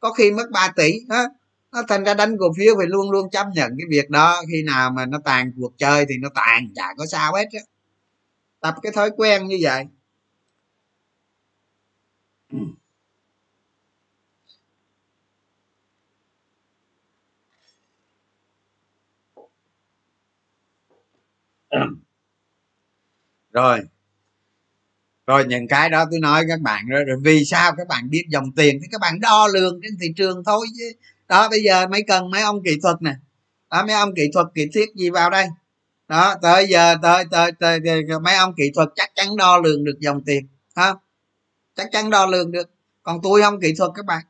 Có 0.00 0.12
khi 0.12 0.30
mất 0.32 0.50
3 0.52 0.68
tỷ 0.76 0.92
đó 1.08 1.24
nó 1.72 1.82
thành 1.88 2.04
ra 2.04 2.14
đánh 2.14 2.36
cổ 2.40 2.46
phiếu 2.58 2.74
phải 2.78 2.86
luôn 2.86 3.10
luôn 3.10 3.30
chấp 3.30 3.46
nhận 3.54 3.72
cái 3.78 3.86
việc 3.90 4.10
đó. 4.10 4.42
Khi 4.52 4.62
nào 4.62 4.90
mà 4.90 5.06
nó 5.06 5.18
tàn 5.24 5.52
cuộc 5.60 5.72
chơi 5.78 6.06
thì 6.08 6.14
nó 6.22 6.28
tàn, 6.34 6.68
chả 6.76 6.94
có 6.98 7.06
sao 7.06 7.34
hết 7.34 7.46
á. 7.52 7.60
Tập 8.60 8.74
cái 8.82 8.92
thói 8.92 9.10
quen 9.16 9.48
như 9.48 9.58
vậy. 9.62 9.84
Rồi 23.52 23.80
rồi 25.26 25.44
những 25.44 25.68
cái 25.68 25.90
đó 25.90 26.04
tôi 26.10 26.20
nói 26.20 26.44
các 26.48 26.60
bạn 26.60 26.86
rồi, 26.88 27.04
rồi 27.04 27.16
vì 27.22 27.44
sao 27.44 27.74
các 27.76 27.88
bạn 27.88 28.10
biết 28.10 28.24
dòng 28.30 28.52
tiền 28.56 28.78
thì 28.82 28.88
các 28.92 29.00
bạn 29.00 29.20
đo 29.20 29.48
lường 29.52 29.80
trên 29.82 29.98
thị 30.00 30.12
trường 30.16 30.44
thôi 30.44 30.66
chứ. 30.78 30.92
Đó 31.28 31.48
bây 31.48 31.62
giờ 31.62 31.86
mấy 31.86 32.02
cần 32.08 32.30
mấy 32.30 32.42
ông 32.42 32.62
kỹ 32.64 32.70
thuật 32.82 33.02
nè. 33.02 33.14
Đó 33.70 33.84
mấy 33.86 33.94
ông 33.94 34.14
kỹ 34.16 34.22
thuật 34.32 34.46
kỹ 34.54 34.66
thiết 34.74 34.94
gì 34.94 35.10
vào 35.10 35.30
đây? 35.30 35.46
Đó 36.08 36.34
tới 36.42 36.66
giờ 36.68 36.94
tới 37.02 37.24
tới, 37.30 37.52
tới, 37.60 37.80
tới 37.84 38.02
mấy 38.22 38.34
ông 38.34 38.54
kỹ 38.56 38.70
thuật 38.74 38.88
chắc 38.96 39.10
chắn 39.14 39.36
đo 39.36 39.58
lường 39.58 39.84
được 39.84 40.00
dòng 40.00 40.24
tiền 40.24 40.46
ha? 40.76 40.94
Chắc 41.76 41.88
chắn 41.92 42.10
đo 42.10 42.26
lường 42.26 42.52
được. 42.52 42.70
Còn 43.02 43.20
tôi 43.22 43.42
không 43.42 43.60
kỹ 43.60 43.74
thuật 43.78 43.90
các 43.94 44.06
bạn. 44.06 44.22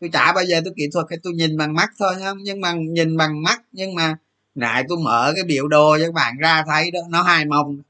Tôi 0.00 0.10
chả 0.12 0.32
bao 0.32 0.44
giờ 0.44 0.60
tôi 0.64 0.74
kỹ 0.76 0.88
thuật 0.92 1.06
hay 1.10 1.18
tôi 1.22 1.32
nhìn 1.32 1.56
bằng 1.56 1.74
mắt 1.74 1.90
thôi 1.98 2.14
không 2.24 2.38
nhưng 2.42 2.60
mà 2.60 2.72
nhìn 2.72 3.16
bằng 3.16 3.42
mắt 3.42 3.62
nhưng 3.72 3.94
mà 3.94 4.16
nãy 4.54 4.84
tôi 4.88 4.98
mở 5.04 5.32
cái 5.34 5.44
biểu 5.44 5.68
đồ 5.68 5.96
cho 5.98 6.04
các 6.04 6.14
bạn 6.14 6.38
ra 6.38 6.64
thấy 6.66 6.90
đó 6.90 7.00
nó 7.10 7.22
hai 7.22 7.44
mông 7.44 7.82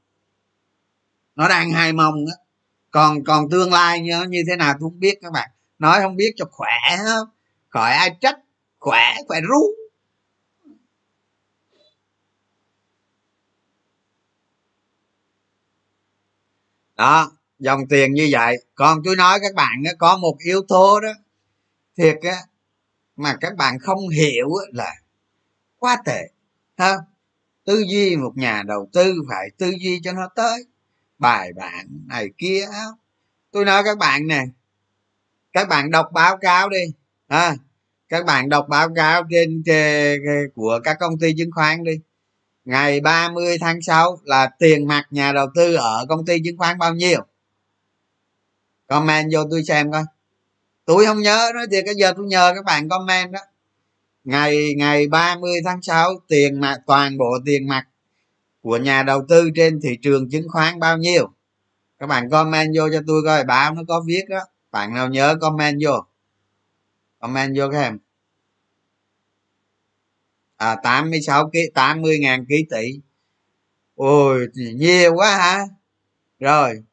nó 1.35 1.47
đang 1.47 1.71
hai 1.71 1.93
mông 1.93 2.25
đó 2.25 2.33
còn 2.91 3.23
còn 3.23 3.49
tương 3.49 3.71
lai 3.73 3.99
như, 4.01 4.23
như 4.29 4.43
thế 4.47 4.55
nào 4.55 4.73
tôi 4.73 4.79
không 4.79 4.99
biết 4.99 5.19
các 5.21 5.31
bạn. 5.31 5.49
Nói 5.79 6.01
không 6.01 6.15
biết 6.15 6.33
cho 6.35 6.45
khỏe 6.51 6.97
không? 7.05 7.27
Khỏi 7.69 7.91
ai 7.91 8.17
trách? 8.21 8.39
Khỏe 8.79 9.15
khỏe 9.27 9.41
rú 9.41 9.61
đó 16.95 17.31
dòng 17.59 17.87
tiền 17.89 18.13
như 18.13 18.29
vậy. 18.31 18.57
Còn 18.75 19.01
tôi 19.05 19.15
nói 19.15 19.39
các 19.41 19.55
bạn 19.55 19.83
có 19.97 20.17
một 20.17 20.37
yếu 20.39 20.61
tố 20.67 20.99
đó 20.99 21.13
thiệt 21.97 22.17
á 22.21 22.37
mà 23.15 23.37
các 23.41 23.55
bạn 23.55 23.79
không 23.79 24.09
hiểu 24.09 24.49
là 24.73 24.95
quá 25.79 25.97
tệ 26.05 26.21
ha 26.77 26.97
tư 27.65 27.83
duy 27.87 28.15
một 28.15 28.31
nhà 28.35 28.63
đầu 28.65 28.89
tư 28.93 29.13
phải 29.29 29.49
tư 29.57 29.73
duy 29.79 29.99
cho 30.03 30.11
nó 30.13 30.29
tới 30.35 30.65
bài 31.23 31.53
bản 31.53 31.87
này 32.07 32.29
kia. 32.37 32.67
Tôi 33.51 33.65
nói 33.65 33.83
các 33.83 33.97
bạn 33.97 34.27
nè 34.27 34.43
các 35.53 35.67
bạn 35.67 35.91
đọc 35.91 36.09
báo 36.11 36.37
cáo 36.37 36.69
đi 36.69 36.83
à, 37.27 37.55
các 38.09 38.25
bạn 38.25 38.49
đọc 38.49 38.65
báo 38.69 38.89
cáo 38.95 39.23
trên, 39.31 39.63
trên 39.65 40.21
của 40.55 40.79
các 40.83 40.97
công 40.99 41.19
ty 41.19 41.33
chứng 41.37 41.51
khoán 41.51 41.83
đi. 41.83 41.99
Ngày 42.65 42.99
30 42.99 43.57
tháng 43.57 43.81
6 43.81 44.17
là 44.23 44.49
tiền 44.59 44.87
mặt 44.87 45.07
nhà 45.11 45.31
đầu 45.31 45.47
tư 45.55 45.75
ở 45.75 46.05
công 46.09 46.25
ty 46.25 46.39
chứng 46.45 46.57
khoán 46.57 46.77
bao 46.77 46.93
nhiêu? 46.93 47.19
Comment 48.87 49.29
vô 49.33 49.43
tôi 49.51 49.63
xem 49.63 49.91
coi. 49.91 50.03
Tôi 50.85 51.05
không 51.05 51.21
nhớ 51.21 51.51
nói 51.55 51.67
thiệt 51.71 51.83
cái 51.85 51.95
giờ 51.95 52.13
tôi 52.17 52.25
nhờ 52.25 52.51
các 52.55 52.65
bạn 52.65 52.89
comment 52.89 53.31
đó. 53.31 53.39
Ngày 54.23 54.73
ngày 54.77 55.07
30 55.07 55.61
tháng 55.65 55.81
6 55.81 56.13
tiền 56.27 56.59
mặt 56.59 56.77
toàn 56.87 57.17
bộ 57.17 57.37
tiền 57.45 57.67
mặt 57.67 57.87
của 58.63 58.77
nhà 58.77 59.03
đầu 59.03 59.21
tư 59.29 59.49
trên 59.55 59.79
thị 59.83 59.97
trường 60.01 60.29
chứng 60.29 60.47
khoán 60.49 60.79
bao 60.79 60.97
nhiêu? 60.97 61.33
Các 61.99 62.07
bạn 62.07 62.29
comment 62.29 62.73
vô 62.75 62.89
cho 62.91 62.99
tôi 63.07 63.21
coi, 63.25 63.43
báo 63.43 63.73
nó 63.73 63.81
có 63.87 64.03
viết 64.05 64.23
đó. 64.29 64.39
Bạn 64.71 64.93
nào 64.93 65.09
nhớ 65.09 65.35
comment 65.41 65.77
vô? 65.83 66.05
Comment 67.19 67.53
vô 67.57 67.69
các 67.71 67.81
em 67.81 67.99
à 70.63 70.75
86 70.75 71.49
ký 71.53 71.59
80 71.73 72.19
ngàn 72.19 72.45
ký 72.49 72.65
tỷ. 72.69 72.99
Ôi, 73.95 74.47
nhiều 74.55 75.13
quá 75.15 75.37
hả? 75.37 75.65
Rồi, 76.39 76.83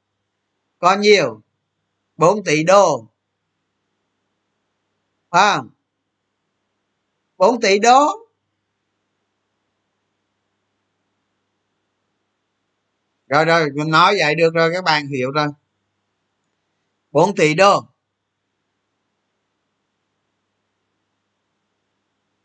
có 0.79 0.97
nhiều. 0.97 1.43
4 2.17 2.45
tỷ 2.45 2.65
đô. 2.65 3.09
Phải 5.31 5.57
không? 5.57 5.71
4 7.37 7.61
tỷ 7.61 7.79
đô? 7.79 8.30
Rồi 13.31 13.45
rồi 13.45 13.71
mình 13.75 13.91
nói 13.91 14.17
vậy 14.19 14.35
được 14.35 14.55
rồi 14.55 14.71
các 14.75 14.85
bạn 14.85 15.07
hiểu 15.07 15.31
rồi. 15.31 15.47
4 17.13 17.35
tỷ 17.35 17.55
đô. 17.55 17.85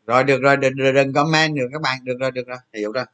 Rồi 0.06 0.24
được 0.24 0.40
rồi 0.42 0.56
đừng, 0.56 0.72
đừng, 0.94 1.12
comment 1.12 1.56
được 1.56 1.68
các 1.72 1.82
bạn 1.82 2.04
được 2.04 2.16
rồi 2.20 2.30
được 2.30 2.46
rồi 2.46 2.58
hiểu 2.74 2.92
rồi. 2.92 3.04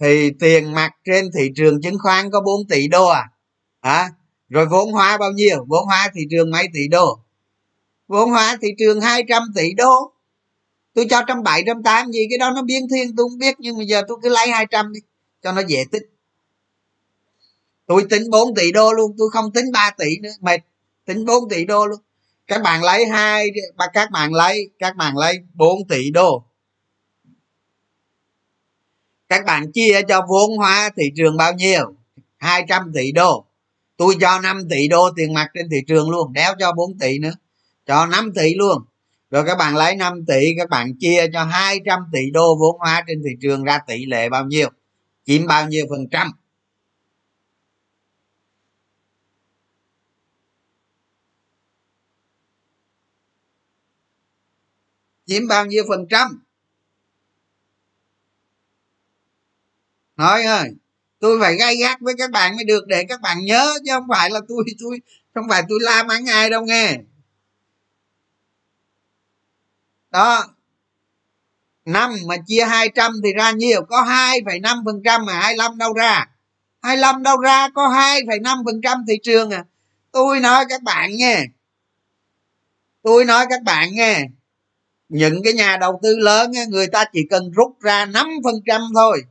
Thì 0.00 0.30
tiền 0.40 0.72
mặt 0.74 0.90
trên 1.04 1.30
thị 1.34 1.50
trường 1.56 1.82
chứng 1.82 1.98
khoán 2.02 2.30
có 2.30 2.40
4 2.40 2.68
tỷ 2.68 2.88
đô 2.88 3.06
à? 3.06 3.30
Hả? 3.82 4.10
Rồi 4.48 4.66
vốn 4.66 4.92
hóa 4.92 5.18
bao 5.18 5.32
nhiêu? 5.32 5.64
Vốn 5.68 5.86
hóa 5.86 6.10
thị 6.14 6.22
trường 6.30 6.50
mấy 6.50 6.68
tỷ 6.74 6.88
đô? 6.88 7.18
Vốn 8.08 8.30
hóa 8.30 8.56
thị 8.62 8.68
trường 8.78 9.00
200 9.00 9.42
tỷ 9.54 9.74
đô 9.74 10.13
tôi 10.94 11.06
cho 11.10 11.22
trăm 11.28 11.42
bảy, 11.42 11.62
trăm 11.66 11.82
tám, 11.82 12.10
gì 12.10 12.26
cái 12.30 12.38
đó 12.38 12.50
nó 12.50 12.62
biến 12.62 12.86
thiên, 12.94 13.16
tôi 13.16 13.28
không 13.28 13.38
biết, 13.38 13.54
nhưng 13.58 13.78
mà 13.78 13.84
giờ 13.84 14.02
tôi 14.08 14.18
cứ 14.22 14.28
lấy 14.28 14.48
200 14.48 14.92
đi, 14.92 15.00
cho 15.42 15.52
nó 15.52 15.62
dễ 15.66 15.84
tính. 15.90 16.02
Tôi 17.86 18.06
tính 18.10 18.30
4 18.30 18.54
tỷ 18.54 18.72
đô 18.72 18.92
luôn, 18.92 19.14
tôi 19.18 19.28
không 19.32 19.52
tính 19.52 19.72
3 19.72 19.90
tỷ 19.98 20.18
nữa, 20.22 20.30
mệt, 20.40 20.60
tính 21.04 21.24
4 21.24 21.48
tỷ 21.48 21.64
đô 21.64 21.86
luôn. 21.86 22.00
Các 22.46 22.62
bạn 22.62 22.82
lấy 22.82 23.06
hai 23.06 23.50
các 23.92 24.10
bạn 24.10 24.34
lấy, 24.34 24.70
các 24.78 24.96
bạn 24.96 25.16
lấy 25.16 25.38
4 25.54 25.88
tỷ 25.88 26.10
đô. 26.10 26.44
Các 29.28 29.44
bạn 29.44 29.72
chia 29.72 30.00
cho 30.08 30.26
vốn 30.28 30.56
hóa 30.56 30.90
thị 30.96 31.04
trường 31.16 31.36
bao 31.36 31.52
nhiêu? 31.52 31.94
200 32.36 32.92
tỷ 32.94 33.12
đô. 33.12 33.46
Tôi 33.96 34.16
cho 34.20 34.40
5 34.40 34.68
tỷ 34.70 34.88
đô 34.88 35.10
tiền 35.16 35.34
mặt 35.34 35.50
trên 35.54 35.68
thị 35.70 35.76
trường 35.86 36.10
luôn, 36.10 36.32
đéo 36.32 36.54
cho 36.58 36.72
4 36.72 36.98
tỷ 36.98 37.18
nữa. 37.18 37.32
Cho 37.86 38.06
5 38.06 38.32
tỷ 38.34 38.54
luôn 38.54 38.84
rồi 39.34 39.44
các 39.46 39.58
bạn 39.58 39.76
lấy 39.76 39.96
5 39.96 40.24
tỷ, 40.26 40.54
các 40.58 40.70
bạn 40.70 40.96
chia 41.00 41.26
cho 41.32 41.44
200 41.44 42.00
tỷ 42.12 42.30
đô 42.32 42.56
vốn 42.60 42.78
hóa 42.78 43.04
trên 43.06 43.22
thị 43.24 43.30
trường 43.42 43.64
ra 43.64 43.78
tỷ 43.86 44.06
lệ 44.06 44.28
bao 44.28 44.44
nhiêu? 44.44 44.68
Chiếm 45.26 45.46
bao 45.46 45.68
nhiêu 45.68 45.86
phần 45.90 46.08
trăm? 46.10 46.30
Chiếm 55.26 55.48
bao 55.48 55.66
nhiêu 55.66 55.84
phần 55.88 56.06
trăm? 56.10 56.42
Nói 60.16 60.42
ơi, 60.42 60.68
tôi 61.18 61.40
phải 61.40 61.56
gay 61.56 61.76
gắt 61.76 62.00
với 62.00 62.14
các 62.18 62.30
bạn 62.30 62.56
mới 62.56 62.64
được 62.64 62.86
để 62.86 63.04
các 63.08 63.20
bạn 63.20 63.44
nhớ 63.44 63.74
chứ 63.84 63.92
không 63.94 64.06
phải 64.08 64.30
là 64.30 64.40
tôi 64.48 64.64
tôi, 64.80 65.00
không 65.34 65.44
phải 65.48 65.62
tôi 65.68 65.78
la 65.82 66.02
mắng 66.02 66.26
ai 66.26 66.50
đâu 66.50 66.64
nghe 66.64 66.98
đó. 70.14 70.44
Năm 71.84 72.14
mà 72.26 72.36
chia 72.46 72.64
200 72.64 73.12
thì 73.24 73.32
ra 73.32 73.50
nhiều 73.50 73.84
có 73.88 74.02
2,5 74.02 74.84
phần 74.84 75.02
trăm 75.04 75.26
mà 75.26 75.32
25 75.32 75.78
đâu 75.78 75.92
ra. 75.92 76.26
25 76.82 77.22
đâu 77.22 77.38
ra 77.38 77.68
có 77.68 77.88
2,5 77.88 78.64
phần 78.64 78.80
trăm 78.82 79.04
thị 79.08 79.14
trường 79.22 79.50
à. 79.50 79.64
Tôi 80.12 80.40
nói 80.40 80.64
các 80.68 80.82
bạn 80.82 81.10
nghe. 81.16 81.44
Tôi 83.02 83.24
nói 83.24 83.46
các 83.50 83.62
bạn 83.62 83.88
nghe. 83.92 84.24
Những 85.08 85.42
cái 85.44 85.52
nhà 85.52 85.76
đầu 85.76 86.00
tư 86.02 86.16
lớn 86.18 86.52
người 86.68 86.86
ta 86.86 87.04
chỉ 87.12 87.20
cần 87.30 87.50
rút 87.50 87.80
ra 87.80 88.06
5 88.06 88.28
phần 88.44 88.54
trăm 88.66 88.80
thôi. 88.94 89.22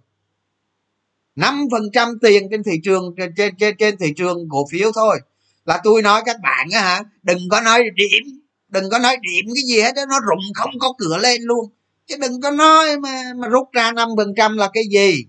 5 1.36 1.68
phần 1.72 1.84
trăm 1.94 2.20
tiền 2.22 2.48
trên 2.52 2.64
thị 2.64 2.80
trường 2.84 3.16
trên, 3.18 3.56
trên 3.58 3.76
trên 3.80 3.98
thị 3.98 4.14
trường 4.16 4.50
cổ 4.50 4.68
phiếu 4.72 4.92
thôi. 4.92 5.20
Là 5.66 5.82
tôi 5.84 6.02
nói 6.02 6.22
các 6.26 6.38
bạn 6.44 6.68
á 6.72 6.82
hả 6.82 7.04
đừng 7.24 7.40
có 7.52 7.62
nói 7.62 7.84
điểm 7.96 8.43
đừng 8.74 8.90
có 8.90 9.00
nói 9.00 9.18
điểm 9.22 9.54
cái 9.56 9.64
gì 9.64 9.82
hết 9.82 9.96
đó 9.96 10.06
nó 10.06 10.20
rụng 10.20 10.44
không 10.56 10.72
có 10.80 10.94
cửa 10.98 11.18
lên 11.18 11.42
luôn. 11.42 11.70
Chứ 12.08 12.16
đừng 12.18 12.42
có 12.42 12.52
nói 12.52 13.00
mà 13.00 13.24
mà 13.36 13.48
rút 13.48 13.72
ra 13.72 13.92
năm 13.92 14.10
phần 14.18 14.34
trăm 14.38 14.58
là 14.58 14.70
cái 14.74 14.84
gì? 14.92 15.26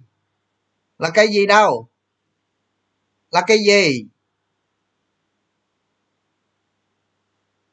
Là 0.99 1.11
cái 1.11 1.29
gì 1.29 1.47
đâu? 1.47 1.89
Là 3.31 3.43
cái 3.47 3.59
gì? 3.59 4.05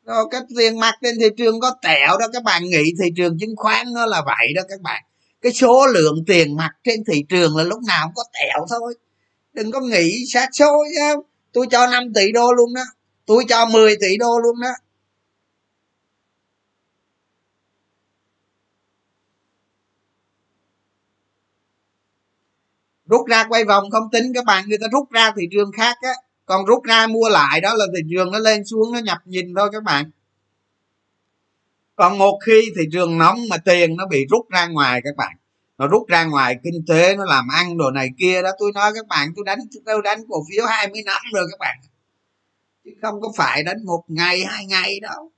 Đó, 0.04 0.28
cái 0.32 0.42
tiền 0.58 0.80
mặt 0.80 0.96
trên 1.02 1.16
thị 1.20 1.28
trường 1.38 1.60
có 1.60 1.76
tẹo 1.82 2.18
đó 2.18 2.28
các 2.34 2.44
bạn 2.44 2.64
nghĩ 2.64 2.84
thị 3.04 3.10
trường 3.18 3.38
chứng 3.40 3.56
khoán 3.56 3.94
nó 3.94 4.06
là 4.06 4.22
vậy 4.26 4.54
đó 4.56 4.62
các 4.70 4.82
bạn. 4.82 5.04
Cái 5.42 5.54
số 5.54 5.88
lượng 5.88 6.24
tiền 6.28 6.56
mặt 6.56 6.72
trên 6.84 7.04
thị 7.12 7.26
trường 7.30 7.58
là 7.58 7.64
lúc 7.64 7.80
nào 7.88 8.06
cũng 8.08 8.16
có 8.16 8.24
tẹo 8.34 8.66
thôi. 8.70 8.96
Đừng 9.54 9.72
có 9.72 9.80
nghĩ 9.80 10.26
sát 10.34 10.50
số 10.54 10.86
chứ. 10.96 11.22
Tôi 11.54 11.68
cho 11.72 11.88
5 11.88 12.14
tỷ 12.14 12.32
đô 12.32 12.52
luôn 12.54 12.74
đó. 12.74 12.84
Tôi 13.26 13.46
cho 13.50 13.66
10 13.66 13.96
tỷ 13.96 14.18
đô 14.18 14.40
luôn 14.40 14.62
đó. 14.62 14.70
Rút 23.12 23.28
ra 23.28 23.46
quay 23.50 23.66
vòng 23.66 23.90
không 23.92 24.10
tính, 24.12 24.32
các 24.36 24.46
bạn 24.46 24.70
người 24.70 24.78
ta 24.82 24.88
rút 24.92 25.12
ra 25.12 25.34
thị 25.38 25.44
trường 25.52 25.72
khác 25.72 25.98
á. 26.02 26.14
Còn 26.46 26.66
rút 26.66 26.84
ra 26.84 27.08
mua 27.08 27.30
lại 27.30 27.62
đó 27.62 27.74
là 27.74 27.86
thị 27.96 28.02
trường 28.12 28.32
nó 28.32 28.40
lên 28.40 28.66
xuống, 28.66 28.94
nó 28.94 29.00
nhập 29.00 29.18
nhìn 29.26 29.54
thôi 29.58 29.70
các 29.72 29.84
bạn. 29.84 30.12
Còn 31.96 32.18
một 32.18 32.40
khi 32.46 32.72
thị 32.76 32.84
trường 32.92 33.18
nóng 33.18 33.40
mà 33.50 33.58
tiền 33.58 33.98
nó 33.98 34.08
bị 34.08 34.26
rút 34.30 34.50
ra 34.50 34.68
ngoài 34.68 35.02
các 35.04 35.16
bạn. 35.18 35.36
Nó 35.78 35.88
rút 35.88 36.08
ra 36.08 36.24
ngoài, 36.24 36.56
kinh 36.64 36.86
tế 36.88 37.16
nó 37.16 37.26
làm 37.26 37.48
ăn 37.48 37.78
đồ 37.78 37.92
này 37.92 38.10
kia 38.18 38.42
đó. 38.42 38.50
Tôi 38.60 38.72
nói 38.72 38.92
các 38.96 39.08
bạn, 39.08 39.34
tôi 39.36 39.46
đánh 39.46 39.60
tôi 39.86 40.02
đánh 40.04 40.20
cổ 40.30 40.44
phiếu 40.50 40.66
20 40.66 41.02
năm 41.06 41.22
rồi 41.34 41.48
các 41.52 41.60
bạn. 41.60 41.78
Chứ 42.86 42.92
không 43.02 43.22
có 43.22 43.32
phải 43.38 43.64
đánh 43.64 43.86
một 43.86 44.04
ngày, 44.08 44.44
hai 44.46 44.66
ngày 44.66 45.00
đâu. 45.00 45.32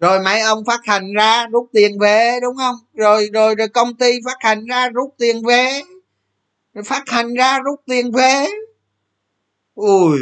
Rồi 0.00 0.20
mấy 0.20 0.40
ông 0.40 0.64
phát 0.64 0.80
hành 0.84 1.12
ra 1.12 1.46
rút 1.46 1.68
tiền 1.72 1.98
về, 1.98 2.38
đúng 2.42 2.56
không? 2.56 2.74
Rồi 2.94 3.28
rồi 3.32 3.54
rồi 3.54 3.68
công 3.68 3.96
ty 3.96 4.12
phát 4.24 4.36
hành 4.40 4.66
ra 4.66 4.88
rút 4.88 5.14
tiền 5.18 5.42
về. 5.46 5.80
Rồi 6.74 6.84
phát 6.84 7.02
hành 7.06 7.34
ra 7.34 7.58
rút 7.58 7.80
tiền 7.86 8.12
về. 8.12 8.46
Ui. 9.74 10.18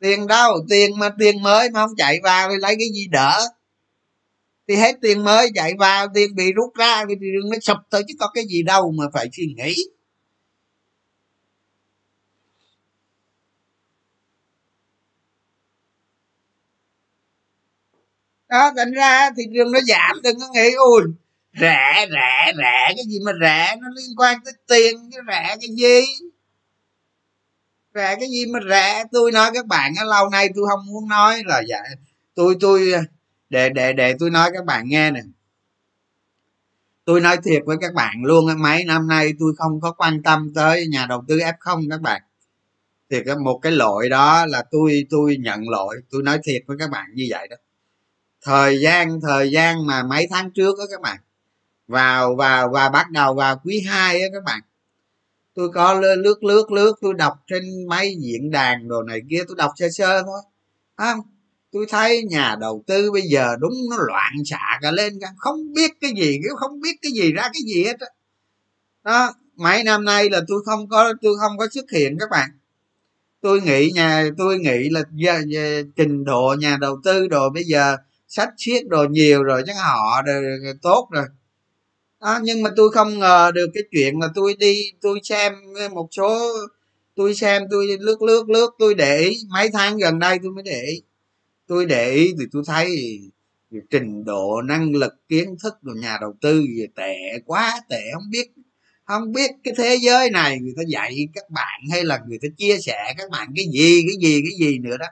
Tiền 0.00 0.26
đâu? 0.26 0.52
Tiền 0.68 0.98
mà, 0.98 1.10
tiền 1.18 1.42
mới 1.42 1.70
mà 1.70 1.80
không 1.86 1.96
chạy 1.96 2.20
vào 2.22 2.48
thì 2.48 2.54
lấy 2.60 2.76
cái 2.78 2.88
gì 2.94 3.06
đỡ? 3.10 3.38
Thì 4.68 4.76
hết 4.76 4.96
tiền 5.02 5.24
mới 5.24 5.50
chạy 5.54 5.72
vào, 5.78 6.06
tiền 6.14 6.34
bị 6.34 6.52
rút 6.52 6.74
ra 6.74 7.04
thì 7.08 7.14
đường 7.14 7.50
nó 7.50 7.58
sụp 7.62 7.76
thôi 7.90 8.02
chứ 8.08 8.14
có 8.18 8.30
cái 8.34 8.44
gì 8.48 8.62
đâu 8.62 8.92
mà 8.98 9.04
phải 9.12 9.28
suy 9.32 9.54
nghĩ. 9.56 9.74
Đó, 18.48 18.72
thành 18.76 18.92
ra 18.92 19.30
thị 19.36 19.42
trường 19.54 19.72
nó 19.72 19.80
giảm, 19.80 20.22
đừng 20.22 20.40
có 20.40 20.48
nghĩ 20.54 20.74
ui 20.74 21.02
rẻ 21.60 22.06
rẻ 22.10 22.52
rẻ, 22.56 22.92
cái 22.96 23.04
gì 23.08 23.18
mà 23.24 23.32
rẻ, 23.40 23.76
nó 23.80 23.88
liên 23.96 24.16
quan 24.16 24.38
tới 24.44 24.54
tiền, 24.68 25.10
cái 25.12 25.20
rẻ 25.28 25.56
cái 25.60 25.68
gì? 25.76 26.00
Rẻ 27.94 28.16
cái 28.20 28.28
gì 28.28 28.46
mà 28.46 28.58
rẻ? 28.68 29.04
Tôi 29.12 29.32
nói 29.32 29.50
các 29.54 29.66
bạn 29.66 29.92
lâu 30.06 30.28
nay 30.28 30.48
tôi 30.54 30.64
không 30.70 30.86
muốn 30.86 31.08
nói 31.08 31.42
là 31.46 31.62
dạ 31.68 31.78
tôi 32.34 32.56
tôi, 32.60 32.92
để 33.50 33.68
để 33.68 33.92
để 33.92 34.14
tôi 34.18 34.30
nói 34.30 34.50
các 34.54 34.64
bạn 34.64 34.88
nghe 34.88 35.10
nè. 35.10 35.20
Tôi 37.04 37.20
nói 37.20 37.36
thiệt 37.44 37.62
với 37.66 37.76
các 37.80 37.94
bạn 37.94 38.14
luôn 38.22 38.62
mấy 38.62 38.84
năm 38.84 39.08
nay 39.08 39.32
tôi 39.38 39.52
không 39.58 39.80
có 39.80 39.92
quan 39.92 40.22
tâm 40.22 40.52
tới 40.54 40.86
nhà 40.86 41.06
đầu 41.08 41.24
tư 41.28 41.36
f 41.36 41.52
không 41.60 41.82
các 41.90 42.00
bạn. 42.00 42.22
Thì 43.10 43.18
cái 43.26 43.36
một 43.36 43.58
cái 43.62 43.72
lỗi 43.72 44.08
đó 44.08 44.46
là 44.46 44.64
tôi 44.70 45.06
tôi 45.10 45.36
nhận 45.40 45.68
lỗi, 45.68 45.96
tôi 46.10 46.22
nói 46.22 46.38
thiệt 46.44 46.62
với 46.66 46.76
các 46.80 46.90
bạn 46.90 47.06
như 47.14 47.26
vậy 47.30 47.48
đó 47.50 47.56
thời 48.46 48.80
gian 48.80 49.20
thời 49.20 49.50
gian 49.50 49.86
mà 49.86 50.02
mấy 50.02 50.26
tháng 50.30 50.50
trước 50.50 50.78
đó 50.78 50.84
các 50.90 51.00
bạn. 51.00 51.18
Vào 51.88 52.36
vào 52.36 52.70
và 52.72 52.88
bắt 52.88 53.10
đầu 53.10 53.34
vào 53.34 53.60
quý 53.64 53.80
2 53.88 54.20
á 54.20 54.28
các 54.32 54.44
bạn. 54.44 54.60
Tôi 55.54 55.68
có 55.74 55.94
lướt 55.94 56.38
lướt 56.42 56.72
lướt 56.72 56.92
tôi 57.00 57.14
đọc 57.14 57.34
trên 57.46 57.86
mấy 57.88 58.16
diễn 58.20 58.50
đàn 58.50 58.88
đồ 58.88 59.02
này 59.02 59.20
kia 59.30 59.42
tôi 59.48 59.56
đọc 59.58 59.72
sơ 59.76 59.88
sơ 59.90 60.22
thôi. 60.22 60.40
Không? 60.96 61.20
Tôi 61.72 61.86
thấy 61.88 62.24
nhà 62.24 62.56
đầu 62.60 62.84
tư 62.86 63.12
bây 63.12 63.22
giờ 63.22 63.56
đúng 63.60 63.72
nó 63.90 63.96
loạn 64.06 64.32
xạ 64.44 64.78
cả 64.82 64.90
lên 64.90 65.18
cả. 65.20 65.28
Không 65.36 65.72
biết 65.72 65.90
cái 66.00 66.12
gì 66.16 66.38
không 66.56 66.80
biết 66.80 66.96
cái 67.02 67.12
gì 67.12 67.32
ra 67.32 67.42
cái 67.42 67.62
gì 67.66 67.84
hết 67.84 67.98
đó. 67.98 68.06
đó 69.04 69.34
mấy 69.56 69.84
năm 69.84 70.04
nay 70.04 70.30
là 70.30 70.40
tôi 70.48 70.62
không 70.66 70.88
có 70.88 71.12
tôi 71.22 71.34
không 71.40 71.58
có 71.58 71.68
xuất 71.72 71.90
hiện 71.90 72.16
các 72.20 72.30
bạn. 72.30 72.50
Tôi 73.40 73.60
nghĩ 73.60 73.90
nhà 73.94 74.28
tôi 74.38 74.58
nghĩ 74.58 74.88
là 74.90 75.02
giờ, 75.12 75.42
giờ, 75.46 75.82
trình 75.96 76.24
độ 76.24 76.54
nhà 76.58 76.76
đầu 76.80 77.00
tư 77.04 77.28
rồi 77.28 77.50
bây 77.50 77.64
giờ 77.64 77.96
sách 78.28 78.48
viết 78.66 78.86
đồ 78.88 79.04
nhiều 79.10 79.42
rồi 79.42 79.62
chắc 79.66 79.76
họ 79.76 80.22
đều, 80.22 80.42
tốt 80.82 81.08
rồi. 81.12 81.24
Đó, 82.20 82.40
nhưng 82.42 82.62
mà 82.62 82.70
tôi 82.76 82.90
không 82.92 83.18
ngờ 83.18 83.50
được 83.54 83.66
cái 83.74 83.82
chuyện 83.92 84.20
là 84.20 84.28
tôi 84.34 84.54
đi 84.58 84.92
tôi 85.00 85.20
xem 85.22 85.52
một 85.92 86.08
số 86.10 86.52
tôi 87.16 87.34
xem 87.34 87.62
tôi 87.70 87.86
lướt 88.00 88.22
lướt 88.22 88.48
lướt 88.48 88.70
tôi 88.78 88.94
để 88.94 89.18
ý. 89.18 89.36
Mấy 89.48 89.70
tháng 89.72 89.96
gần 89.96 90.18
đây 90.18 90.38
tôi 90.42 90.52
mới 90.52 90.62
để 90.64 90.82
ý. 90.88 91.02
Tôi 91.66 91.86
để 91.86 92.12
ý 92.12 92.34
thì 92.38 92.44
tôi 92.52 92.62
thấy 92.66 93.18
trình 93.90 94.24
độ 94.24 94.62
năng 94.62 94.94
lực 94.94 95.14
kiến 95.28 95.56
thức 95.62 95.74
của 95.82 95.92
nhà 95.96 96.18
đầu 96.20 96.34
tư 96.40 96.60
gì 96.60 96.86
tệ 96.96 97.16
quá 97.46 97.80
tệ 97.88 98.02
không 98.14 98.30
biết 98.30 98.50
không 99.04 99.32
biết 99.32 99.50
cái 99.64 99.74
thế 99.76 99.98
giới 100.02 100.30
này 100.30 100.58
người 100.60 100.74
ta 100.76 100.82
dạy 100.88 101.28
các 101.34 101.50
bạn 101.50 101.80
hay 101.90 102.04
là 102.04 102.20
người 102.28 102.38
ta 102.42 102.48
chia 102.56 102.78
sẻ 102.78 103.14
các 103.18 103.30
bạn 103.30 103.48
cái 103.56 103.64
gì 103.72 104.02
cái 104.02 104.16
gì 104.30 104.42
cái 104.42 104.68
gì 104.68 104.78
nữa 104.78 104.96
đó 104.96 105.06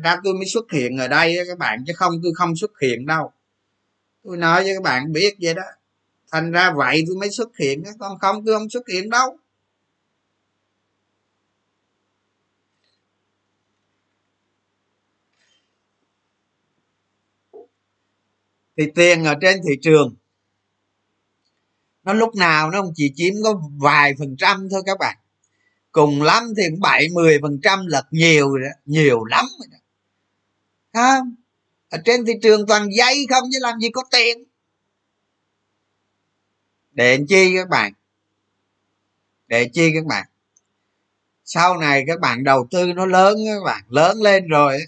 ra 0.00 0.16
tôi 0.24 0.34
mới 0.34 0.46
xuất 0.46 0.72
hiện 0.72 0.98
ở 0.98 1.08
đây 1.08 1.36
các 1.48 1.58
bạn, 1.58 1.84
chứ 1.86 1.92
không, 1.96 2.12
tôi 2.22 2.32
không 2.34 2.56
xuất 2.56 2.70
hiện 2.82 3.06
đâu. 3.06 3.32
Tôi 4.24 4.36
nói 4.36 4.64
với 4.64 4.74
các 4.74 4.82
bạn 4.82 5.12
biết 5.12 5.34
vậy 5.40 5.54
đó. 5.54 5.62
Thành 6.32 6.52
ra 6.52 6.72
vậy 6.76 7.04
tôi 7.06 7.16
mới 7.16 7.30
xuất 7.30 7.56
hiện 7.56 7.84
còn 7.98 8.18
không 8.18 8.44
tôi 8.44 8.58
không 8.58 8.70
xuất 8.70 8.88
hiện 8.88 9.10
đâu. 9.10 9.36
Thì 18.76 18.84
tiền 18.94 19.24
ở 19.24 19.34
trên 19.40 19.60
thị 19.68 19.74
trường, 19.82 20.14
nó 22.04 22.12
lúc 22.12 22.34
nào 22.34 22.70
nó 22.70 22.84
chỉ 22.94 23.12
chiếm 23.14 23.34
có 23.44 23.62
vài 23.80 24.14
phần 24.18 24.36
trăm 24.36 24.68
thôi 24.70 24.82
các 24.86 24.98
bạn. 24.98 25.16
Cùng 25.92 26.22
lắm 26.22 26.42
thì 26.56 26.62
cũng 26.70 26.80
bảy, 26.80 27.08
mười 27.08 27.38
phần 27.42 27.60
trăm 27.62 27.86
lật 27.86 28.04
nhiều 28.10 28.54
nhiều 28.84 29.24
lắm 29.24 29.44
rồi 29.58 29.68
đó 29.70 29.78
không. 30.92 31.34
Ở 31.88 31.98
trên 32.04 32.24
thị 32.24 32.32
trường 32.42 32.66
toàn 32.66 32.88
dây 32.96 33.26
không, 33.30 33.48
chứ 33.52 33.58
làm 33.60 33.78
gì 33.80 33.90
có 33.90 34.02
tiền. 34.10 34.44
Để 36.92 37.16
làm 37.16 37.26
chi 37.26 37.54
các 37.56 37.68
bạn? 37.68 37.92
Để 39.46 39.68
chi 39.72 39.90
các 39.94 40.04
bạn? 40.04 40.26
Sau 41.44 41.76
này 41.76 42.04
các 42.06 42.20
bạn 42.20 42.44
đầu 42.44 42.66
tư 42.70 42.92
nó 42.92 43.06
lớn 43.06 43.36
các 43.46 43.64
bạn, 43.64 43.84
lớn 43.88 44.22
lên 44.22 44.48
rồi 44.48 44.78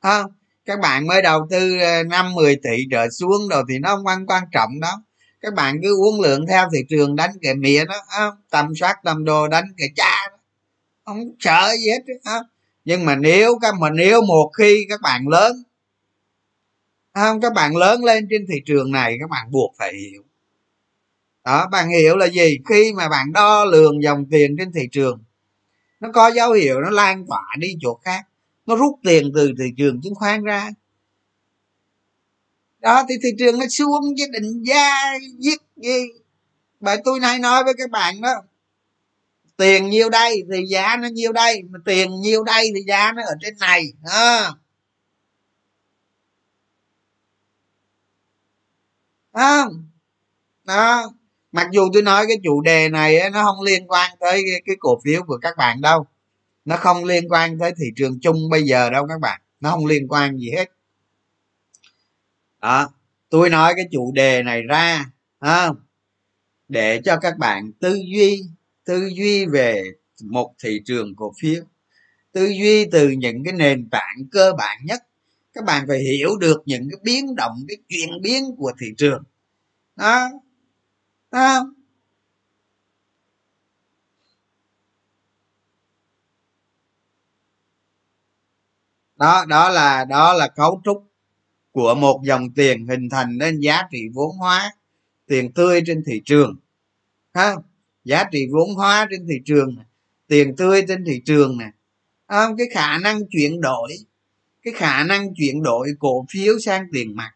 không 0.00 0.32
các 0.64 0.80
bạn 0.80 1.06
mới 1.06 1.22
đầu 1.22 1.46
tư 1.50 1.78
ờ, 1.78 2.02
năm 2.02 2.34
10 2.34 2.56
tỷ 2.56 2.86
trở 2.90 3.08
xuống 3.10 3.48
rồi 3.48 3.64
thì 3.68 3.78
nó 3.78 3.96
không 3.96 4.06
quan 4.06 4.26
quan 4.26 4.42
trọng 4.52 4.80
đó 4.80 5.02
các 5.40 5.54
bạn 5.54 5.80
cứ 5.82 5.96
uống 5.96 6.20
lượng 6.20 6.46
theo 6.46 6.68
thị 6.72 6.78
trường 6.88 7.16
đánh 7.16 7.30
cái 7.42 7.54
mía 7.54 7.84
đó 7.84 8.36
tầm 8.50 8.74
soát 8.76 8.96
tầm 9.04 9.24
đồ 9.24 9.48
đánh 9.48 9.64
cái 9.76 9.88
cha 9.96 10.28
đó. 10.30 10.36
không 11.04 11.32
sợ 11.40 11.74
gì 11.78 11.90
hết 11.90 12.14
không? 12.24 12.42
Nhưng 12.84 13.04
mà 13.04 13.16
nếu 13.16 13.58
các, 13.62 13.74
mà 13.80 13.90
nếu 13.90 14.22
một 14.22 14.50
khi 14.58 14.86
các 14.88 15.00
bạn 15.00 15.28
lớn 15.28 15.62
à, 17.12 17.22
không, 17.22 17.40
các 17.40 17.52
bạn 17.52 17.76
lớn 17.76 18.04
lên 18.04 18.26
trên 18.30 18.46
thị 18.48 18.62
trường 18.66 18.92
này, 18.92 19.16
các 19.20 19.30
bạn 19.30 19.50
buộc 19.50 19.74
phải 19.78 19.94
hiểu. 19.94 20.22
Đó, 21.44 21.68
bạn 21.72 21.88
hiểu 21.88 22.16
là 22.16 22.26
gì? 22.26 22.58
Khi 22.68 22.92
mà 22.92 23.08
bạn 23.08 23.32
đo 23.32 23.64
lường 23.64 24.02
dòng 24.02 24.24
tiền 24.30 24.56
trên 24.58 24.72
thị 24.72 24.88
trường, 24.92 25.22
nó 26.00 26.08
có 26.14 26.28
dấu 26.28 26.52
hiệu 26.52 26.80
nó 26.80 26.90
lan 26.90 27.26
tỏa 27.26 27.42
đi 27.58 27.76
chỗ 27.80 28.00
khác, 28.04 28.26
nó 28.66 28.76
rút 28.76 28.98
tiền 29.04 29.32
từ 29.34 29.52
thị 29.58 29.64
trường 29.76 30.00
chứng 30.02 30.14
khoán 30.14 30.42
ra. 30.42 30.70
Đó, 32.78 33.04
thì 33.08 33.14
thị 33.22 33.28
trường 33.38 33.58
nó 33.58 33.66
xuống 33.70 34.14
với 34.18 34.28
định 34.32 34.62
giá 34.62 35.18
giết 35.38 35.60
gì? 35.76 36.04
Bởi 36.80 36.96
tôi 37.04 37.20
nay 37.20 37.38
nói 37.38 37.64
với 37.64 37.74
các 37.78 37.90
bạn 37.90 38.20
đó 38.20 38.42
tiền 39.60 39.90
nhiêu 39.90 40.10
đây 40.10 40.42
thì 40.52 40.66
giá 40.66 40.96
nó 40.96 41.08
nhiêu 41.08 41.32
đây 41.32 41.62
mà 41.70 41.78
tiền 41.84 42.20
nhiêu 42.20 42.44
đây 42.44 42.72
thì 42.74 42.82
giá 42.86 43.12
nó 43.12 43.22
ở 43.22 43.34
trên 43.40 43.54
này 43.58 43.92
à. 44.04 44.50
không? 49.32 49.88
Đó. 50.64 51.12
Mặc 51.52 51.66
dù 51.72 51.88
tôi 51.92 52.02
nói 52.02 52.24
cái 52.28 52.36
chủ 52.44 52.60
đề 52.60 52.88
này 52.88 53.30
nó 53.32 53.44
không 53.44 53.62
liên 53.62 53.86
quan 53.86 54.10
tới 54.20 54.42
cái, 54.50 54.62
cái 54.66 54.76
cổ 54.80 55.00
phiếu 55.04 55.22
của 55.22 55.38
các 55.42 55.56
bạn 55.56 55.80
đâu. 55.80 56.06
Nó 56.64 56.76
không 56.76 57.04
liên 57.04 57.28
quan 57.28 57.58
tới 57.58 57.72
thị 57.78 57.86
trường 57.96 58.20
chung 58.20 58.50
bây 58.50 58.62
giờ 58.62 58.90
đâu 58.90 59.06
các 59.08 59.20
bạn. 59.20 59.40
Nó 59.60 59.70
không 59.70 59.86
liên 59.86 60.08
quan 60.08 60.36
gì 60.36 60.50
hết. 60.50 60.70
Đó. 62.60 62.88
Tôi 63.28 63.50
nói 63.50 63.72
cái 63.76 63.84
chủ 63.92 64.12
đề 64.14 64.42
này 64.42 64.62
ra 64.62 65.04
không 65.40 65.76
để 66.68 67.00
cho 67.04 67.16
các 67.16 67.38
bạn 67.38 67.72
tư 67.80 67.98
duy 68.14 68.42
tư 68.84 69.10
duy 69.14 69.46
về 69.46 69.82
một 70.22 70.54
thị 70.62 70.80
trường 70.84 71.16
cổ 71.16 71.32
phiếu 71.42 71.64
tư 72.32 72.46
duy 72.46 72.84
từ 72.92 73.08
những 73.08 73.44
cái 73.44 73.52
nền 73.52 73.88
tảng 73.90 74.16
cơ 74.32 74.52
bản 74.58 74.78
nhất. 74.84 75.02
Các 75.52 75.64
bạn 75.64 75.84
phải 75.88 75.98
hiểu 75.98 76.36
được 76.36 76.62
những 76.66 76.88
cái 76.90 77.00
biến 77.02 77.34
động 77.34 77.52
cái 77.68 77.76
chuyển 77.88 78.10
biến 78.22 78.44
của 78.58 78.72
thị 78.80 78.86
trường. 78.96 79.22
Đó, 79.96 80.28
đó. 81.30 81.74
đó 89.16 89.44
đó 89.48 89.68
là 89.68 90.04
đó 90.04 90.32
là 90.32 90.48
cấu 90.48 90.80
trúc 90.84 91.04
của 91.72 91.94
một 91.94 92.20
dòng 92.24 92.50
tiền 92.54 92.86
hình 92.86 93.08
thành 93.10 93.38
nên 93.38 93.60
giá 93.60 93.82
trị 93.90 93.98
vốn 94.14 94.36
hóa 94.38 94.72
tiền 95.26 95.52
tươi 95.52 95.82
trên 95.86 96.02
thị 96.06 96.22
trường. 96.24 96.56
Ha 97.34 97.54
giá 98.04 98.24
trị 98.32 98.46
vốn 98.52 98.74
hóa 98.74 99.06
trên 99.10 99.26
thị 99.28 99.34
trường 99.44 99.76
này, 99.76 99.86
tiền 100.28 100.56
tươi 100.56 100.84
trên 100.88 101.04
thị 101.04 101.22
trường 101.24 101.58
này 101.58 101.70
à, 102.30 102.48
cái 102.58 102.66
khả 102.74 102.98
năng 102.98 103.20
chuyển 103.30 103.60
đổi 103.60 103.92
cái 104.62 104.74
khả 104.74 105.02
năng 105.04 105.34
chuyển 105.34 105.62
đổi 105.62 105.88
cổ 105.98 106.26
phiếu 106.30 106.58
sang 106.58 106.86
tiền 106.92 107.16
mặt. 107.16 107.30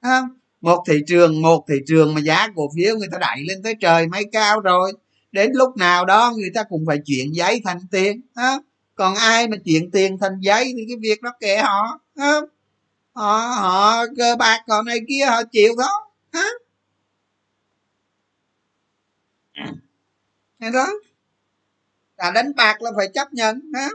À, 0.00 0.22
một 0.60 0.84
thị 0.88 1.00
trường 1.06 1.42
một 1.42 1.64
thị 1.68 1.74
trường 1.86 2.14
mà 2.14 2.20
giá 2.20 2.48
cổ 2.56 2.70
phiếu 2.76 2.96
người 2.96 3.08
ta 3.12 3.18
đẩy 3.18 3.44
lên 3.48 3.62
tới 3.62 3.74
trời 3.80 4.06
mấy 4.06 4.24
cao 4.32 4.60
rồi 4.60 4.92
đến 5.32 5.50
lúc 5.54 5.76
nào 5.76 6.04
đó 6.04 6.32
người 6.36 6.50
ta 6.54 6.62
cũng 6.62 6.84
phải 6.86 6.98
chuyển 7.06 7.34
giấy 7.34 7.60
thành 7.64 7.80
tiền. 7.90 8.20
À, 8.34 8.58
còn 8.94 9.14
ai 9.14 9.48
mà 9.48 9.56
chuyển 9.64 9.90
tiền 9.90 10.18
thành 10.20 10.40
giấy 10.40 10.72
thì 10.76 10.84
cái 10.88 10.96
việc 11.00 11.22
đó 11.22 11.30
kệ 11.40 11.56
họ. 11.56 12.00
À, 12.16 12.32
họ 13.12 13.38
họ 13.38 14.06
cơ 14.16 14.36
bạc 14.38 14.60
còn 14.66 14.84
này 14.84 14.98
kia 15.08 15.24
họ 15.26 15.42
chịu 15.52 15.72
thôi 15.78 16.42
nghe 20.58 20.70
đó. 20.70 20.86
Đã 22.16 22.30
đánh 22.30 22.52
bạc 22.56 22.82
là 22.82 22.90
phải 22.96 23.08
chấp 23.14 23.32
nhận 23.32 23.72
đó 23.72 23.88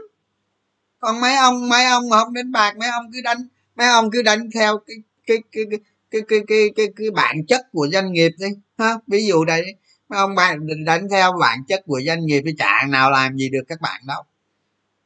còn 1.04 1.20
mấy 1.20 1.36
ông 1.36 1.68
mấy 1.68 1.84
ông 1.84 2.08
mà 2.08 2.18
không 2.18 2.34
đánh 2.34 2.52
bạc 2.52 2.76
mấy 2.76 2.88
ông 2.88 3.12
cứ 3.12 3.20
đánh 3.24 3.46
mấy 3.76 3.88
ông 3.88 4.10
cứ 4.10 4.22
đánh 4.22 4.50
theo 4.54 4.78
cái 4.86 4.96
cái 5.26 5.36
cái 5.52 5.64
cái 5.70 5.80
cái 6.10 6.22
cái 6.28 6.40
cái, 6.48 6.70
cái, 6.76 6.86
cái 6.96 7.10
bản 7.10 7.46
chất 7.46 7.66
của 7.72 7.88
doanh 7.92 8.12
nghiệp 8.12 8.32
đi 8.38 8.46
ha? 8.78 8.94
Ví 9.06 9.26
dụ 9.26 9.44
đây 9.44 9.76
mấy 10.08 10.18
ông 10.18 10.34
bạn 10.34 10.66
định 10.66 10.84
đánh 10.84 11.08
theo 11.10 11.32
bản 11.40 11.64
chất 11.68 11.82
của 11.86 12.00
doanh 12.06 12.26
nghiệp 12.26 12.42
thì 12.46 12.54
chả 12.58 12.86
nào 12.88 13.10
làm 13.10 13.36
gì 13.36 13.48
được 13.48 13.62
các 13.68 13.80
bạn 13.80 14.00
đâu. 14.06 14.22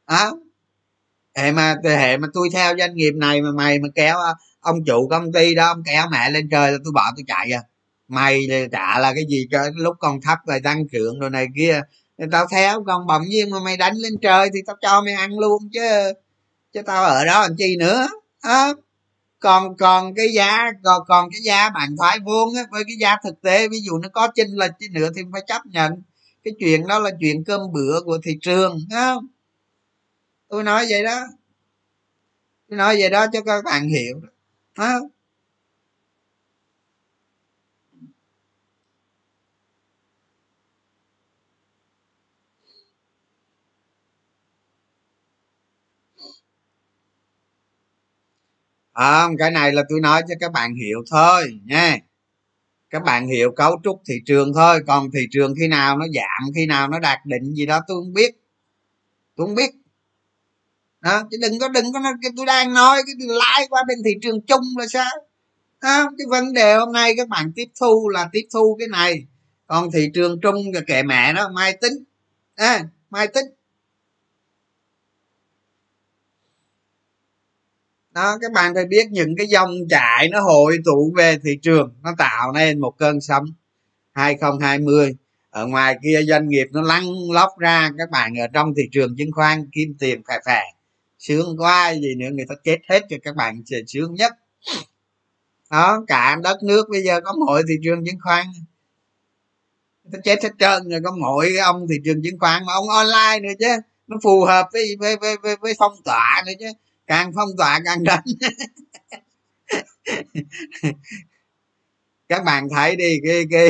Đó 0.07 0.31
hệ 1.35 1.51
mà 1.51 1.75
hệ 1.83 2.17
mà 2.17 2.27
tôi 2.33 2.49
theo 2.53 2.77
doanh 2.77 2.95
nghiệp 2.95 3.11
này 3.11 3.41
mà 3.41 3.49
mày 3.51 3.79
mà 3.79 3.87
kéo 3.95 4.17
ờ, 4.17 4.35
ông 4.59 4.85
chủ 4.85 5.07
công 5.09 5.31
ty 5.33 5.55
đó 5.55 5.67
ông 5.67 5.83
kéo 5.85 6.05
mẹ 6.11 6.29
lên 6.29 6.49
trời 6.51 6.71
là 6.71 6.77
tôi 6.83 6.93
bỏ 6.93 7.11
tôi 7.15 7.23
chạy 7.27 7.51
à 7.51 7.61
mày 8.09 8.47
trả 8.71 8.99
là 8.99 9.13
cái 9.13 9.25
gì 9.29 9.47
cái 9.51 9.69
lúc 9.75 9.95
con 9.99 10.21
thấp 10.21 10.37
rồi 10.47 10.59
tăng 10.63 10.87
trưởng 10.87 11.19
rồi 11.19 11.29
này 11.29 11.47
kia. 11.55 11.81
Tao 12.31 12.45
theo 12.51 12.83
còn 12.83 13.07
bỗng 13.07 13.23
nhiên 13.29 13.49
mà 13.49 13.57
mày 13.59 13.77
đánh 13.77 13.95
lên 13.95 14.13
trời 14.21 14.49
thì 14.53 14.59
tao 14.67 14.75
cho 14.81 15.01
mày 15.01 15.13
ăn 15.13 15.39
luôn 15.39 15.69
chứ 15.73 16.13
chứ 16.73 16.81
tao 16.81 17.03
ở 17.03 17.25
đó 17.25 17.41
làm 17.41 17.55
chi 17.57 17.75
nữa 17.79 18.07
à, 18.41 18.67
còn 19.39 19.77
còn 19.77 20.15
cái 20.15 20.27
giá 20.33 20.71
còn 20.83 21.01
còn 21.07 21.29
cái 21.31 21.41
giá 21.41 21.69
bạn 21.69 21.89
thoái 21.97 22.19
vuông 22.19 22.55
á 22.55 22.63
với 22.71 22.83
cái 22.87 22.95
giá 22.99 23.15
thực 23.23 23.41
tế 23.41 23.67
ví 23.67 23.81
dụ 23.81 23.97
nó 23.97 24.09
có 24.09 24.27
chênh 24.35 24.57
lệch 24.57 24.71
chứ 24.79 24.87
nữa 24.91 25.09
thì 25.15 25.21
phải 25.33 25.41
chấp 25.47 25.65
nhận. 25.65 26.01
Cái 26.43 26.53
chuyện 26.59 26.87
đó 26.87 26.99
là 26.99 27.11
chuyện 27.19 27.43
cơm 27.43 27.61
bữa 27.73 28.01
của 28.05 28.17
thị 28.23 28.37
trường 28.41 28.79
không 28.91 29.27
tôi 30.49 30.63
nói 30.63 30.85
vậy 30.89 31.03
đó. 31.03 31.21
Tôi 32.69 32.77
nói 32.77 32.95
vậy 32.99 33.09
đó 33.09 33.25
cho 33.33 33.41
các 33.41 33.63
bạn 33.65 33.89
hiểu 33.89 34.21
không 34.77 35.07
à, 48.99 49.27
cái 49.39 49.51
này 49.51 49.71
là 49.71 49.83
tôi 49.89 49.99
nói 50.01 50.21
cho 50.27 50.35
các 50.39 50.51
bạn 50.51 50.75
hiểu 50.75 50.99
thôi 51.11 51.59
nha 51.65 51.97
các 52.89 53.03
bạn 53.03 53.27
hiểu 53.27 53.51
cấu 53.51 53.79
trúc 53.83 54.01
thị 54.07 54.15
trường 54.25 54.53
thôi 54.53 54.79
còn 54.87 55.11
thị 55.11 55.27
trường 55.31 55.53
khi 55.59 55.67
nào 55.67 55.97
nó 55.97 56.05
giảm 56.15 56.51
khi 56.55 56.65
nào 56.65 56.87
nó 56.87 56.99
đạt 56.99 57.19
định 57.25 57.53
gì 57.53 57.65
đó 57.65 57.79
tôi 57.87 58.01
không 58.01 58.13
biết. 58.13 58.35
Tôi 59.35 59.47
không 59.47 59.55
biết. 59.55 59.71
Đó 61.01 61.23
chứ 61.31 61.37
đừng 61.41 61.59
có 61.59 61.67
đừng 61.67 61.93
có 61.93 61.99
nói 61.99 62.13
tôi 62.37 62.45
đang 62.45 62.73
nói 62.73 63.01
cái 63.05 63.15
lái 63.27 63.67
qua 63.69 63.83
bên 63.87 63.97
thị 64.05 64.11
trường 64.21 64.41
chung 64.41 64.63
là 64.77 64.87
sao? 64.87 65.11
Đó, 65.81 66.11
cái 66.17 66.27
vấn 66.29 66.53
đề 66.53 66.75
hôm 66.75 66.91
nay 66.91 67.13
các 67.17 67.27
bạn 67.27 67.51
tiếp 67.55 67.67
thu 67.79 68.09
là 68.09 68.29
tiếp 68.31 68.47
thu 68.53 68.75
cái 68.79 68.87
này. 68.87 69.25
Còn 69.67 69.91
thị 69.91 70.09
trường 70.13 70.39
chung 70.41 70.55
là 70.73 70.81
kệ 70.87 71.03
mẹ 71.03 71.33
nó 71.33 71.49
mai 71.49 71.77
tính. 71.81 72.03
À, 72.55 72.83
mai 73.09 73.27
tính. 73.27 73.45
Đó 78.13 78.37
các 78.41 78.51
bạn 78.51 78.73
phải 78.75 78.85
biết 78.85 79.07
những 79.11 79.35
cái 79.37 79.47
dòng 79.47 79.71
chảy 79.89 80.29
nó 80.29 80.41
hội 80.41 80.77
tụ 80.85 81.13
về 81.17 81.37
thị 81.43 81.57
trường 81.61 81.93
nó 82.03 82.11
tạo 82.17 82.51
nên 82.51 82.79
một 82.79 82.93
cơn 82.97 83.21
sóng 83.21 83.45
2020 84.11 85.15
ở 85.49 85.67
ngoài 85.67 85.97
kia 86.03 86.21
doanh 86.27 86.49
nghiệp 86.49 86.67
nó 86.71 86.81
lăn 86.81 87.03
lóc 87.31 87.49
ra 87.59 87.89
các 87.97 88.09
bạn 88.11 88.39
ở 88.39 88.47
trong 88.53 88.73
thị 88.77 88.83
trường 88.91 89.15
chứng 89.17 89.31
khoán 89.31 89.69
kim 89.71 89.95
tiền 89.99 90.21
phè 90.27 90.39
phè 90.45 90.61
sướng 91.19 91.57
quá 91.57 91.93
gì 91.93 92.15
nữa 92.15 92.29
người 92.33 92.45
ta 92.49 92.55
chết 92.63 92.77
hết 92.89 93.03
cho 93.09 93.17
các 93.23 93.35
bạn 93.35 93.63
sướng 93.87 94.13
nhất. 94.13 94.33
Đó 95.71 96.03
cả 96.07 96.37
đất 96.43 96.63
nước 96.63 96.89
bây 96.91 97.03
giờ 97.03 97.21
có 97.21 97.33
mỗi 97.45 97.63
thị 97.67 97.73
trường 97.83 98.05
chứng 98.05 98.19
khoán. 98.23 98.45
Người 100.03 100.11
ta 100.13 100.19
chết 100.23 100.43
hết 100.43 100.49
trơn 100.59 100.89
rồi 100.89 100.99
có 101.03 101.15
mỗi 101.21 101.57
ông 101.57 101.87
thị 101.89 101.95
trường 102.05 102.23
chứng 102.23 102.39
khoán 102.39 102.65
mà 102.65 102.73
ông 102.73 102.89
online 102.89 103.39
nữa 103.47 103.53
chứ 103.59 103.81
nó 104.07 104.17
phù 104.23 104.45
hợp 104.45 104.67
với 104.73 104.95
với 104.99 105.15
với 105.17 105.37
với, 105.37 105.55
với 105.55 105.73
phong 105.79 105.93
tỏa 106.05 106.43
nữa 106.45 106.53
chứ 106.59 106.67
càng 107.09 107.31
phong 107.35 107.49
tỏa 107.57 107.79
càng 107.85 108.03
đánh 108.03 108.23
các 112.29 112.43
bạn 112.43 112.67
thấy 112.69 112.95
đi 112.95 113.17
cái 113.27 113.45
cái 113.51 113.69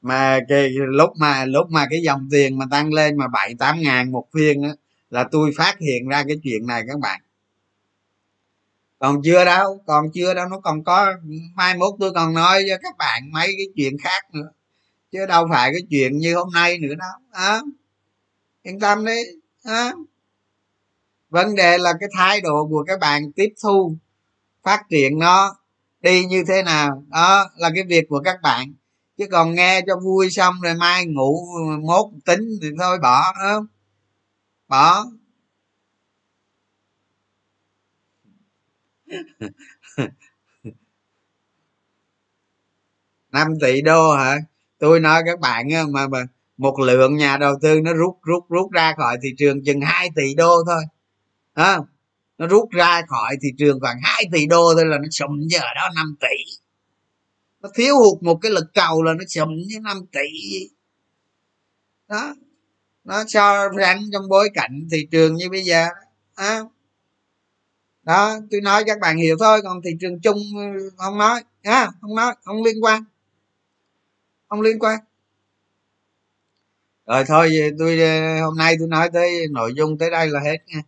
mà 0.00 0.38
cái 0.48 0.68
lúc 0.70 1.10
mà 1.16 1.44
lúc 1.44 1.70
mà 1.70 1.86
cái 1.90 2.02
dòng 2.02 2.28
tiền 2.30 2.58
mà 2.58 2.66
tăng 2.70 2.92
lên 2.92 3.16
mà 3.16 3.28
bảy 3.28 3.54
tám 3.58 3.80
ngàn 3.80 4.12
một 4.12 4.26
phiên 4.34 4.62
á 4.62 4.70
là 5.10 5.24
tôi 5.32 5.52
phát 5.56 5.78
hiện 5.78 6.08
ra 6.08 6.24
cái 6.28 6.36
chuyện 6.42 6.66
này 6.66 6.82
các 6.88 6.98
bạn. 6.98 7.20
Còn 8.98 9.22
chưa 9.24 9.44
đâu 9.44 9.82
còn 9.86 10.10
chưa 10.14 10.34
đâu 10.34 10.48
nó 10.48 10.60
còn 10.60 10.84
có 10.84 11.12
mai 11.54 11.76
mốt 11.76 11.94
tôi 12.00 12.12
còn 12.14 12.34
nói 12.34 12.64
cho 12.68 12.76
các 12.82 12.96
bạn 12.98 13.32
mấy 13.32 13.46
cái 13.46 13.66
chuyện 13.76 13.98
khác 13.98 14.34
nữa. 14.34 14.50
Chứ 15.12 15.26
đâu 15.26 15.46
phải 15.50 15.70
cái 15.72 15.82
chuyện 15.90 16.18
như 16.18 16.34
hôm 16.34 16.48
nay 16.54 16.78
nữa 16.78 16.94
đâu 16.98 17.10
à, 17.30 17.60
yên 18.62 18.80
tâm 18.80 19.04
đi 19.04 19.22
à 19.62 19.92
vấn 21.30 21.54
đề 21.54 21.78
là 21.78 21.92
cái 22.00 22.08
thái 22.18 22.40
độ 22.40 22.66
của 22.70 22.84
các 22.86 23.00
bạn 23.00 23.32
tiếp 23.32 23.48
thu 23.62 23.96
phát 24.62 24.82
triển 24.90 25.18
nó 25.18 25.56
đi 26.00 26.24
như 26.24 26.44
thế 26.48 26.62
nào. 26.62 27.04
Đó 27.08 27.50
là 27.56 27.70
cái 27.74 27.84
việc 27.84 28.04
của 28.08 28.20
các 28.24 28.36
bạn. 28.42 28.72
Chứ 29.18 29.26
còn 29.30 29.54
nghe 29.54 29.80
cho 29.86 29.96
vui 30.04 30.30
xong 30.30 30.54
rồi 30.62 30.74
mai 30.74 31.06
ngủ 31.06 31.46
mốt 31.82 32.06
tính 32.24 32.40
thì 32.62 32.68
thôi 32.80 32.98
bỏ 33.02 33.32
không? 33.42 33.66
Bỏ. 34.68 35.04
Năm 43.32 43.48
tỷ 43.60 43.82
đô 43.82 44.12
hả? 44.12 44.36
Tôi 44.78 45.00
nói 45.00 45.22
các 45.26 45.40
bạn 45.40 45.68
mà, 45.92 46.08
mà 46.08 46.18
một 46.56 46.80
lượng 46.80 47.16
nhà 47.16 47.36
đầu 47.36 47.54
tư 47.62 47.80
nó 47.80 47.92
rút 47.92 48.18
rút 48.22 48.44
rút 48.48 48.72
ra 48.72 48.94
khỏi 48.96 49.16
thị 49.22 49.28
trường 49.38 49.64
chừng 49.64 49.80
2 49.80 50.10
tỷ 50.16 50.34
đô 50.34 50.64
thôi 50.66 50.82
à, 51.62 51.78
nó 52.38 52.46
rút 52.46 52.70
ra 52.70 53.02
khỏi 53.08 53.36
thị 53.42 53.48
trường 53.58 53.80
khoảng 53.80 54.00
2 54.02 54.24
tỷ 54.32 54.46
đô 54.46 54.74
thôi 54.74 54.86
là 54.86 54.98
nó 54.98 55.08
sụm 55.10 55.30
giờ 55.50 55.60
đó 55.74 55.90
5 55.94 56.16
tỷ. 56.20 56.60
Nó 57.60 57.68
thiếu 57.74 57.94
hụt 57.96 58.22
một 58.22 58.38
cái 58.42 58.52
lực 58.52 58.64
cầu 58.74 59.02
là 59.02 59.12
nó 59.14 59.24
sụm 59.28 59.48
với 59.48 59.80
5 59.82 60.06
tỷ. 60.12 60.28
Đó. 62.08 62.34
Nó 63.04 63.24
cho 63.26 63.68
rắn 63.78 63.98
trong 64.12 64.28
bối 64.28 64.50
cảnh 64.54 64.88
thị 64.92 65.06
trường 65.10 65.34
như 65.34 65.50
bây 65.50 65.62
giờ 65.62 65.86
à, 66.34 66.60
đó. 68.02 68.38
Tôi 68.50 68.60
nói 68.60 68.84
các 68.86 68.98
bạn 69.00 69.16
hiểu 69.16 69.36
thôi 69.40 69.60
còn 69.62 69.82
thị 69.82 69.90
trường 70.00 70.20
chung 70.20 70.38
ừ, 70.56 70.90
không 70.96 71.18
nói. 71.18 71.42
À, 71.62 71.90
không 72.00 72.14
nói 72.14 72.34
không 72.44 72.62
liên 72.62 72.84
quan. 72.84 73.04
Không 74.48 74.60
liên 74.60 74.78
quan. 74.78 75.00
Rồi 77.06 77.24
thôi 77.24 77.50
tôi 77.78 77.98
ừ, 77.98 78.40
hôm 78.40 78.56
nay 78.56 78.76
tôi 78.78 78.88
nói 78.88 79.10
tới 79.12 79.46
nội 79.50 79.72
dung 79.76 79.98
tới 79.98 80.10
đây 80.10 80.28
là 80.28 80.40
hết 80.40 80.58
nha 80.66 80.82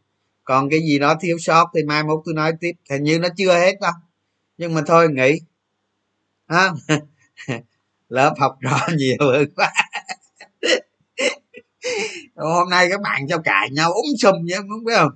còn 0.44 0.70
cái 0.70 0.80
gì 0.80 0.98
đó 0.98 1.14
thiếu 1.20 1.36
sót 1.40 1.70
thì 1.74 1.82
mai 1.84 2.04
mốt 2.04 2.22
tôi 2.24 2.34
nói 2.34 2.52
tiếp. 2.60 2.72
Hình 2.90 3.02
như 3.02 3.18
nó 3.18 3.28
chưa 3.36 3.52
hết 3.52 3.74
đâu. 3.80 3.92
Nhưng 4.58 4.74
mà 4.74 4.82
thôi 4.86 5.08
nghỉ. 5.10 5.40
À, 6.46 6.72
lớp 8.08 8.34
học 8.38 8.58
trò 8.62 8.78
nhiều 8.96 9.16
hơn 9.20 9.48
quá. 9.56 9.72
Hôm 12.36 12.70
nay 12.70 12.88
các 12.90 13.00
bạn 13.00 13.28
cho 13.28 13.38
cãi 13.38 13.70
nhau 13.70 13.92
úng 13.92 14.16
sùm 14.18 14.44
nhé 14.44 14.56
không 14.56 14.84
biết 14.84 14.94
không? 14.96 15.12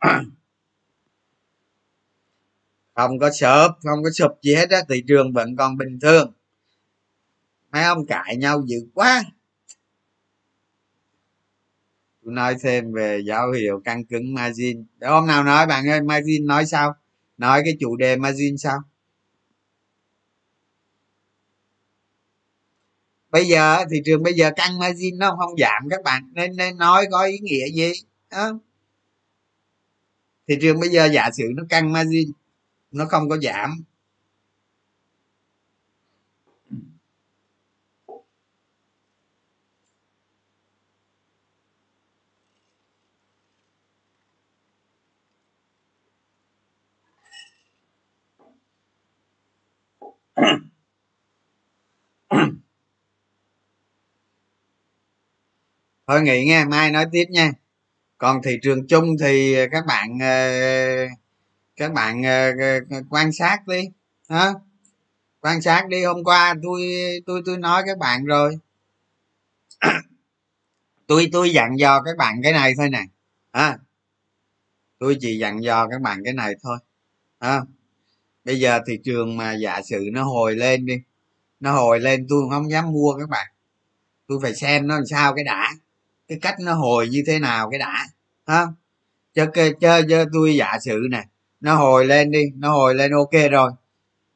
Không 2.94 3.18
có 3.18 3.30
sợp 3.30 3.68
không 3.82 4.04
có 4.04 4.10
sụp 4.10 4.30
gì 4.42 4.54
hết 4.54 4.70
á. 4.70 4.78
Thị 4.88 5.02
trường 5.08 5.32
vẫn 5.32 5.56
còn 5.56 5.76
bình 5.76 5.98
thường. 6.02 6.32
Mấy 7.72 7.82
ông 7.82 8.06
cãi 8.06 8.36
nhau 8.36 8.62
dữ 8.66 8.76
quá 8.94 9.24
tôi 12.24 12.34
nói 12.34 12.56
thêm 12.62 12.92
về 12.92 13.20
dấu 13.24 13.50
hiệu 13.50 13.80
căng 13.84 14.04
cứng 14.04 14.34
margin. 14.34 14.84
Để 14.98 15.08
hôm 15.08 15.26
nào 15.26 15.44
nói, 15.44 15.66
bạn 15.66 15.88
ơi, 15.88 16.00
margin 16.02 16.46
nói 16.46 16.66
sao? 16.66 16.94
Nói 17.38 17.62
cái 17.64 17.76
chủ 17.80 17.96
đề 17.96 18.16
margin 18.16 18.58
sao? 18.58 18.78
Bây 23.30 23.44
giờ 23.48 23.84
thị 23.90 23.96
trường 24.04 24.22
bây 24.22 24.34
giờ 24.34 24.50
căng 24.56 24.78
margin 24.78 25.18
nó 25.18 25.36
không 25.38 25.56
giảm 25.58 25.82
các 25.90 26.02
bạn, 26.04 26.22
nên 26.34 26.56
nên 26.56 26.76
nói 26.78 27.06
có 27.10 27.24
ý 27.24 27.38
nghĩa 27.38 27.66
gì? 27.74 27.92
Đó. 28.30 28.52
thị 30.48 30.58
trường 30.60 30.80
bây 30.80 30.88
giờ 30.88 31.04
giả 31.06 31.30
sử 31.36 31.44
nó 31.56 31.62
căng 31.68 31.92
margin, 31.92 32.32
nó 32.90 33.04
không 33.04 33.28
có 33.28 33.38
giảm. 33.38 33.84
Thôi 56.06 56.22
nghỉ 56.22 56.44
nghe 56.44 56.64
mai 56.64 56.90
nói 56.90 57.06
tiếp 57.12 57.24
nha. 57.30 57.52
Còn 58.18 58.42
thị 58.42 58.58
trường 58.62 58.86
chung 58.86 59.16
thì 59.20 59.56
các 59.72 59.86
bạn 59.86 60.18
ờ, 60.20 60.50
các 61.76 61.92
bạn 61.92 62.22
ờ, 62.22 62.50
ờ, 62.90 63.02
quan 63.10 63.32
sát 63.32 63.66
đi 63.66 63.88
hả? 64.28 64.52
Quan 65.40 65.62
sát 65.62 65.88
đi 65.88 66.04
hôm 66.04 66.24
qua 66.24 66.54
tôi 66.62 66.82
tôi 67.26 67.42
tôi 67.46 67.58
nói 67.58 67.82
các 67.86 67.98
bạn 67.98 68.24
rồi. 68.24 68.58
Tôi 71.06 71.28
tôi 71.32 71.50
dặn 71.52 71.78
dò 71.78 72.02
các 72.02 72.16
bạn 72.18 72.40
cái 72.42 72.52
này 72.52 72.72
thôi 72.78 72.88
nè 72.90 73.02
à, 73.50 73.78
tôi 74.98 75.16
chỉ 75.20 75.38
dặn 75.38 75.62
dò 75.62 75.88
các 75.88 76.00
bạn 76.02 76.20
cái 76.24 76.32
này 76.32 76.54
thôi 76.62 76.78
à, 77.38 77.60
bây 78.44 78.60
giờ 78.60 78.80
thị 78.86 78.98
trường 79.04 79.36
mà 79.36 79.52
giả 79.52 79.82
sử 79.82 80.08
nó 80.12 80.24
hồi 80.24 80.56
lên 80.56 80.86
đi 80.86 80.94
nó 81.60 81.72
hồi 81.72 82.00
lên 82.00 82.26
tôi 82.28 82.42
không 82.50 82.70
dám 82.70 82.92
mua 82.92 83.14
các 83.18 83.28
bạn. 83.28 83.46
Tôi 84.28 84.38
phải 84.42 84.54
xem 84.54 84.86
nó 84.86 84.94
làm 84.94 85.06
sao 85.06 85.34
cái 85.34 85.44
đã 85.44 85.70
cái 86.32 86.38
cách 86.42 86.60
nó 86.60 86.74
hồi 86.74 87.08
như 87.08 87.22
thế 87.26 87.38
nào 87.38 87.70
cái 87.70 87.78
đã 87.78 88.06
ha? 88.46 88.66
Chơi 89.34 89.46
chơi 89.80 90.02
chơi 90.08 90.26
tôi 90.32 90.56
giả 90.56 90.78
sử 90.84 91.00
nè 91.10 91.24
nó 91.60 91.74
hồi 91.74 92.06
lên 92.06 92.30
đi 92.30 92.42
nó 92.56 92.72
hồi 92.72 92.94
lên 92.94 93.12
ok 93.12 93.50
rồi. 93.50 93.70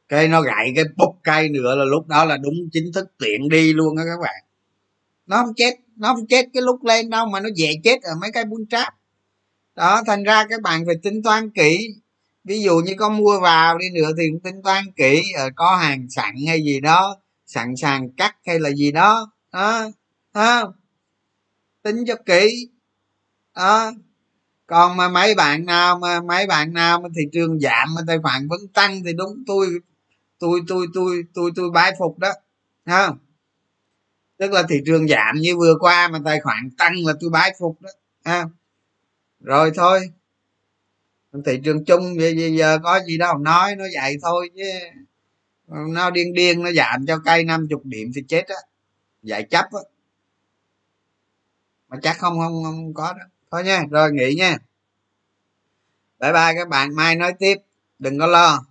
Cái 0.08 0.28
nó 0.28 0.42
gãy 0.42 0.72
cái 0.76 0.84
bốc 0.96 1.16
cây 1.22 1.48
nữa 1.48 1.74
là 1.74 1.84
lúc 1.84 2.06
đó 2.06 2.24
là 2.24 2.36
đúng 2.36 2.54
chính 2.72 2.92
thức 2.94 3.12
tiện 3.18 3.48
đi 3.48 3.72
luôn 3.72 3.96
á 3.96 4.04
các 4.04 4.20
bạn. 4.22 4.44
Nó 5.26 5.36
không 5.36 5.54
chết 5.54 5.74
nó 5.96 6.14
không 6.14 6.26
chết 6.26 6.46
cái 6.54 6.62
lúc 6.62 6.84
lên 6.84 7.10
đâu 7.10 7.26
mà 7.26 7.40
nó 7.40 7.48
dễ 7.54 7.72
chết 7.84 8.02
ở 8.02 8.12
mấy 8.20 8.32
cái 8.32 8.44
buôn 8.44 8.66
tráp. 8.66 8.94
Đó 9.74 10.02
thành 10.06 10.22
ra 10.22 10.44
các 10.50 10.62
bạn 10.62 10.86
phải 10.86 10.94
tính 11.02 11.22
toán 11.22 11.50
kỹ. 11.50 11.88
Ví 12.44 12.62
dụ 12.62 12.76
như 12.78 12.94
có 12.98 13.08
mua 13.08 13.40
vào 13.40 13.78
đi 13.78 13.86
nữa 13.94 14.10
thì 14.18 14.24
cũng 14.30 14.40
tính 14.40 14.62
toán 14.64 14.84
kỹ 14.96 15.22
ờ, 15.36 15.50
có 15.56 15.76
hàng 15.76 16.06
sẵn 16.10 16.34
hay 16.48 16.62
gì 16.62 16.80
đó 16.80 17.16
sẵn 17.46 17.76
sàng 17.76 18.10
cắt 18.16 18.36
hay 18.46 18.60
là 18.60 18.70
gì 18.70 18.92
đó 18.92 19.32
đó, 19.52 19.90
đó 20.34 20.72
tính 21.86 22.04
cho 22.06 22.14
kỹ. 22.26 22.68
Đó. 23.56 23.92
Còn 24.66 24.96
mà 24.96 25.08
mấy 25.08 25.34
bạn 25.34 25.66
nào 25.66 25.98
mà, 25.98 26.20
mấy 26.20 26.46
bạn 26.46 26.72
nào 26.72 27.00
mà 27.00 27.08
thị 27.16 27.22
trường 27.32 27.60
giảm 27.60 27.94
mà 27.94 28.00
tài 28.06 28.18
khoản 28.22 28.48
vẫn 28.48 28.60
tăng 28.74 29.04
thì 29.04 29.12
đúng, 29.12 29.44
tôi 29.46 29.68
tôi 30.38 30.60
tôi 30.68 30.86
tôi 30.94 31.22
tôi 31.34 31.50
tôi 31.56 31.70
bái 31.70 31.92
phục 31.98 32.18
đó. 32.18 32.32
Không? 32.86 33.18
Tức 34.38 34.52
là 34.52 34.62
thị 34.68 34.76
trường 34.86 35.08
giảm 35.08 35.36
như 35.36 35.56
vừa 35.56 35.74
qua 35.80 36.08
mà 36.08 36.18
tài 36.24 36.40
khoản 36.40 36.70
tăng 36.78 36.92
là 37.06 37.12
tôi 37.20 37.30
bái 37.30 37.54
phục 37.58 37.82
đó. 37.82 37.90
Ha 38.24 38.44
rồi 39.40 39.70
thôi. 39.74 40.00
Thị 41.44 41.60
trường 41.64 41.84
chung 41.84 42.16
bây 42.16 42.56
giờ 42.56 42.78
có 42.82 43.00
gì 43.06 43.18
đâu, 43.18 43.38
nói 43.38 43.76
nó 43.76 43.84
vậy 43.94 44.16
thôi 44.22 44.50
chứ. 44.56 44.62
Nó 45.68 46.10
điên 46.10 46.34
điên, 46.34 46.62
nó 46.62 46.72
giảm 46.72 47.06
cho 47.06 47.18
cây 47.24 47.44
50 47.44 47.80
điểm 47.84 48.10
thì 48.14 48.22
chết 48.28 48.48
á. 48.48 48.56
Giải 49.22 49.42
chấp 49.50 49.64
á 49.72 49.80
chắc 52.02 52.18
không 52.18 52.38
không 52.38 52.64
không 52.64 52.94
có 52.94 53.12
đó. 53.12 53.24
Thôi 53.50 53.64
nha, 53.64 53.84
rồi 53.90 54.12
nghỉ 54.12 54.34
nha. 54.34 54.58
Bye 56.20 56.32
bye 56.32 56.54
các 56.56 56.68
bạn, 56.68 56.94
mai 56.94 57.16
nói 57.16 57.32
tiếp, 57.38 57.56
đừng 57.98 58.18
có 58.18 58.26
lo. 58.26 58.64